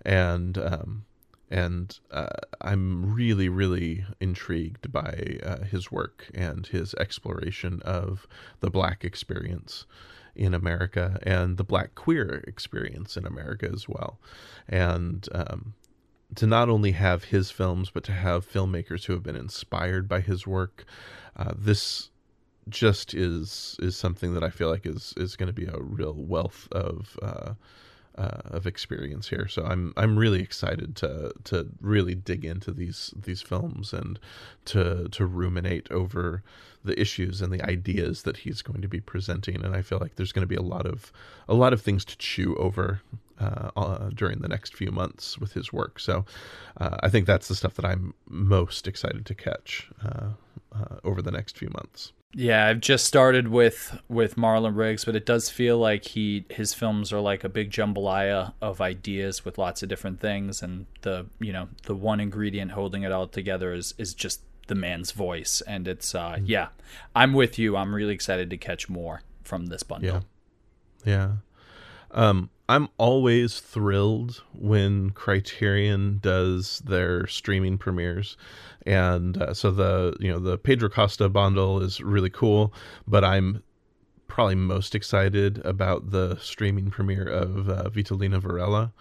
[0.03, 1.05] and um,
[1.49, 2.27] and uh,
[2.61, 8.27] I'm really, really intrigued by uh, his work and his exploration of
[8.59, 9.85] the black experience
[10.35, 14.19] in America and the black queer experience in America as well.
[14.67, 15.73] And um,
[16.35, 20.21] to not only have his films, but to have filmmakers who have been inspired by
[20.21, 20.85] his work,
[21.35, 22.09] uh, this
[22.69, 26.13] just is is something that I feel like is is going to be a real
[26.13, 27.53] wealth of uh,
[28.17, 29.47] uh, of experience here.
[29.47, 34.19] So I'm I'm really excited to to really dig into these these films and
[34.65, 36.43] to to ruminate over
[36.83, 39.63] the issues and the ideas that he's going to be presenting.
[39.63, 41.11] And I feel like there's going to be a lot of
[41.47, 43.01] a lot of things to chew over
[43.39, 45.99] uh, uh, during the next few months with his work.
[45.99, 46.25] So
[46.79, 50.29] uh, I think that's the stuff that I'm most excited to catch uh,
[50.71, 52.13] uh, over the next few months.
[52.33, 56.73] Yeah, I've just started with with Marlon Riggs, but it does feel like he his
[56.73, 61.27] films are like a big jambalaya of ideas with lots of different things, and the
[61.39, 65.61] you know the one ingredient holding it all together is is just the man's voice,
[65.61, 66.45] and it's uh mm-hmm.
[66.45, 66.67] yeah,
[67.15, 67.77] I'm with you.
[67.77, 70.23] I'm really excited to catch more from this bundle.
[71.05, 71.31] Yeah, yeah.
[72.11, 78.35] Um, I'm always thrilled when Criterion does their streaming premieres,
[78.85, 82.73] and uh, so the you know the Pedro Costa bundle is really cool.
[83.07, 83.63] But I'm
[84.27, 88.91] probably most excited about the streaming premiere of uh, Vitalina Varela.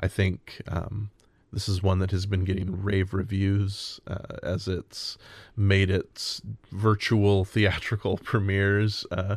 [0.00, 1.10] I think um,
[1.54, 5.16] this is one that has been getting rave reviews uh, as it's
[5.56, 6.42] made its
[6.72, 9.06] virtual theatrical premieres.
[9.10, 9.36] Uh,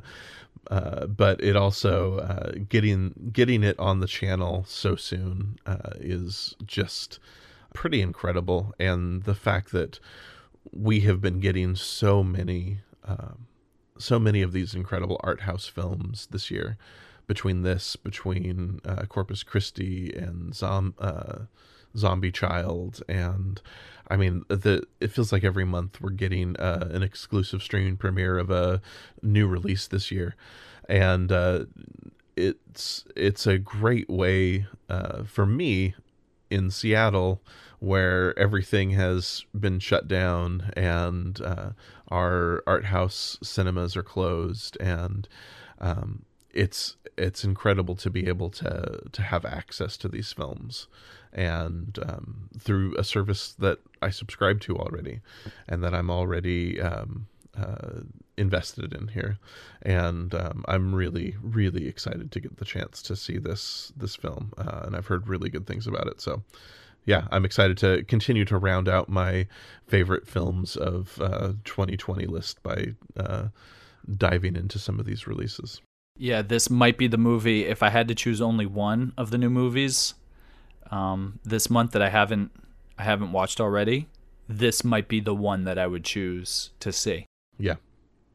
[0.69, 6.55] uh, but it also uh, getting getting it on the channel so soon uh, is
[6.65, 7.19] just
[7.73, 9.99] pretty incredible, and the fact that
[10.73, 13.47] we have been getting so many um,
[13.97, 16.77] so many of these incredible art house films this year
[17.27, 21.39] between this between uh, Corpus Christi and Zom- uh,
[21.95, 23.61] Zombie Child and
[24.09, 28.37] I mean, the it feels like every month we're getting uh, an exclusive streaming premiere
[28.37, 28.81] of a
[29.21, 30.35] new release this year,
[30.87, 31.65] and uh,
[32.35, 35.95] it's it's a great way uh, for me
[36.49, 37.41] in Seattle
[37.79, 41.69] where everything has been shut down and uh,
[42.09, 45.27] our art house cinemas are closed and
[45.79, 46.23] um,
[46.53, 50.87] it's it's incredible to be able to to have access to these films
[51.33, 55.21] and um, through a service that I subscribe to already,
[55.67, 57.27] and that I'm already um,
[57.57, 58.01] uh,
[58.37, 59.37] invested in here,
[59.81, 64.53] and um, I'm really, really excited to get the chance to see this this film,
[64.57, 66.21] uh, and I've heard really good things about it.
[66.21, 66.43] So,
[67.05, 69.47] yeah, I'm excited to continue to round out my
[69.87, 73.47] favorite films of uh, 2020 list by uh,
[74.15, 75.81] diving into some of these releases.
[76.17, 77.65] Yeah, this might be the movie.
[77.65, 80.15] If I had to choose only one of the new movies,
[80.91, 82.51] um, this month that I haven't
[82.97, 84.07] I haven't watched already,
[84.47, 87.25] this might be the one that I would choose to see.
[87.59, 87.75] Yeah,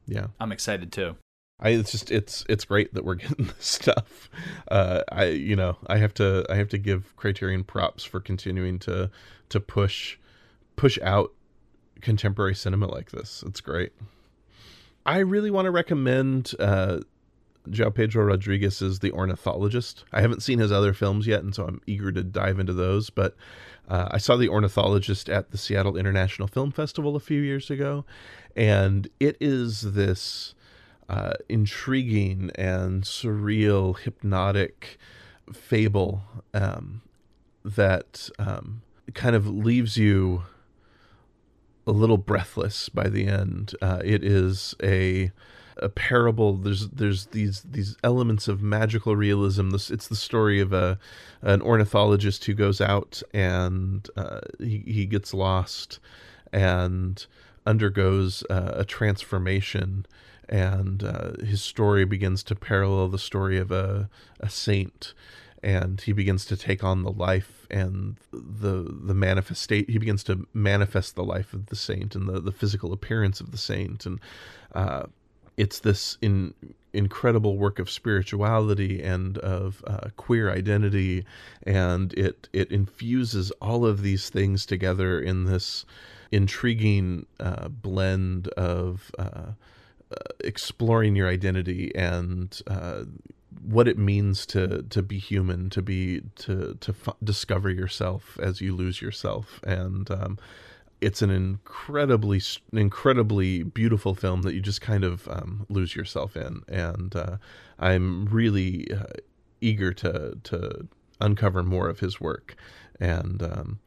[0.06, 1.16] yeah, I'm excited too.
[1.60, 4.28] I it's just it's it's great that we're getting this stuff.
[4.68, 8.78] Uh, I you know I have to I have to give Criterion props for continuing
[8.80, 9.10] to
[9.48, 10.18] to push
[10.76, 11.32] push out
[12.00, 13.44] contemporary cinema like this.
[13.46, 13.92] It's great.
[15.04, 17.00] I really want to recommend uh,
[17.68, 20.04] João Pedro Rodrigues is The Ornithologist.
[20.12, 23.10] I haven't seen his other films yet, and so I'm eager to dive into those.
[23.10, 23.36] But
[23.88, 28.04] uh, I saw The Ornithologist at the Seattle International Film Festival a few years ago,
[28.56, 30.54] and it is this
[31.08, 34.98] uh, intriguing and surreal, hypnotic
[35.52, 36.22] fable
[36.54, 37.02] um,
[37.64, 38.82] that um,
[39.14, 40.42] kind of leaves you
[41.86, 43.74] a little breathless by the end.
[43.82, 45.32] Uh, it is a
[45.76, 46.56] a parable.
[46.56, 49.70] There's there's these these elements of magical realism.
[49.70, 50.98] This it's the story of a
[51.42, 55.98] an ornithologist who goes out and uh, he he gets lost
[56.52, 57.26] and
[57.66, 60.06] undergoes uh, a transformation
[60.48, 64.08] and uh, his story begins to parallel the story of a,
[64.40, 65.14] a saint
[65.62, 70.46] and he begins to take on the life and the the manifestate he begins to
[70.52, 74.20] manifest the life of the saint and the, the physical appearance of the saint and
[74.74, 75.04] uh,
[75.56, 76.54] it's this in
[76.92, 81.24] incredible work of spirituality and of uh, queer identity
[81.62, 85.86] and it it infuses all of these things together in this
[86.30, 93.04] intriguing uh, blend of uh, uh exploring your identity and uh,
[93.64, 98.60] what it means to to be human, to be to to f- discover yourself as
[98.60, 100.38] you lose yourself, and um,
[101.02, 102.40] it's an incredibly
[102.72, 107.36] incredibly beautiful film that you just kind of um, lose yourself in, and uh,
[107.78, 109.04] I'm really uh,
[109.60, 110.88] eager to to
[111.20, 112.54] uncover more of his work,
[113.00, 113.80] and um,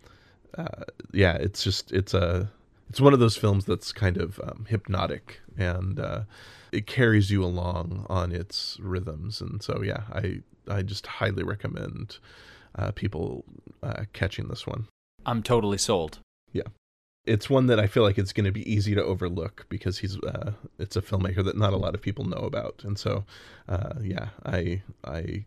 [0.58, 0.84] uh,
[1.14, 2.52] yeah, it's just it's a
[2.90, 6.22] it's one of those films that's kind of um, hypnotic and uh,
[6.72, 9.42] it carries you along on its rhythms.
[9.42, 12.18] And so, yeah, I I just highly recommend
[12.76, 13.46] uh, people
[13.82, 14.88] uh, catching this one.
[15.26, 16.20] I'm totally sold.
[16.52, 16.68] Yeah,
[17.26, 20.18] it's one that I feel like it's going to be easy to overlook because he's
[20.20, 23.26] uh, it's a filmmaker that not a lot of people know about, and so
[23.68, 25.46] uh, yeah, I I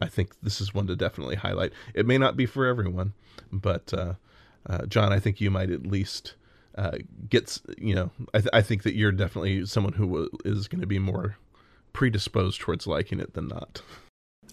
[0.00, 1.72] I think this is one to definitely highlight.
[1.94, 3.12] It may not be for everyone,
[3.52, 4.14] but uh,
[4.68, 6.34] uh, John, I think you might at least
[6.76, 6.98] uh,
[7.28, 10.86] gets you know I, th- I think that you're definitely someone who is going to
[10.86, 11.36] be more
[11.92, 13.82] predisposed towards liking it than not.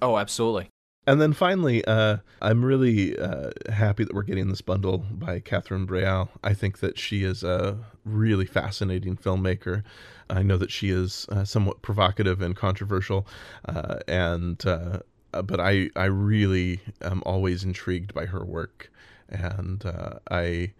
[0.01, 0.69] Oh absolutely
[1.07, 5.87] and then finally uh, i'm really uh, happy that we're getting this bundle by catherine
[5.87, 7.77] breillat i think that she is a
[8.07, 9.83] really fascinating filmmaker.
[10.29, 13.27] I know that she is uh, somewhat provocative and controversial
[13.65, 14.99] uh, and uh,
[15.31, 18.91] but i i really am always intrigued by her work.
[19.29, 19.83] And
[20.31, 20.73] i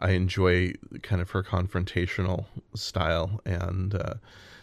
[0.00, 4.14] I enjoy kind of her confrontational style and uh,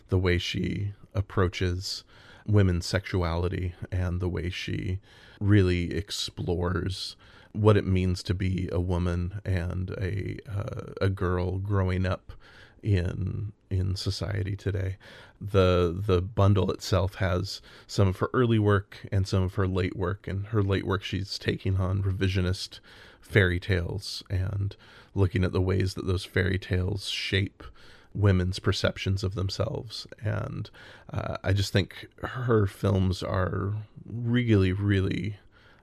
[0.09, 2.03] the way she approaches
[2.47, 4.99] women's sexuality and the way she
[5.39, 7.15] really explores
[7.53, 12.31] what it means to be a woman and a uh, a girl growing up
[12.81, 14.97] in in society today.
[15.39, 19.95] The the bundle itself has some of her early work and some of her late
[19.95, 22.79] work and her late work she's taking on revisionist
[23.19, 24.75] fairy tales and
[25.13, 27.63] looking at the ways that those fairy tales shape
[28.13, 30.07] women's perceptions of themselves.
[30.23, 30.69] And
[31.11, 33.73] uh, I just think her films are
[34.05, 35.37] really, really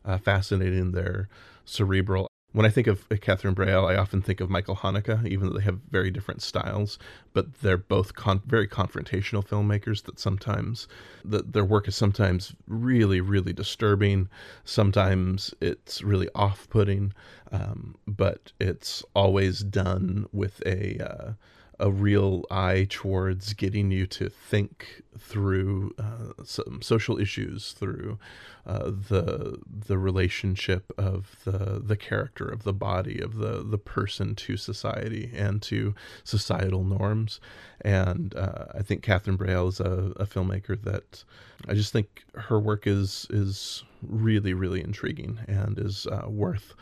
[0.05, 0.93] uh, fascinating.
[0.93, 1.29] They're
[1.65, 2.29] cerebral.
[2.53, 5.65] When I think of Catherine Breillat, I often think of Michael Haneke, even though they
[5.65, 6.99] have very different styles.
[7.35, 10.03] But they're both con- very confrontational filmmakers.
[10.05, 10.89] That sometimes
[11.27, 14.31] that their work is sometimes really, really disturbing.
[14.65, 17.13] Sometimes it's really off-putting,
[17.53, 21.33] um, but it's always done with a uh,
[21.81, 28.19] a real eye towards getting you to think through uh, some social issues, through
[28.67, 34.35] uh, the the relationship of the the character of the body of the the person
[34.35, 35.95] to society and to
[36.25, 37.41] societal norms.
[37.81, 41.25] And uh, I think Catherine Breillat is a, a filmmaker that
[41.69, 46.75] I just think her work is is really really intriguing and is uh, worth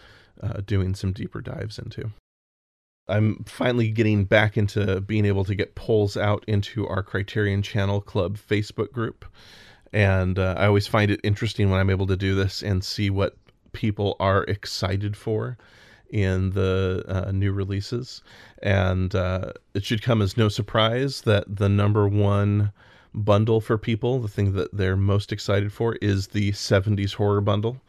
[0.43, 2.11] uh, doing some deeper dives into.
[3.09, 8.01] I'm finally getting back into being able to get polls out into our Criterion Channel
[8.01, 9.25] Club Facebook group.
[9.93, 13.11] And uh, I always find it interesting when I'm able to do this and see
[13.11, 13.37] what
[13.73, 15.57] people are excited for
[16.11, 18.23] in the uh, new releases.
[18.63, 22.73] And uh, it should come as no surprise that the number one
[23.15, 27.81] bundle for people, the thing that they're most excited for, is the 70s horror bundle.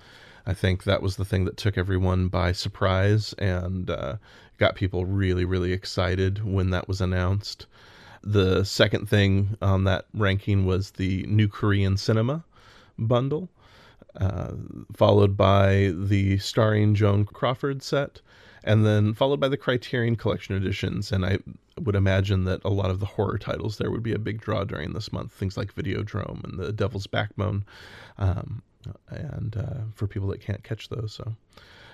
[0.46, 4.16] I think that was the thing that took everyone by surprise and uh,
[4.58, 7.68] got people really, really excited when that was announced.
[8.24, 12.44] The second thing on that ranking was the new Korean cinema
[12.98, 13.50] bundle,
[14.20, 14.54] uh,
[14.94, 18.22] followed by the starring Joan Crawford set,
[18.64, 21.12] and then followed by the Criterion Collection editions.
[21.12, 21.38] And I
[21.80, 24.64] would imagine that a lot of the horror titles there would be a big draw
[24.64, 25.32] during this month.
[25.32, 27.64] Things like Videodrome and The Devil's Backbone.
[28.18, 28.64] Um,
[29.10, 31.14] and uh, for people that can't catch those.
[31.14, 31.36] So,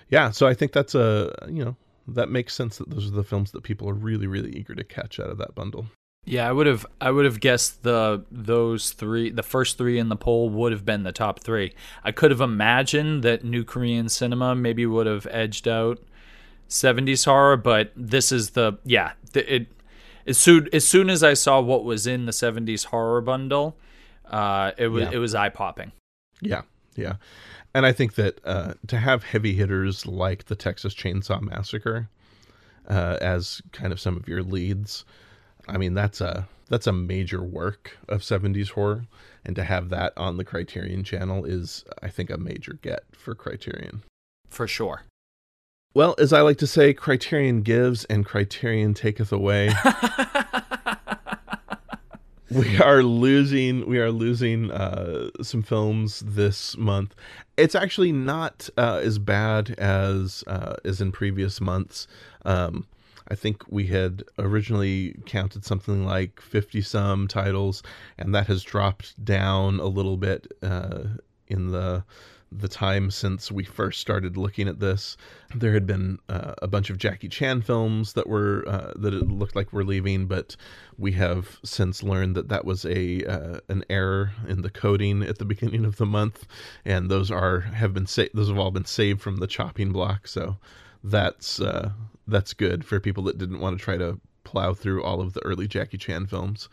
[0.09, 1.75] yeah, so I think that's a you know
[2.07, 4.83] that makes sense that those are the films that people are really really eager to
[4.83, 5.85] catch out of that bundle.
[6.25, 10.07] Yeah, I would have I would have guessed the those three the first three in
[10.07, 11.73] the poll would have been the top 3.
[12.03, 15.99] I could have imagined that new Korean cinema maybe would have edged out
[16.69, 19.67] 70s horror, but this is the yeah, it
[20.25, 23.75] as soon as soon as I saw what was in the 70s horror bundle,
[24.25, 25.11] uh it was yeah.
[25.11, 25.91] it was eye popping.
[26.41, 26.61] Yeah.
[26.95, 27.15] Yeah.
[27.73, 32.09] And I think that uh, to have heavy hitters like the Texas Chainsaw Massacre
[32.87, 35.05] uh, as kind of some of your leads,
[35.67, 39.05] I mean, that's a that's a major work of 70s horror
[39.45, 43.35] and to have that on the Criterion channel is I think a major get for
[43.35, 44.03] Criterion.
[44.49, 45.03] For sure.
[45.93, 49.71] Well, as I like to say, Criterion gives and Criterion taketh away.
[52.51, 57.15] we are losing we are losing uh, some films this month.
[57.57, 62.07] It's actually not uh, as bad as uh, as in previous months.
[62.45, 62.85] Um,
[63.29, 67.81] I think we had originally counted something like 50 some titles,
[68.17, 71.03] and that has dropped down a little bit uh,
[71.47, 72.03] in the
[72.59, 75.17] the time since we first started looking at this.
[75.55, 79.27] There had been uh, a bunch of Jackie Chan films that were uh, that it
[79.27, 80.55] looked like were leaving, but
[80.97, 85.37] we have since learned that that was a uh, an error in the coding at
[85.37, 86.45] the beginning of the month,
[86.85, 90.27] and those are have been sa- those have all been saved from the chopping block.
[90.27, 90.57] So
[91.03, 91.91] that's uh,
[92.27, 95.43] that's good for people that didn't want to try to plow through all of the
[95.43, 96.69] early Jackie Chan films.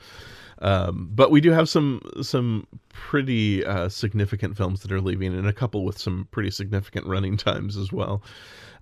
[0.61, 5.47] Um, but we do have some some pretty uh, significant films that are leaving, and
[5.47, 8.23] a couple with some pretty significant running times as well.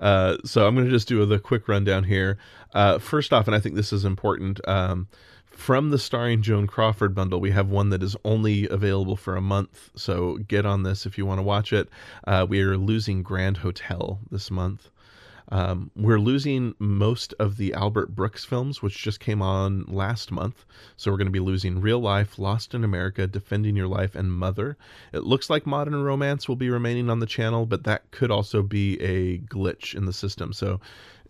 [0.00, 2.38] Uh, so I'm going to just do the quick rundown here.
[2.74, 4.60] Uh, first off, and I think this is important.
[4.68, 5.08] Um,
[5.58, 9.40] from the starring Joan Crawford bundle, we have one that is only available for a
[9.40, 9.90] month.
[9.96, 11.88] So get on this if you want to watch it.
[12.24, 14.88] Uh, we are losing Grand Hotel this month.
[15.50, 20.66] Um, we're losing most of the Albert Brooks films, which just came on last month.
[20.96, 24.30] So we're going to be losing Real Life, Lost in America, Defending Your Life, and
[24.30, 24.76] Mother.
[25.12, 28.62] It looks like Modern Romance will be remaining on the channel, but that could also
[28.62, 30.52] be a glitch in the system.
[30.52, 30.80] So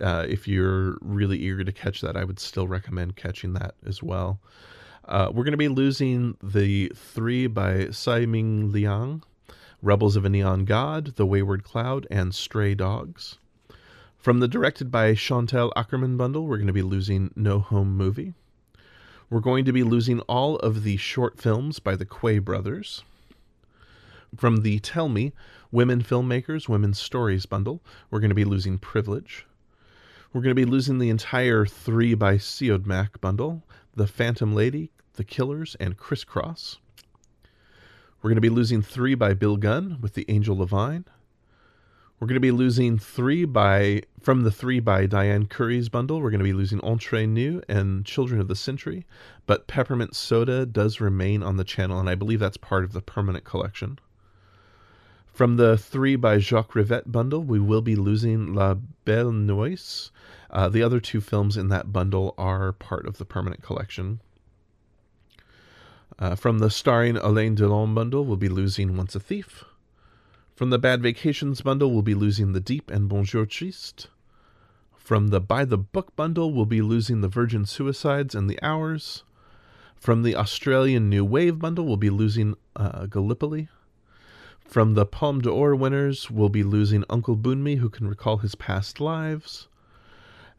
[0.00, 4.02] uh, if you're really eager to catch that, I would still recommend catching that as
[4.02, 4.40] well.
[5.04, 9.22] Uh, we're going to be losing the three by Tsai Ming Liang,
[9.80, 13.38] Rebels of a Neon God, The Wayward Cloud, and Stray Dogs.
[14.18, 18.34] From the directed by Chantal Akerman bundle, we're going to be losing No Home Movie.
[19.30, 23.04] We're going to be losing all of the short films by the Quay brothers.
[24.36, 25.32] From the Tell Me
[25.70, 27.80] Women Filmmakers, Women's Stories bundle,
[28.10, 29.46] we're going to be losing Privilege.
[30.32, 33.62] We're going to be losing the entire 3 by Siodmak bundle,
[33.94, 36.78] The Phantom Lady, The Killers, and Crisscross.
[38.20, 41.04] We're going to be losing 3 by Bill Gunn with The Angel Levine.
[42.18, 46.20] We're going to be losing three by from the three by Diane Kurys bundle.
[46.20, 49.06] We're going to be losing Entre Nous and Children of the Century,
[49.46, 53.00] but Peppermint Soda does remain on the channel, and I believe that's part of the
[53.00, 54.00] permanent collection.
[55.32, 58.74] From the three by Jacques Rivette bundle, we will be losing La
[59.04, 60.10] Belle Noise.
[60.50, 64.20] Uh, the other two films in that bundle are part of the permanent collection.
[66.18, 69.64] Uh, from the starring Alain Delon bundle, we'll be losing Once a Thief.
[70.58, 74.08] From the Bad Vacations bundle, we'll be losing The Deep and Bonjour Triste.
[74.96, 79.22] From the By the Book bundle, we'll be losing The Virgin Suicides and The Hours.
[79.94, 83.68] From the Australian New Wave bundle, we'll be losing uh, Gallipoli.
[84.58, 88.98] From the Palme d'Or winners, we'll be losing Uncle Boonmee, who can recall his past
[88.98, 89.68] lives.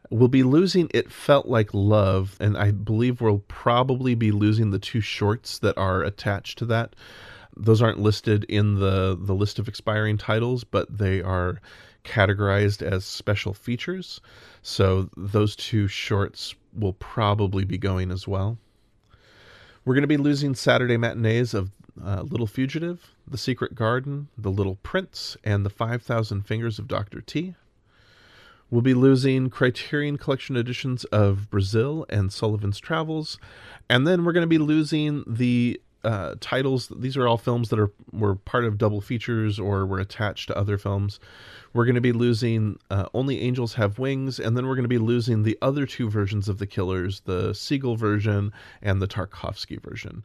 [0.08, 4.78] We'll be losing It Felt Like Love, and I believe we'll probably be losing the
[4.78, 6.96] two shorts that are attached to that
[7.56, 11.60] those aren't listed in the the list of expiring titles, but they are
[12.04, 14.20] categorized as special features.
[14.62, 18.58] So those two shorts will probably be going as well.
[19.84, 21.70] We're going to be losing Saturday matinees of
[22.02, 27.20] uh, Little Fugitive, The Secret Garden, The Little Prince, and The 5,000 Fingers of Dr.
[27.20, 27.54] T.
[28.70, 33.36] We'll be losing Criterion Collection editions of Brazil and Sullivan's Travels.
[33.88, 36.90] And then we're going to be losing the uh, titles.
[36.96, 40.56] These are all films that are were part of double features or were attached to
[40.56, 41.20] other films.
[41.72, 44.88] We're going to be losing uh, Only Angels Have Wings, and then we're going to
[44.88, 48.52] be losing the other two versions of The Killers, the Siegel version
[48.82, 50.24] and the Tarkovsky version.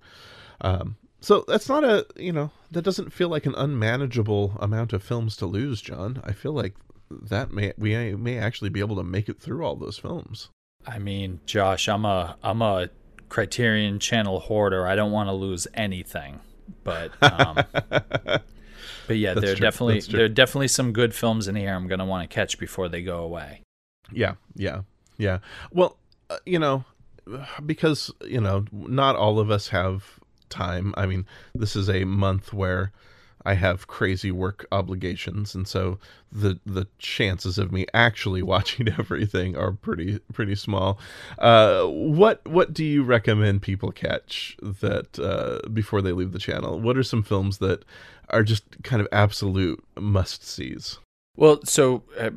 [0.61, 5.03] Um, so that's not a you know that doesn't feel like an unmanageable amount of
[5.03, 6.21] films to lose, John.
[6.23, 6.75] I feel like
[7.09, 10.49] that may we may actually be able to make it through all those films.
[10.87, 12.89] I mean, Josh, I'm a I'm a
[13.29, 14.87] Criterion Channel hoarder.
[14.87, 16.39] I don't want to lose anything,
[16.83, 17.63] but um,
[19.07, 21.73] but yeah, there are definitely there are definitely some good films in here.
[21.73, 23.61] I'm going to want to catch before they go away.
[24.11, 24.81] Yeah, yeah,
[25.17, 25.39] yeah.
[25.71, 25.97] Well,
[26.29, 26.85] uh, you know,
[27.65, 30.19] because you know, not all of us have
[30.49, 30.93] time.
[30.97, 32.91] I mean, this is a month where
[33.45, 35.99] I have crazy work obligations, and so
[36.31, 40.99] the the chances of me actually watching everything are pretty pretty small.
[41.37, 46.79] Uh, what what do you recommend people catch that uh, before they leave the channel?
[46.79, 47.85] What are some films that
[48.29, 50.99] are just kind of absolute must sees?
[51.37, 52.29] Well, so uh,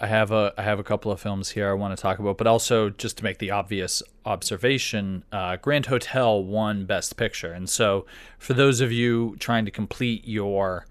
[0.00, 2.36] I have a I have a couple of films here I want to talk about,
[2.36, 7.70] but also just to make the obvious observation, uh, Grand Hotel won Best Picture, and
[7.70, 8.06] so
[8.38, 10.86] for those of you trying to complete your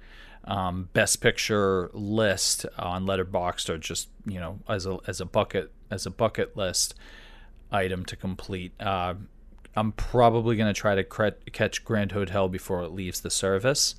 [0.46, 5.72] um, Best Picture list on Letterboxd, or just you know as a as a bucket
[5.92, 6.96] as a bucket list
[7.74, 9.16] item to complete, uh,
[9.76, 13.96] I'm probably going to try to cre- catch Grand Hotel before it leaves the service.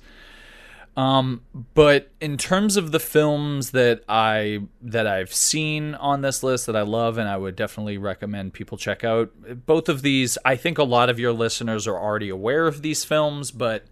[0.97, 1.43] Um,
[1.73, 6.75] but in terms of the films that I that I've seen on this list that
[6.75, 9.31] I love and I would definitely recommend people check out,
[9.65, 13.05] both of these, I think a lot of your listeners are already aware of these
[13.05, 13.85] films, but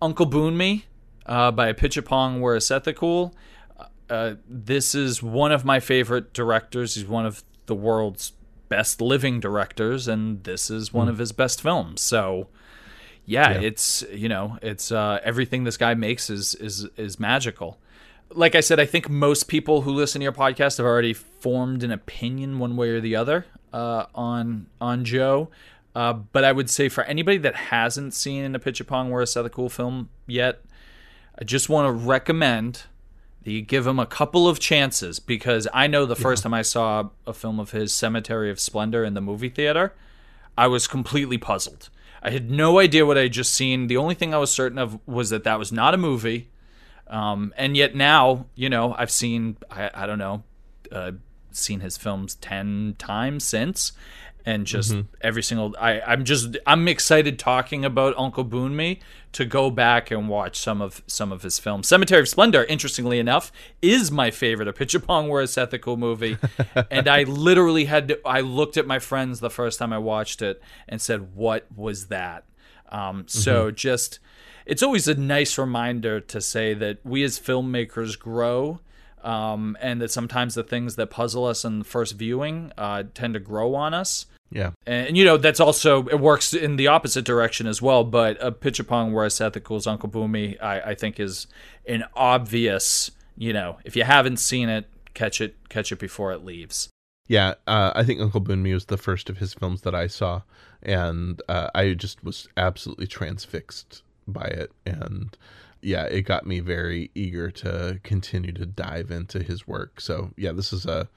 [0.00, 0.84] Uncle Boonmee
[1.26, 3.34] uh, by Apichatpong Weerasethakul.
[4.08, 6.94] Uh, this is one of my favorite directors.
[6.94, 8.32] He's one of the world's
[8.68, 11.10] best living directors, and this is one mm.
[11.10, 12.00] of his best films.
[12.00, 12.48] So
[13.24, 17.78] yeah, yeah, it's you know, it's uh, everything this guy makes is is is magical.
[18.30, 21.82] Like I said, I think most people who listen to your podcast have already formed
[21.82, 25.48] an opinion one way or the other uh, on on Joe.
[25.94, 29.26] Uh, but I would say for anybody that hasn't seen a Pitch Pong or an
[29.26, 30.62] Apichatpong Cool film yet,
[31.38, 32.84] I just want to recommend
[33.44, 36.62] that you give him a couple of chances because I know the first time I
[36.62, 39.92] saw a film of his, Cemetery of Splendor, in the movie theater,
[40.56, 41.90] I was completely puzzled
[42.22, 43.88] I had no idea what I had just seen.
[43.88, 46.50] The only thing I was certain of was that that was not a movie.
[47.08, 50.44] Um, and yet now, you know, I've seen, I, I don't know,
[50.90, 51.12] uh,
[51.50, 53.92] seen his films 10 times since
[54.44, 55.06] and just mm-hmm.
[55.20, 59.00] every single I, I'm just I'm excited talking about Uncle Boonmee
[59.32, 61.88] to go back and watch some of some of his films.
[61.88, 63.50] Cemetery of Splendor, interestingly enough,
[63.80, 66.36] is my favorite Apichatpong Weerasethakul movie.
[66.90, 70.42] and I literally had to I looked at my friends the first time I watched
[70.42, 72.44] it and said, What was that?
[72.90, 73.76] Um, so mm-hmm.
[73.76, 74.18] just
[74.66, 78.80] it's always a nice reminder to say that we as filmmakers grow
[79.22, 83.34] um, and that sometimes the things that puzzle us in the first viewing uh, tend
[83.34, 84.26] to grow on us.
[84.52, 88.04] Yeah, and, you know that's also it works in the opposite direction as well.
[88.04, 91.46] But a Apichatpong Weerasethakul Uncle Boonmee, I, I think is
[91.86, 93.10] an obvious.
[93.36, 96.90] You know, if you haven't seen it, catch it catch it before it leaves.
[97.28, 100.42] Yeah, uh, I think Uncle Boonmee was the first of his films that I saw,
[100.82, 105.36] and uh, I just was absolutely transfixed by it, and
[105.80, 110.00] yeah, it got me very eager to continue to dive into his work.
[110.00, 111.08] So yeah, this is a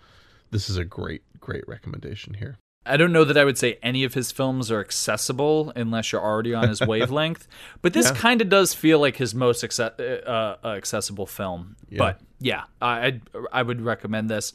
[0.52, 2.58] this is a great great recommendation here.
[2.86, 6.22] I don't know that I would say any of his films are accessible unless you're
[6.22, 7.48] already on his wavelength,
[7.82, 8.16] but this yeah.
[8.16, 11.76] kind of does feel like his most acce- uh, uh, accessible film.
[11.90, 11.98] Yeah.
[11.98, 13.22] But yeah, I
[13.52, 14.54] I would recommend this.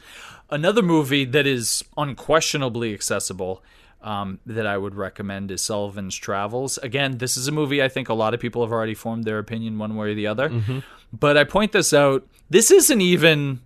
[0.50, 3.62] Another movie that is unquestionably accessible
[4.02, 6.78] um, that I would recommend is Sullivan's Travels.
[6.78, 9.38] Again, this is a movie I think a lot of people have already formed their
[9.38, 10.48] opinion one way or the other.
[10.48, 10.78] Mm-hmm.
[11.12, 12.26] But I point this out.
[12.48, 13.60] This isn't even,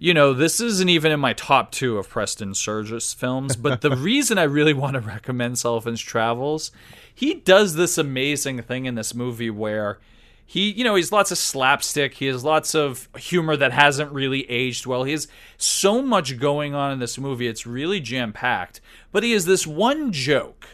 [0.00, 3.56] you know, this isn't even in my top two of Preston Sturges films.
[3.56, 6.70] But the reason I really want to recommend Sullivan's Travels,
[7.12, 9.98] he does this amazing thing in this movie where
[10.46, 14.50] he you know he's lots of slapstick he has lots of humor that hasn't really
[14.50, 18.80] aged well he has so much going on in this movie it's really jam packed
[19.12, 20.66] but he has this one joke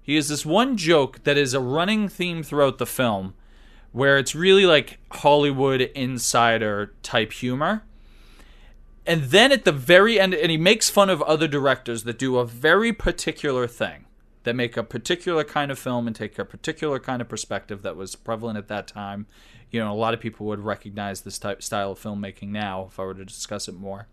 [0.00, 3.34] he has this one joke that is a running theme throughout the film
[3.92, 7.82] where it's really like hollywood insider type humor
[9.06, 12.38] and then at the very end and he makes fun of other directors that do
[12.38, 14.04] a very particular thing
[14.44, 17.96] that make a particular kind of film and take a particular kind of perspective that
[17.96, 19.26] was prevalent at that time.
[19.70, 23.00] You know, a lot of people would recognize this type style of filmmaking now if
[23.00, 24.06] I were to discuss it more.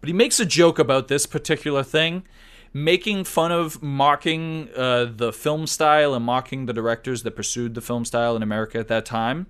[0.00, 2.24] But he makes a joke about this particular thing,
[2.72, 7.80] making fun of mocking uh, the film style and mocking the directors that pursued the
[7.80, 9.46] film style in America at that time.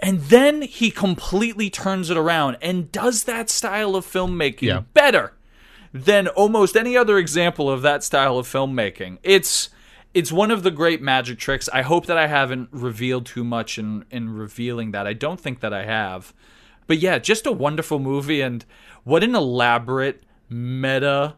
[0.00, 4.80] And then he completely turns it around and does that style of filmmaking yeah.
[4.94, 5.34] better
[5.92, 9.18] than almost any other example of that style of filmmaking.
[9.22, 9.68] It's
[10.12, 11.68] it's one of the great magic tricks.
[11.72, 15.06] I hope that I haven't revealed too much in in revealing that.
[15.06, 16.32] I don't think that I have.
[16.86, 18.64] But yeah, just a wonderful movie and
[19.04, 21.36] what an elaborate meta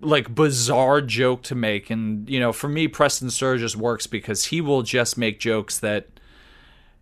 [0.00, 4.60] like bizarre joke to make and you know for me Preston Sturges works because he
[4.60, 6.08] will just make jokes that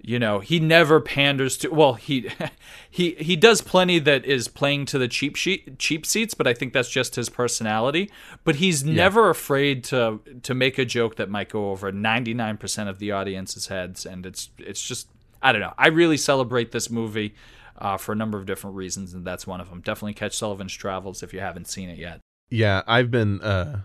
[0.03, 2.29] you know he never panders to well he
[2.91, 6.53] he he does plenty that is playing to the cheap sheet cheap seats but i
[6.53, 8.11] think that's just his personality.
[8.45, 8.95] But he's yeah.
[8.95, 13.67] never afraid to to make a joke that might go over 99% of the audience's
[13.67, 14.07] heads.
[14.07, 15.09] And it's it's just
[15.43, 15.75] i don't know.
[15.79, 17.35] I really celebrate this movie
[17.79, 19.81] uh, for a number of different reasons and that's one of them.
[19.81, 22.21] Definitely catch sullivan's travels if you haven't seen it yet.
[22.51, 23.81] Yeah i've been uh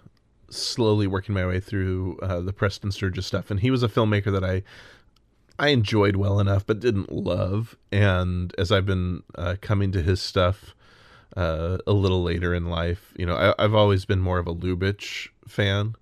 [0.50, 4.32] slowly working my way through uh, the preston sturges stuff and he was a filmmaker
[4.32, 4.64] that i
[5.60, 7.78] I enjoyed well enough, but didn't love.
[7.92, 10.76] And as I've been uh, coming to his stuff
[11.36, 14.54] uh, a little later in life, you know, I, have always been more of a
[14.54, 15.96] Lubitsch fan,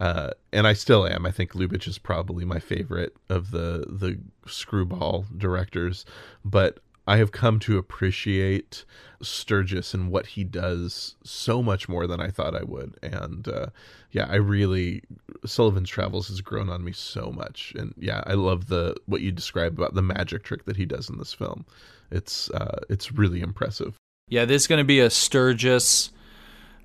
[0.00, 1.26] uh, and I still am.
[1.26, 6.04] I think Lubitsch is probably my favorite of the the screwball directors,
[6.44, 8.84] but I have come to appreciate
[9.20, 12.96] Sturges and what he does so much more than I thought I would.
[13.02, 13.66] And uh,
[14.10, 15.02] yeah, I really
[15.44, 17.74] Sullivan's Travels has grown on me so much.
[17.76, 21.10] And yeah, I love the what you described about the magic trick that he does
[21.10, 21.66] in this film.
[22.10, 23.96] It's uh, it's really impressive.
[24.28, 26.10] Yeah, there's going to be a Sturges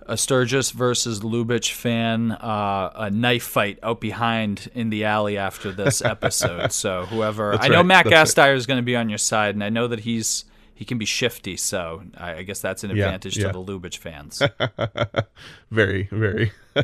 [0.10, 5.72] a Sturges versus Lubitsch fan uh, a knife fight out behind in the alley after
[5.72, 6.72] this episode.
[6.72, 7.86] so whoever That's I know right.
[7.86, 8.56] Matt Gasteier right.
[8.56, 11.06] is going to be on your side, and I know that he's he can be
[11.06, 11.58] shifty.
[11.58, 13.52] So I, I guess that's an advantage yeah, yeah.
[13.52, 14.42] to the Lubitsch fans.
[15.72, 16.54] very, very.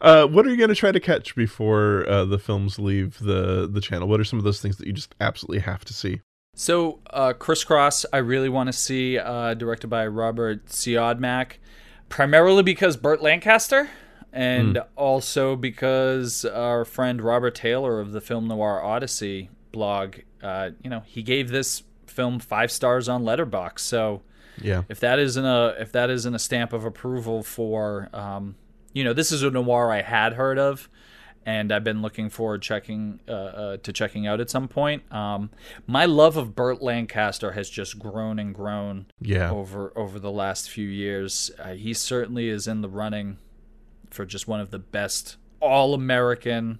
[0.00, 3.68] uh, what are you going to try to catch before uh, the films leave the
[3.72, 4.06] the channel?
[4.06, 6.20] What are some of those things that you just absolutely have to see?
[6.54, 11.52] So, uh, Criss Cross, I really want to see, uh, directed by Robert Siodmak
[12.08, 13.90] primarily because Burt Lancaster,
[14.32, 14.86] and mm.
[14.96, 21.02] also because our friend Robert Taylor of the Film Noir Odyssey blog, uh, you know,
[21.06, 23.80] he gave this film five stars on Letterboxd.
[23.80, 24.22] So,
[24.60, 28.56] yeah, if that isn't a if that isn't a stamp of approval for, um,
[28.92, 30.88] you know, this is a noir I had heard of
[31.46, 35.10] and I've been looking forward checking uh, uh, to checking out at some point.
[35.12, 35.50] Um,
[35.86, 39.50] my love of Burt Lancaster has just grown and grown yeah.
[39.50, 41.50] over over the last few years.
[41.58, 43.38] Uh, he certainly is in the running
[44.10, 46.78] for just one of the best all American.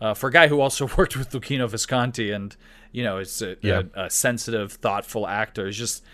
[0.00, 2.56] Uh, for a guy who also worked with Luchino Visconti and
[2.92, 3.82] you know is a, yeah.
[3.94, 6.04] a, a sensitive, thoughtful actor, he's just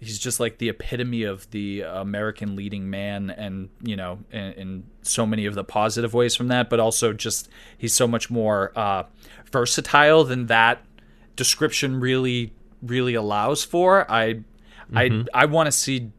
[0.00, 4.84] he's just like the epitome of the American leading man, and you know, in, in,
[5.02, 7.48] so many of the positive ways from that, but also just
[7.78, 9.04] he's so much more uh,
[9.52, 10.84] versatile than that
[11.36, 12.52] description really
[12.82, 14.10] really allows for.
[14.10, 14.34] I
[14.92, 15.28] mm-hmm.
[15.34, 16.10] I I want to see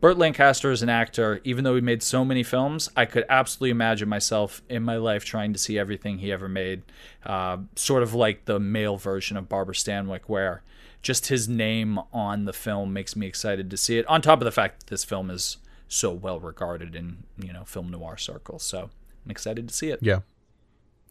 [0.00, 3.70] Burt Lancaster as an actor, even though he made so many films, I could absolutely
[3.70, 6.82] imagine myself in my life trying to see everything he ever made.
[7.26, 10.62] Uh, sort of like the male version of Barbara Stanwyck, where
[11.08, 14.06] just his name on the film makes me excited to see it.
[14.08, 15.56] On top of the fact that this film is
[15.88, 18.90] so well regarded in you know film noir circles, so
[19.24, 20.00] I'm excited to see it.
[20.02, 20.20] Yeah,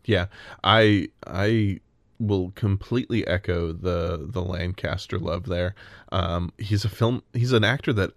[0.06, 0.28] yeah.
[0.64, 1.80] I I
[2.20, 5.74] will completely echo the the Lancaster love there.
[6.12, 7.24] Um, he's a film.
[7.34, 8.12] He's an actor that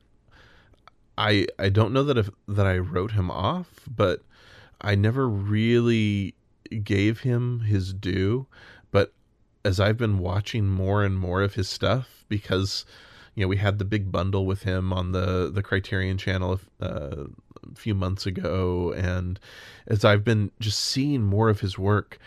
[1.17, 4.21] I I don't know that if that I wrote him off, but
[4.83, 6.35] I never really
[6.85, 8.49] gave him his due
[9.65, 12.85] as I've been watching more and more of his stuff because
[13.35, 17.25] you know we had the big bundle with him on the the Criterion channel uh,
[17.71, 18.93] a few months ago.
[18.97, 19.39] And
[19.87, 22.19] as I've been just seeing more of his work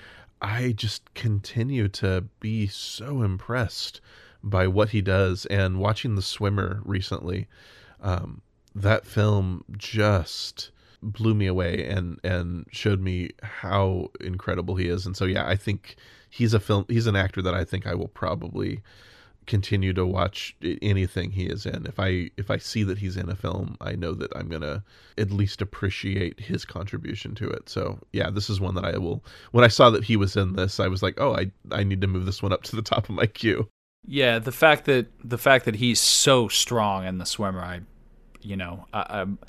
[0.44, 4.02] I just continue to be so impressed
[4.44, 5.46] by what he does.
[5.46, 7.48] And watching The Swimmer recently
[8.02, 8.42] um,
[8.76, 10.70] that film just
[11.02, 15.06] blew me away and and showed me how incredible he is.
[15.06, 15.96] And so yeah I think
[16.34, 18.82] he's a film he's an actor that I think I will probably
[19.46, 21.86] continue to watch anything he is in.
[21.86, 24.62] If I if I see that he's in a film, I know that I'm going
[24.62, 24.84] to
[25.18, 27.70] at least appreciate his contribution to it.
[27.70, 30.54] So, yeah, this is one that I will when I saw that he was in
[30.54, 32.82] this, I was like, "Oh, I I need to move this one up to the
[32.82, 33.68] top of my queue."
[34.06, 37.82] Yeah, the fact that the fact that he's so strong in the swimmer, I
[38.42, 39.40] you know, I, I'm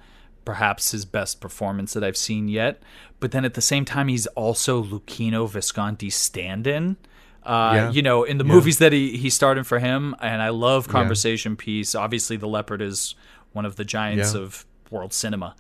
[0.44, 2.82] perhaps his best performance that I've seen yet.
[3.20, 6.96] But then at the same time, he's also Luchino Visconti stand-in.
[7.42, 7.90] Uh, yeah.
[7.90, 8.52] You know, in the yeah.
[8.52, 11.64] movies that he he starred in for him, and I love Conversation yeah.
[11.64, 11.94] Piece.
[11.94, 13.14] Obviously, The Leopard is
[13.52, 15.54] one of the giants of world cinema.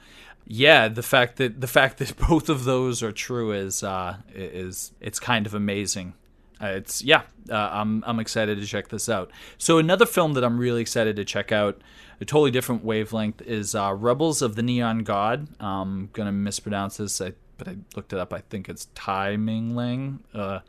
[0.46, 4.92] Yeah, the fact that the fact that both of those are true is uh, is
[5.00, 6.14] it's kind of amazing.
[6.60, 9.30] Uh, it's yeah, uh, I'm I'm excited to check this out.
[9.58, 11.80] So another film that I'm really excited to check out
[12.24, 15.46] a totally different wavelength is uh, Rebels of the Neon God.
[15.60, 18.32] I'm um, gonna mispronounce this, I, but I looked it up.
[18.32, 20.20] I think it's Tai Ming Ling.
[20.32, 20.60] Uh,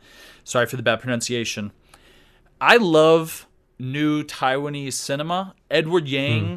[0.44, 1.72] sorry for the bad pronunciation.
[2.60, 3.46] I love
[3.78, 5.54] new Taiwanese cinema.
[5.70, 6.46] Edward Yang.
[6.46, 6.56] Hmm.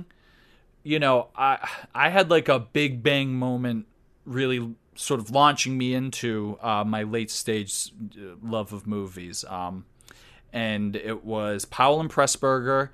[0.83, 1.65] You know, I
[1.95, 3.85] I had like a big bang moment,
[4.25, 9.45] really sort of launching me into uh, my late stage uh, love of movies.
[9.47, 9.85] Um,
[10.51, 12.89] and it was Powell and Pressburger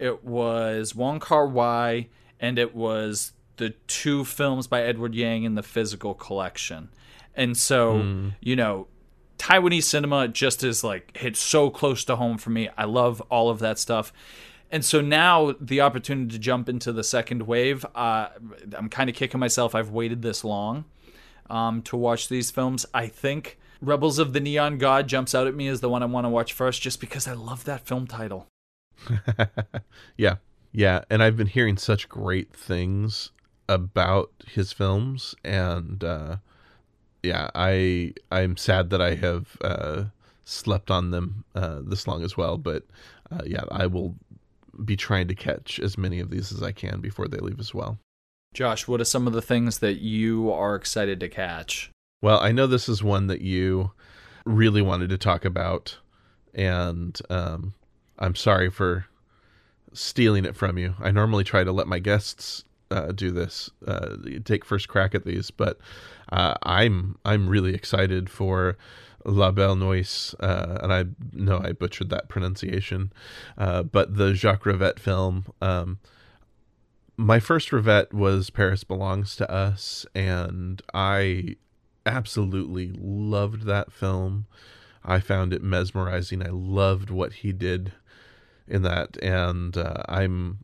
[0.00, 2.08] it was Wong Kar Wai,
[2.40, 6.88] and it was the two films by Edward Yang in the physical collection.
[7.34, 8.34] And so, mm.
[8.40, 8.88] you know,
[9.38, 12.70] Taiwanese cinema just is like hit so close to home for me.
[12.76, 14.12] I love all of that stuff.
[14.70, 18.28] And so now the opportunity to jump into the second wave, uh,
[18.74, 19.74] I'm kind of kicking myself.
[19.74, 20.84] I've waited this long
[21.50, 22.86] um, to watch these films.
[22.94, 26.06] I think Rebels of the Neon God jumps out at me as the one I
[26.06, 28.46] want to watch first just because I love that film title.
[30.16, 30.36] yeah.
[30.72, 33.30] Yeah, and I've been hearing such great things
[33.68, 36.36] about his films and uh
[37.22, 40.04] yeah, I I'm sad that I have uh
[40.44, 42.84] slept on them uh this long as well, but
[43.30, 44.14] uh yeah, I will
[44.84, 47.74] be trying to catch as many of these as I can before they leave as
[47.74, 47.98] well.
[48.54, 51.90] Josh, what are some of the things that you are excited to catch?
[52.22, 53.92] Well, I know this is one that you
[54.44, 55.98] really wanted to talk about,
[56.52, 57.74] and um,
[58.20, 59.06] I'm sorry for
[59.92, 60.94] stealing it from you.
[61.00, 65.24] I normally try to let my guests uh, do this, uh, take first crack at
[65.24, 65.78] these, but
[66.30, 68.76] uh, I'm I'm really excited for
[69.24, 73.12] La Belle Noise, uh, and I know I butchered that pronunciation,
[73.58, 75.44] uh, but the Jacques Rivette film.
[75.60, 75.98] Um,
[77.16, 81.56] my first Rivette was Paris Belongs to Us, and I
[82.06, 84.46] absolutely loved that film.
[85.04, 86.42] I found it mesmerizing.
[86.42, 87.92] I loved what he did
[88.70, 90.60] in that, and uh, I'm,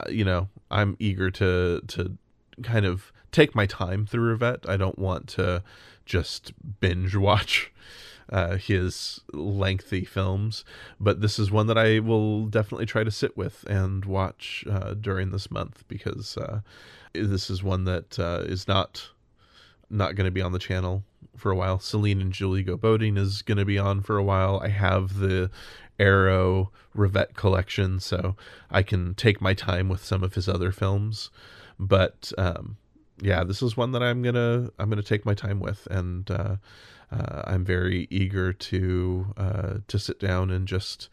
[0.00, 2.16] uh, you know, I'm eager to to
[2.62, 4.68] kind of take my time through Rivette.
[4.68, 5.62] I don't want to
[6.06, 7.70] just binge watch
[8.30, 10.64] uh, his lengthy films,
[11.00, 14.94] but this is one that I will definitely try to sit with and watch uh,
[14.94, 16.60] during this month because uh,
[17.12, 19.10] this is one that uh, is not
[19.90, 21.02] not going to be on the channel
[21.34, 21.78] for a while.
[21.78, 24.60] Celine and Julie Go Boating is going to be on for a while.
[24.62, 25.50] I have the
[25.98, 28.36] Arrow Rivette collection, so
[28.70, 31.30] I can take my time with some of his other films.
[31.78, 32.76] But um,
[33.20, 36.56] yeah, this is one that I'm gonna I'm gonna take my time with, and uh,
[37.10, 41.08] uh, I'm very eager to uh, to sit down and just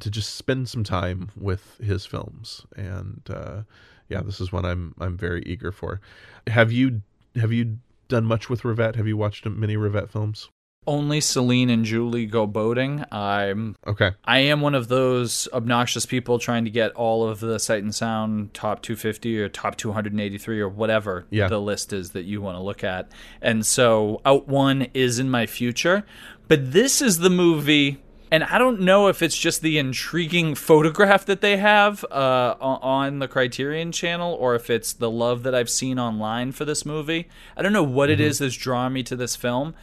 [0.00, 2.66] to just spend some time with his films.
[2.76, 3.62] And uh,
[4.08, 6.00] yeah, this is one I'm I'm very eager for.
[6.46, 7.02] Have you
[7.36, 8.96] have you done much with Rivette?
[8.96, 10.48] Have you watched many Rivette films?
[10.90, 13.04] Only Celine and Julie go boating.
[13.12, 14.10] I'm okay.
[14.24, 17.94] I am one of those obnoxious people trying to get all of the Sight and
[17.94, 21.46] Sound top 250 or top 283 or whatever yeah.
[21.46, 23.08] the list is that you want to look at.
[23.40, 26.04] And so Out One is in my future,
[26.48, 28.00] but this is the movie
[28.32, 33.18] and I don't know if it's just the intriguing photograph that they have uh, on
[33.18, 37.28] the Criterion channel or if it's the love that I've seen online for this movie.
[37.56, 38.20] I don't know what mm-hmm.
[38.20, 39.74] it is that's drawn me to this film,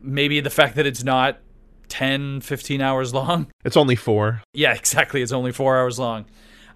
[0.00, 1.38] maybe the fact that it's not
[1.88, 3.48] 10, 15 hours long.
[3.64, 4.42] It's only four.
[4.54, 5.20] Yeah, exactly.
[5.20, 6.24] It's only four hours long.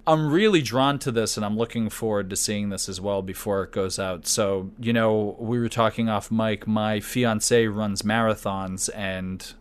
[0.07, 3.63] I'm really drawn to this and I'm looking forward to seeing this as well before
[3.63, 4.27] it goes out.
[4.27, 6.67] So, you know, we were talking off mic.
[6.67, 9.55] My fiance runs marathons and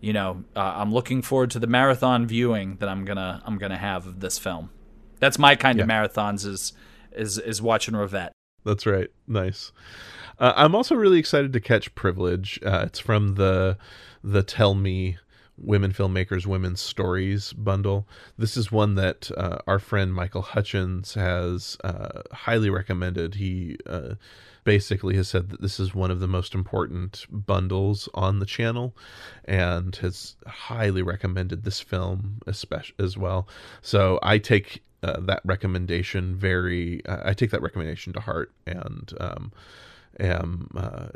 [0.00, 3.58] you know, uh, I'm looking forward to the marathon viewing that I'm going to I'm
[3.58, 4.70] going to have of this film.
[5.18, 5.84] That's my kind yeah.
[5.84, 6.72] of marathons is
[7.12, 8.30] is is watching Rivette.
[8.64, 9.08] That's right.
[9.26, 9.72] Nice.
[10.40, 12.58] Uh, I'm also really excited to catch Privilege.
[12.64, 13.76] Uh, it's from the
[14.24, 15.18] the Tell Me
[15.58, 18.08] Women Filmmakers Women's Stories bundle.
[18.38, 23.34] This is one that uh, our friend Michael Hutchins has uh, highly recommended.
[23.34, 24.14] He uh,
[24.64, 28.96] basically has said that this is one of the most important bundles on the channel
[29.44, 33.46] and has highly recommended this film especially as well.
[33.82, 39.52] So I take uh, that recommendation very I take that recommendation to heart and um,
[40.18, 41.08] am uh,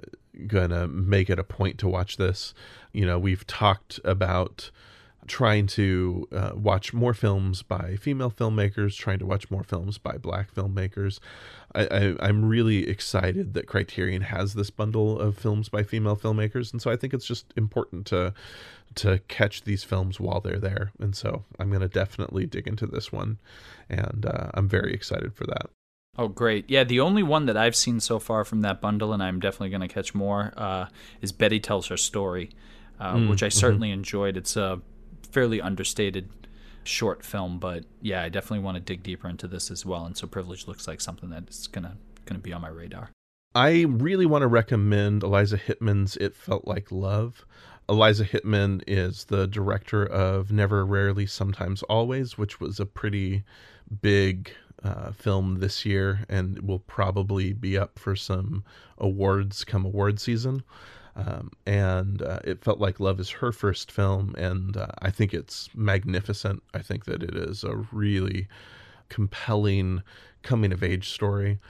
[0.47, 2.55] gonna make it a point to watch this.
[2.93, 4.71] You know, we've talked about
[5.27, 10.17] trying to uh, watch more films by female filmmakers, trying to watch more films by
[10.19, 11.19] black filmmakers.
[11.75, 16.73] I, I, am really excited that Criterion has this bundle of films by female filmmakers,
[16.73, 18.35] and so I think it's just important to
[18.97, 20.93] to catch these films while they're there.
[21.01, 23.39] And so I'm going to definitely dig into this one,
[23.89, 25.71] and uh, I'm very excited for that.
[26.17, 26.69] Oh, great.
[26.69, 29.71] Yeah, the only one that I've seen so far from that bundle, and I'm definitely
[29.71, 30.87] going to catch more, uh,
[31.21, 32.51] is Betty Tells Her Story,
[33.01, 33.59] uh, mm, which I mm-hmm.
[33.59, 33.99] certainly mm-hmm.
[33.99, 34.37] enjoyed.
[34.37, 34.81] It's a
[35.33, 36.29] fairly understated
[36.85, 40.07] short film, but yeah, I definitely want to dig deeper into this as well.
[40.07, 43.11] And so Privilege looks like something that's going to going to be on my radar.
[43.55, 47.45] I really want to recommend Eliza Hittman's It Felt Like Love.
[47.89, 53.45] Eliza Hittman is the director of Never, Rarely, Sometimes, Always, which was a pretty
[54.01, 54.51] big
[54.85, 58.63] uh, film this year and will probably be up for some
[58.99, 60.63] awards come award season.
[61.17, 65.33] Um, and uh, it felt like Love is her first film, and uh, I think
[65.33, 66.63] it's magnificent.
[66.75, 68.49] I think that it is a really
[69.09, 70.03] compelling
[70.43, 71.61] coming of age story.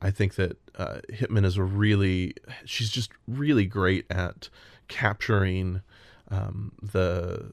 [0.00, 2.34] I think that uh, Hittman is a really,
[2.64, 4.48] she's just really great at
[4.88, 5.82] capturing
[6.30, 7.52] um, the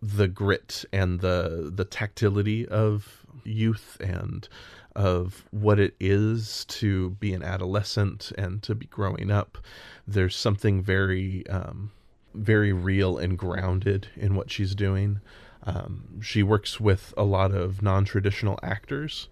[0.00, 4.48] the grit and the the tactility of youth and
[4.94, 9.58] of what it is to be an adolescent and to be growing up.
[10.06, 11.90] There's something very um,
[12.34, 15.20] very real and grounded in what she's doing.
[15.64, 19.28] Um, she works with a lot of non-traditional actors,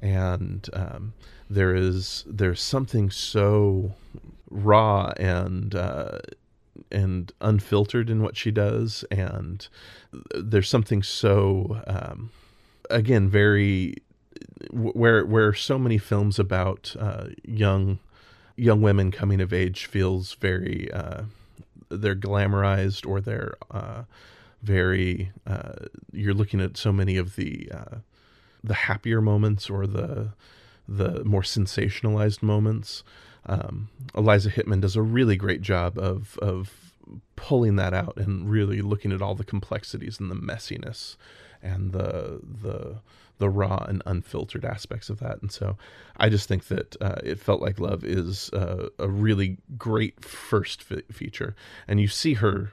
[0.00, 1.12] and um,
[1.48, 3.94] there is there's something so
[4.50, 6.18] raw and uh,
[6.90, 9.68] and unfiltered in what she does, and
[10.34, 12.30] there's something so um,
[12.90, 13.96] again very
[14.70, 17.98] where where so many films about uh, young
[18.56, 21.22] young women coming of age feels very uh,
[21.88, 24.02] they're glamorized or they're uh,
[24.62, 27.96] very uh, you're looking at so many of the uh,
[28.64, 30.32] the happier moments or the
[30.88, 33.02] the more sensationalized moments.
[33.48, 36.92] Um, Eliza Hittman does a really great job of of
[37.36, 41.16] pulling that out and really looking at all the complexities and the messiness
[41.62, 43.00] and the the
[43.38, 45.42] the raw and unfiltered aspects of that.
[45.42, 45.76] And so
[46.16, 50.82] I just think that uh, it felt like love is uh, a really great first
[50.82, 51.54] feature,
[51.86, 52.72] and you see her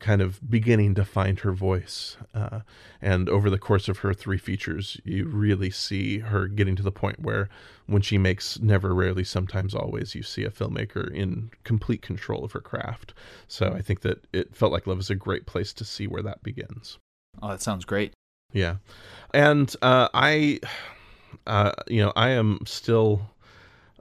[0.00, 2.18] kind of beginning to find her voice.
[2.34, 2.60] Uh,
[3.00, 6.92] and over the course of her three features, you really see her getting to the
[6.92, 7.48] point where,
[7.86, 12.52] when she makes Never, Rarely, Sometimes, Always, you see a filmmaker in complete control of
[12.52, 13.14] her craft.
[13.48, 16.22] So I think that it felt like Love is a great place to see where
[16.22, 16.98] that begins.
[17.42, 18.12] Oh, that sounds great.
[18.52, 18.76] Yeah.
[19.32, 20.60] And uh, I,
[21.46, 23.30] uh, you know, I am still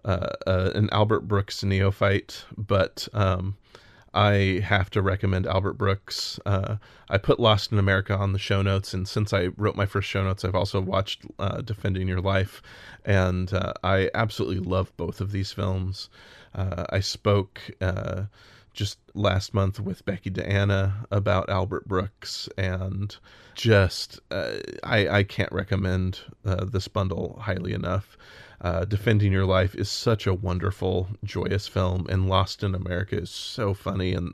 [0.05, 3.07] uh, uh an Albert Brooks neophyte, but.
[3.13, 3.57] Um,
[4.13, 6.39] I have to recommend Albert Brooks.
[6.45, 6.77] Uh,
[7.09, 10.07] I put Lost in America on the show notes, and since I wrote my first
[10.07, 12.61] show notes, I've also watched uh, Defending Your Life,
[13.03, 16.09] and uh, I absolutely love both of these films.
[16.53, 18.25] Uh, I spoke uh,
[18.73, 23.15] just last month with Becky Deanna about Albert Brooks, and
[23.55, 28.17] just uh, I, I can't recommend this bundle highly enough
[28.63, 33.29] uh, Defending Your Life is such a wonderful, joyous film, and Lost in America is
[33.29, 34.13] so funny.
[34.13, 34.33] And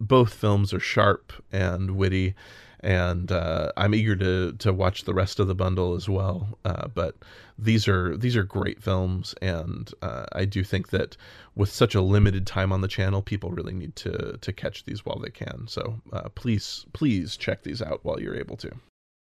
[0.00, 2.34] both films are sharp and witty,
[2.82, 6.58] and uh, I'm eager to to watch the rest of the bundle as well.
[6.64, 7.16] Uh, but
[7.58, 11.16] these are these are great films, and uh, I do think that
[11.54, 15.04] with such a limited time on the channel, people really need to to catch these
[15.04, 15.66] while they can.
[15.68, 18.72] So uh, please please check these out while you're able to.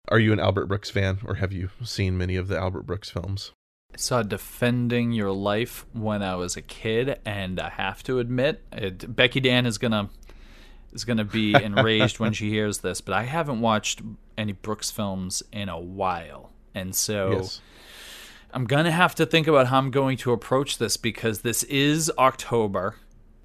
[0.09, 3.09] Are you an Albert Brooks fan, or have you seen many of the Albert Brooks
[3.09, 3.51] films?
[3.93, 8.63] I saw Defending Your Life when I was a kid, and I have to admit,
[8.71, 10.09] it, Becky Dan is gonna
[10.93, 14.01] is gonna be enraged when she hears this, but I haven't watched
[14.37, 17.31] any Brooks films in a while, and so.
[17.31, 17.61] Yes.
[18.51, 22.11] I'm gonna have to think about how I'm going to approach this because this is
[22.17, 22.95] October.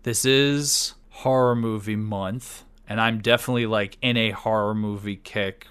[0.03, 5.67] This is horror movie month, and I'm definitely like in a horror movie kick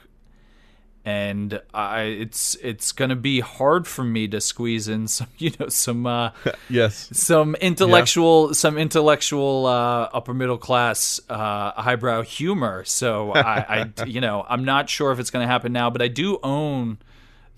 [1.05, 5.67] and I it's it's gonna be hard for me to squeeze in some you know
[5.67, 6.31] some uh,
[6.69, 8.53] yes some intellectual yeah.
[8.53, 12.83] some intellectual uh, upper middle class uh, highbrow humor.
[12.85, 16.07] So I, I you know I'm not sure if it's gonna happen now, but I
[16.07, 16.99] do own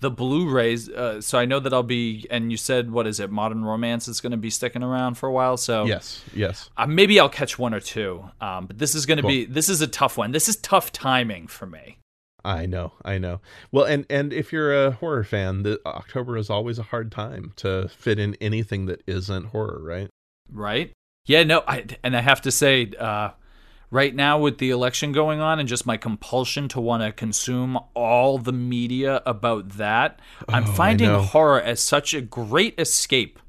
[0.00, 2.26] the Blu-rays, uh, so I know that I'll be.
[2.30, 3.30] And you said what is it?
[3.30, 5.56] Modern Romance is going to be sticking around for a while.
[5.56, 6.68] So yes, yes.
[6.76, 8.28] Uh, maybe I'll catch one or two.
[8.40, 9.30] Um, but this is going to cool.
[9.30, 10.32] be this is a tough one.
[10.32, 11.98] This is tough timing for me.
[12.46, 13.40] I know, I know.
[13.72, 17.52] Well, and and if you're a horror fan, the October is always a hard time
[17.56, 20.08] to fit in anything that isn't horror, right?
[20.52, 20.92] Right.
[21.26, 21.42] Yeah.
[21.42, 21.64] No.
[21.66, 23.30] I and I have to say, uh,
[23.90, 27.80] right now with the election going on and just my compulsion to want to consume
[27.94, 33.40] all the media about that, I'm oh, finding horror as such a great escape.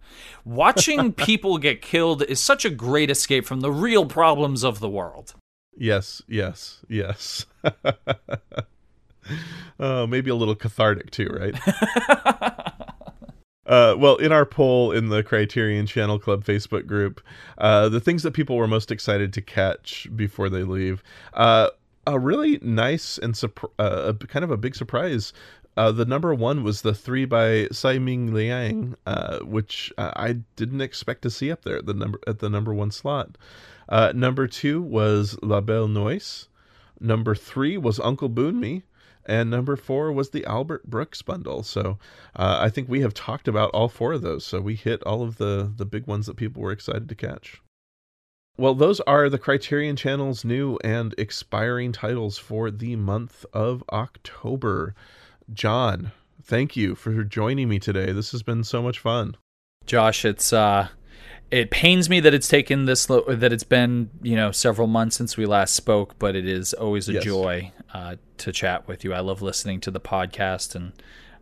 [0.44, 4.90] Watching people get killed is such a great escape from the real problems of the
[4.90, 5.36] world.
[5.78, 7.46] Yes, yes, yes.
[9.80, 11.56] uh, maybe a little cathartic too, right?
[13.66, 17.22] uh, well, in our poll in the Criterion Channel Club Facebook group,
[17.58, 21.70] uh, the things that people were most excited to catch before they leave, uh,
[22.06, 23.40] a really nice and
[23.80, 25.34] uh, kind of a big surprise.
[25.76, 30.82] Uh, the number one was the three by Tsai Ming Liang, uh, which I didn't
[30.82, 33.38] expect to see up there at the number at the number one slot.
[34.16, 36.48] number two was La Belle Noise.
[37.00, 38.82] Number three was Uncle Boonmee
[39.28, 41.62] and number four was the Albert Brooks bundle.
[41.62, 42.00] So
[42.36, 44.46] uh, I think we have talked about all four of those.
[44.46, 47.62] So we hit all of the the big ones that people were excited to catch.
[48.58, 54.96] Well, those are the Criterion Channel's new and expiring titles for the month of October.
[55.54, 58.12] John, thank you for joining me today.
[58.12, 59.38] This has been so much fun.
[59.86, 60.88] Josh, it's uh
[61.52, 65.16] it pains me that it's taken this lo- that it's been you know several months
[65.16, 67.24] since we last spoke but it is always a yes.
[67.24, 70.92] joy uh, to chat with you i love listening to the podcast and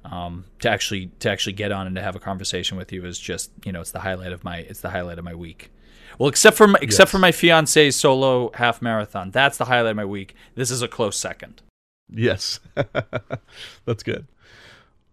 [0.03, 3.18] um, to actually to actually get on and to have a conversation with you is
[3.18, 5.72] just you know it's the highlight of my it's the highlight of my week
[6.19, 7.11] Well, except for except Yes.
[7.11, 10.36] for my fiance's solo half marathon, that's the highlight of my week.
[10.53, 11.61] This is a close second.
[12.07, 12.60] Yes.
[13.86, 14.27] That's good.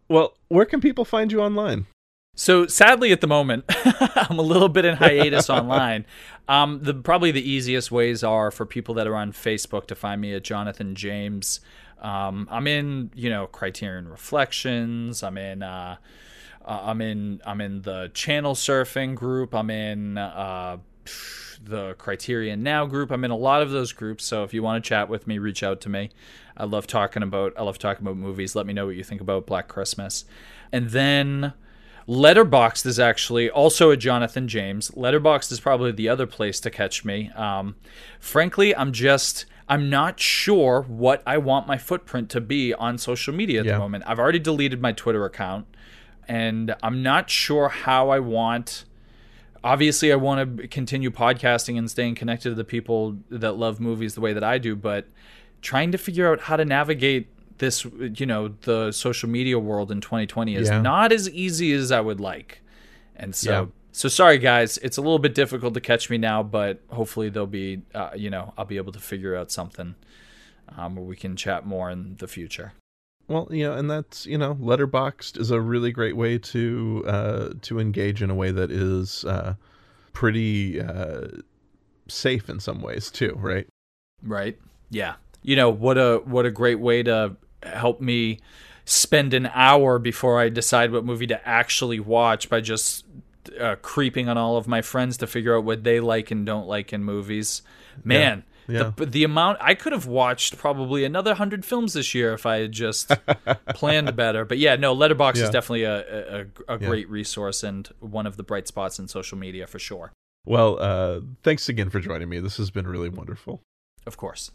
[0.08, 1.86] Well, where can people find you online?
[2.34, 6.06] So sadly, at the moment, I'm a little bit in hiatus online.
[6.48, 10.18] Um, the probably the easiest ways are for people that are on Facebook to find
[10.18, 11.60] me at Jonathan James.
[12.00, 15.22] Um, I'm in, you know, Criterion Reflections.
[15.22, 15.62] I'm in.
[15.62, 15.96] Uh,
[16.64, 17.42] uh, I'm in.
[17.44, 19.54] I'm in the channel surfing group.
[19.54, 20.78] I'm in uh,
[21.62, 23.10] the Criterion Now group.
[23.10, 24.24] I'm in a lot of those groups.
[24.24, 26.08] So if you want to chat with me, reach out to me.
[26.56, 27.52] I love talking about.
[27.58, 28.56] I love talking about movies.
[28.56, 30.24] Let me know what you think about Black Christmas,
[30.72, 31.52] and then.
[32.08, 34.90] Letterboxd is actually also a Jonathan James.
[34.90, 37.30] Letterboxd is probably the other place to catch me.
[37.36, 37.76] Um,
[38.20, 43.32] frankly, I'm just I'm not sure what I want my footprint to be on social
[43.32, 43.72] media at Yeah.
[43.74, 44.04] the moment.
[44.06, 45.66] I've already deleted my Twitter account,
[46.28, 48.84] and I'm not sure how I want.
[49.64, 54.14] Obviously, I want to continue podcasting and staying connected to the people that love movies
[54.14, 55.06] the way that I do, but
[55.62, 60.00] trying to figure out how to navigate this, you know, the social media world in
[60.00, 60.80] 2020 is Yeah.
[60.80, 62.62] not as easy as I would like.
[63.16, 63.66] And so, Yeah.
[63.92, 67.46] so sorry guys, it's a little bit difficult to catch me now, but hopefully there'll
[67.46, 69.94] be, uh, you know, I'll be able to figure out something
[70.76, 72.72] um, where we can chat more in the future.
[73.28, 77.48] Well, you know, and that's you know, Letterboxd is a really great way to uh,
[77.62, 79.54] to engage in a way that is uh,
[80.12, 81.28] pretty uh,
[82.08, 83.66] safe in some ways too, right?
[84.22, 84.58] Right?
[84.90, 85.14] Yeah.
[85.42, 88.40] You know what a what a great way to help me
[88.84, 93.04] spend an hour before I decide what movie to actually watch by just
[93.60, 96.66] uh, creeping on all of my friends to figure out what they like and don't
[96.66, 97.62] like in movies.
[98.04, 98.92] Man, Yeah.
[98.96, 102.58] The, the amount I could have watched probably another hundred films this year if I
[102.60, 103.10] had just
[103.74, 104.44] planned better.
[104.44, 105.44] But yeah, no, Letterboxd Yeah.
[105.44, 109.36] is definitely a, a, a great resource and one of the bright spots in social
[109.38, 110.12] media for sure.
[110.44, 112.38] Well, uh, thanks again for joining me.
[112.40, 113.62] This has been really wonderful.
[114.06, 114.50] Of course.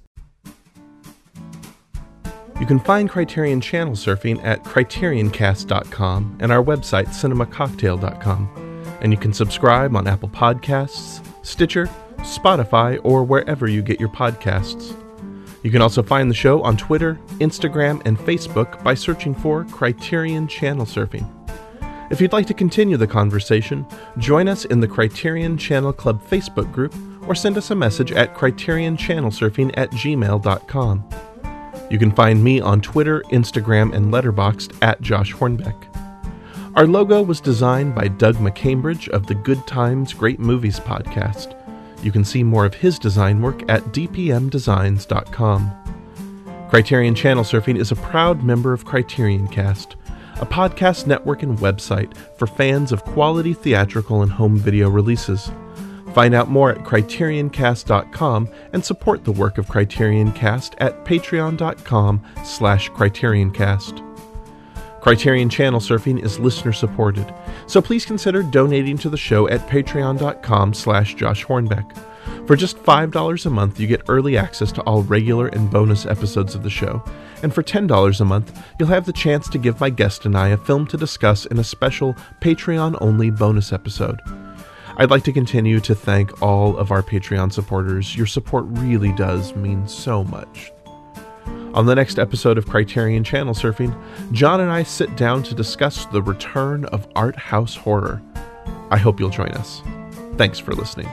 [2.60, 8.98] You can find Criterion Channel Surfing at CriterionCast.com and our website, CinemaCocktail.com.
[9.02, 11.88] And you can subscribe on Apple Podcasts, Stitcher,
[12.20, 14.96] Spotify, or wherever you get your podcasts.
[15.62, 20.48] You can also find the show on Twitter, Instagram, and Facebook by searching for Criterion
[20.48, 21.30] Channel Surfing.
[22.10, 23.86] If you'd like to continue the conversation,
[24.18, 26.96] join us in the Criterion Channel Club Facebook group
[27.28, 31.27] or send us a message at CriterionChannelSurfing at gmail.com.
[31.90, 35.76] You can find me on Twitter, Instagram, and Letterboxd at Josh Hornbeck.
[36.76, 41.56] Our logo was designed by Doug McCambridge of the Good Times Great Movies podcast.
[42.04, 45.72] You can see more of his design work at dpmdesigns.com.
[46.70, 49.96] Criterion Channel Surfing is a proud member of Criterion Cast,
[50.40, 55.50] a podcast network and website for fans of quality theatrical and home video releases.
[56.18, 62.90] Find out more at CriterionCast.com and support the work of Criterion Cast at patreon.com slash
[62.90, 64.04] CriterionCast.
[65.00, 67.32] Criterion Channel Surfing is listener supported,
[67.68, 71.96] so please consider donating to the show at patreon.com slash Josh Hornbeck.
[72.48, 76.56] For just $5 a month, you get early access to all regular and bonus episodes
[76.56, 77.04] of the show,
[77.44, 80.48] and for $10 a month, you'll have the chance to give my guest and I
[80.48, 84.20] a film to discuss in a special Patreon-only bonus episode.
[85.00, 88.16] I'd like to continue to thank all of our Patreon supporters.
[88.16, 90.72] Your support really does mean so much.
[91.76, 93.96] On the next episode of Criterion Channel Surfing,
[94.32, 98.24] John and I sit down to discuss the return of art house horror.
[98.90, 99.84] I hope you'll join us.
[100.36, 101.08] Thanks for listening.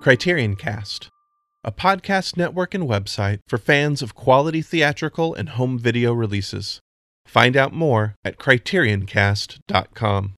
[0.00, 1.10] Criterion Cast,
[1.66, 6.80] a podcast network and website for fans of quality theatrical and home video releases.
[7.26, 10.34] Find out more at CriterionCast.com.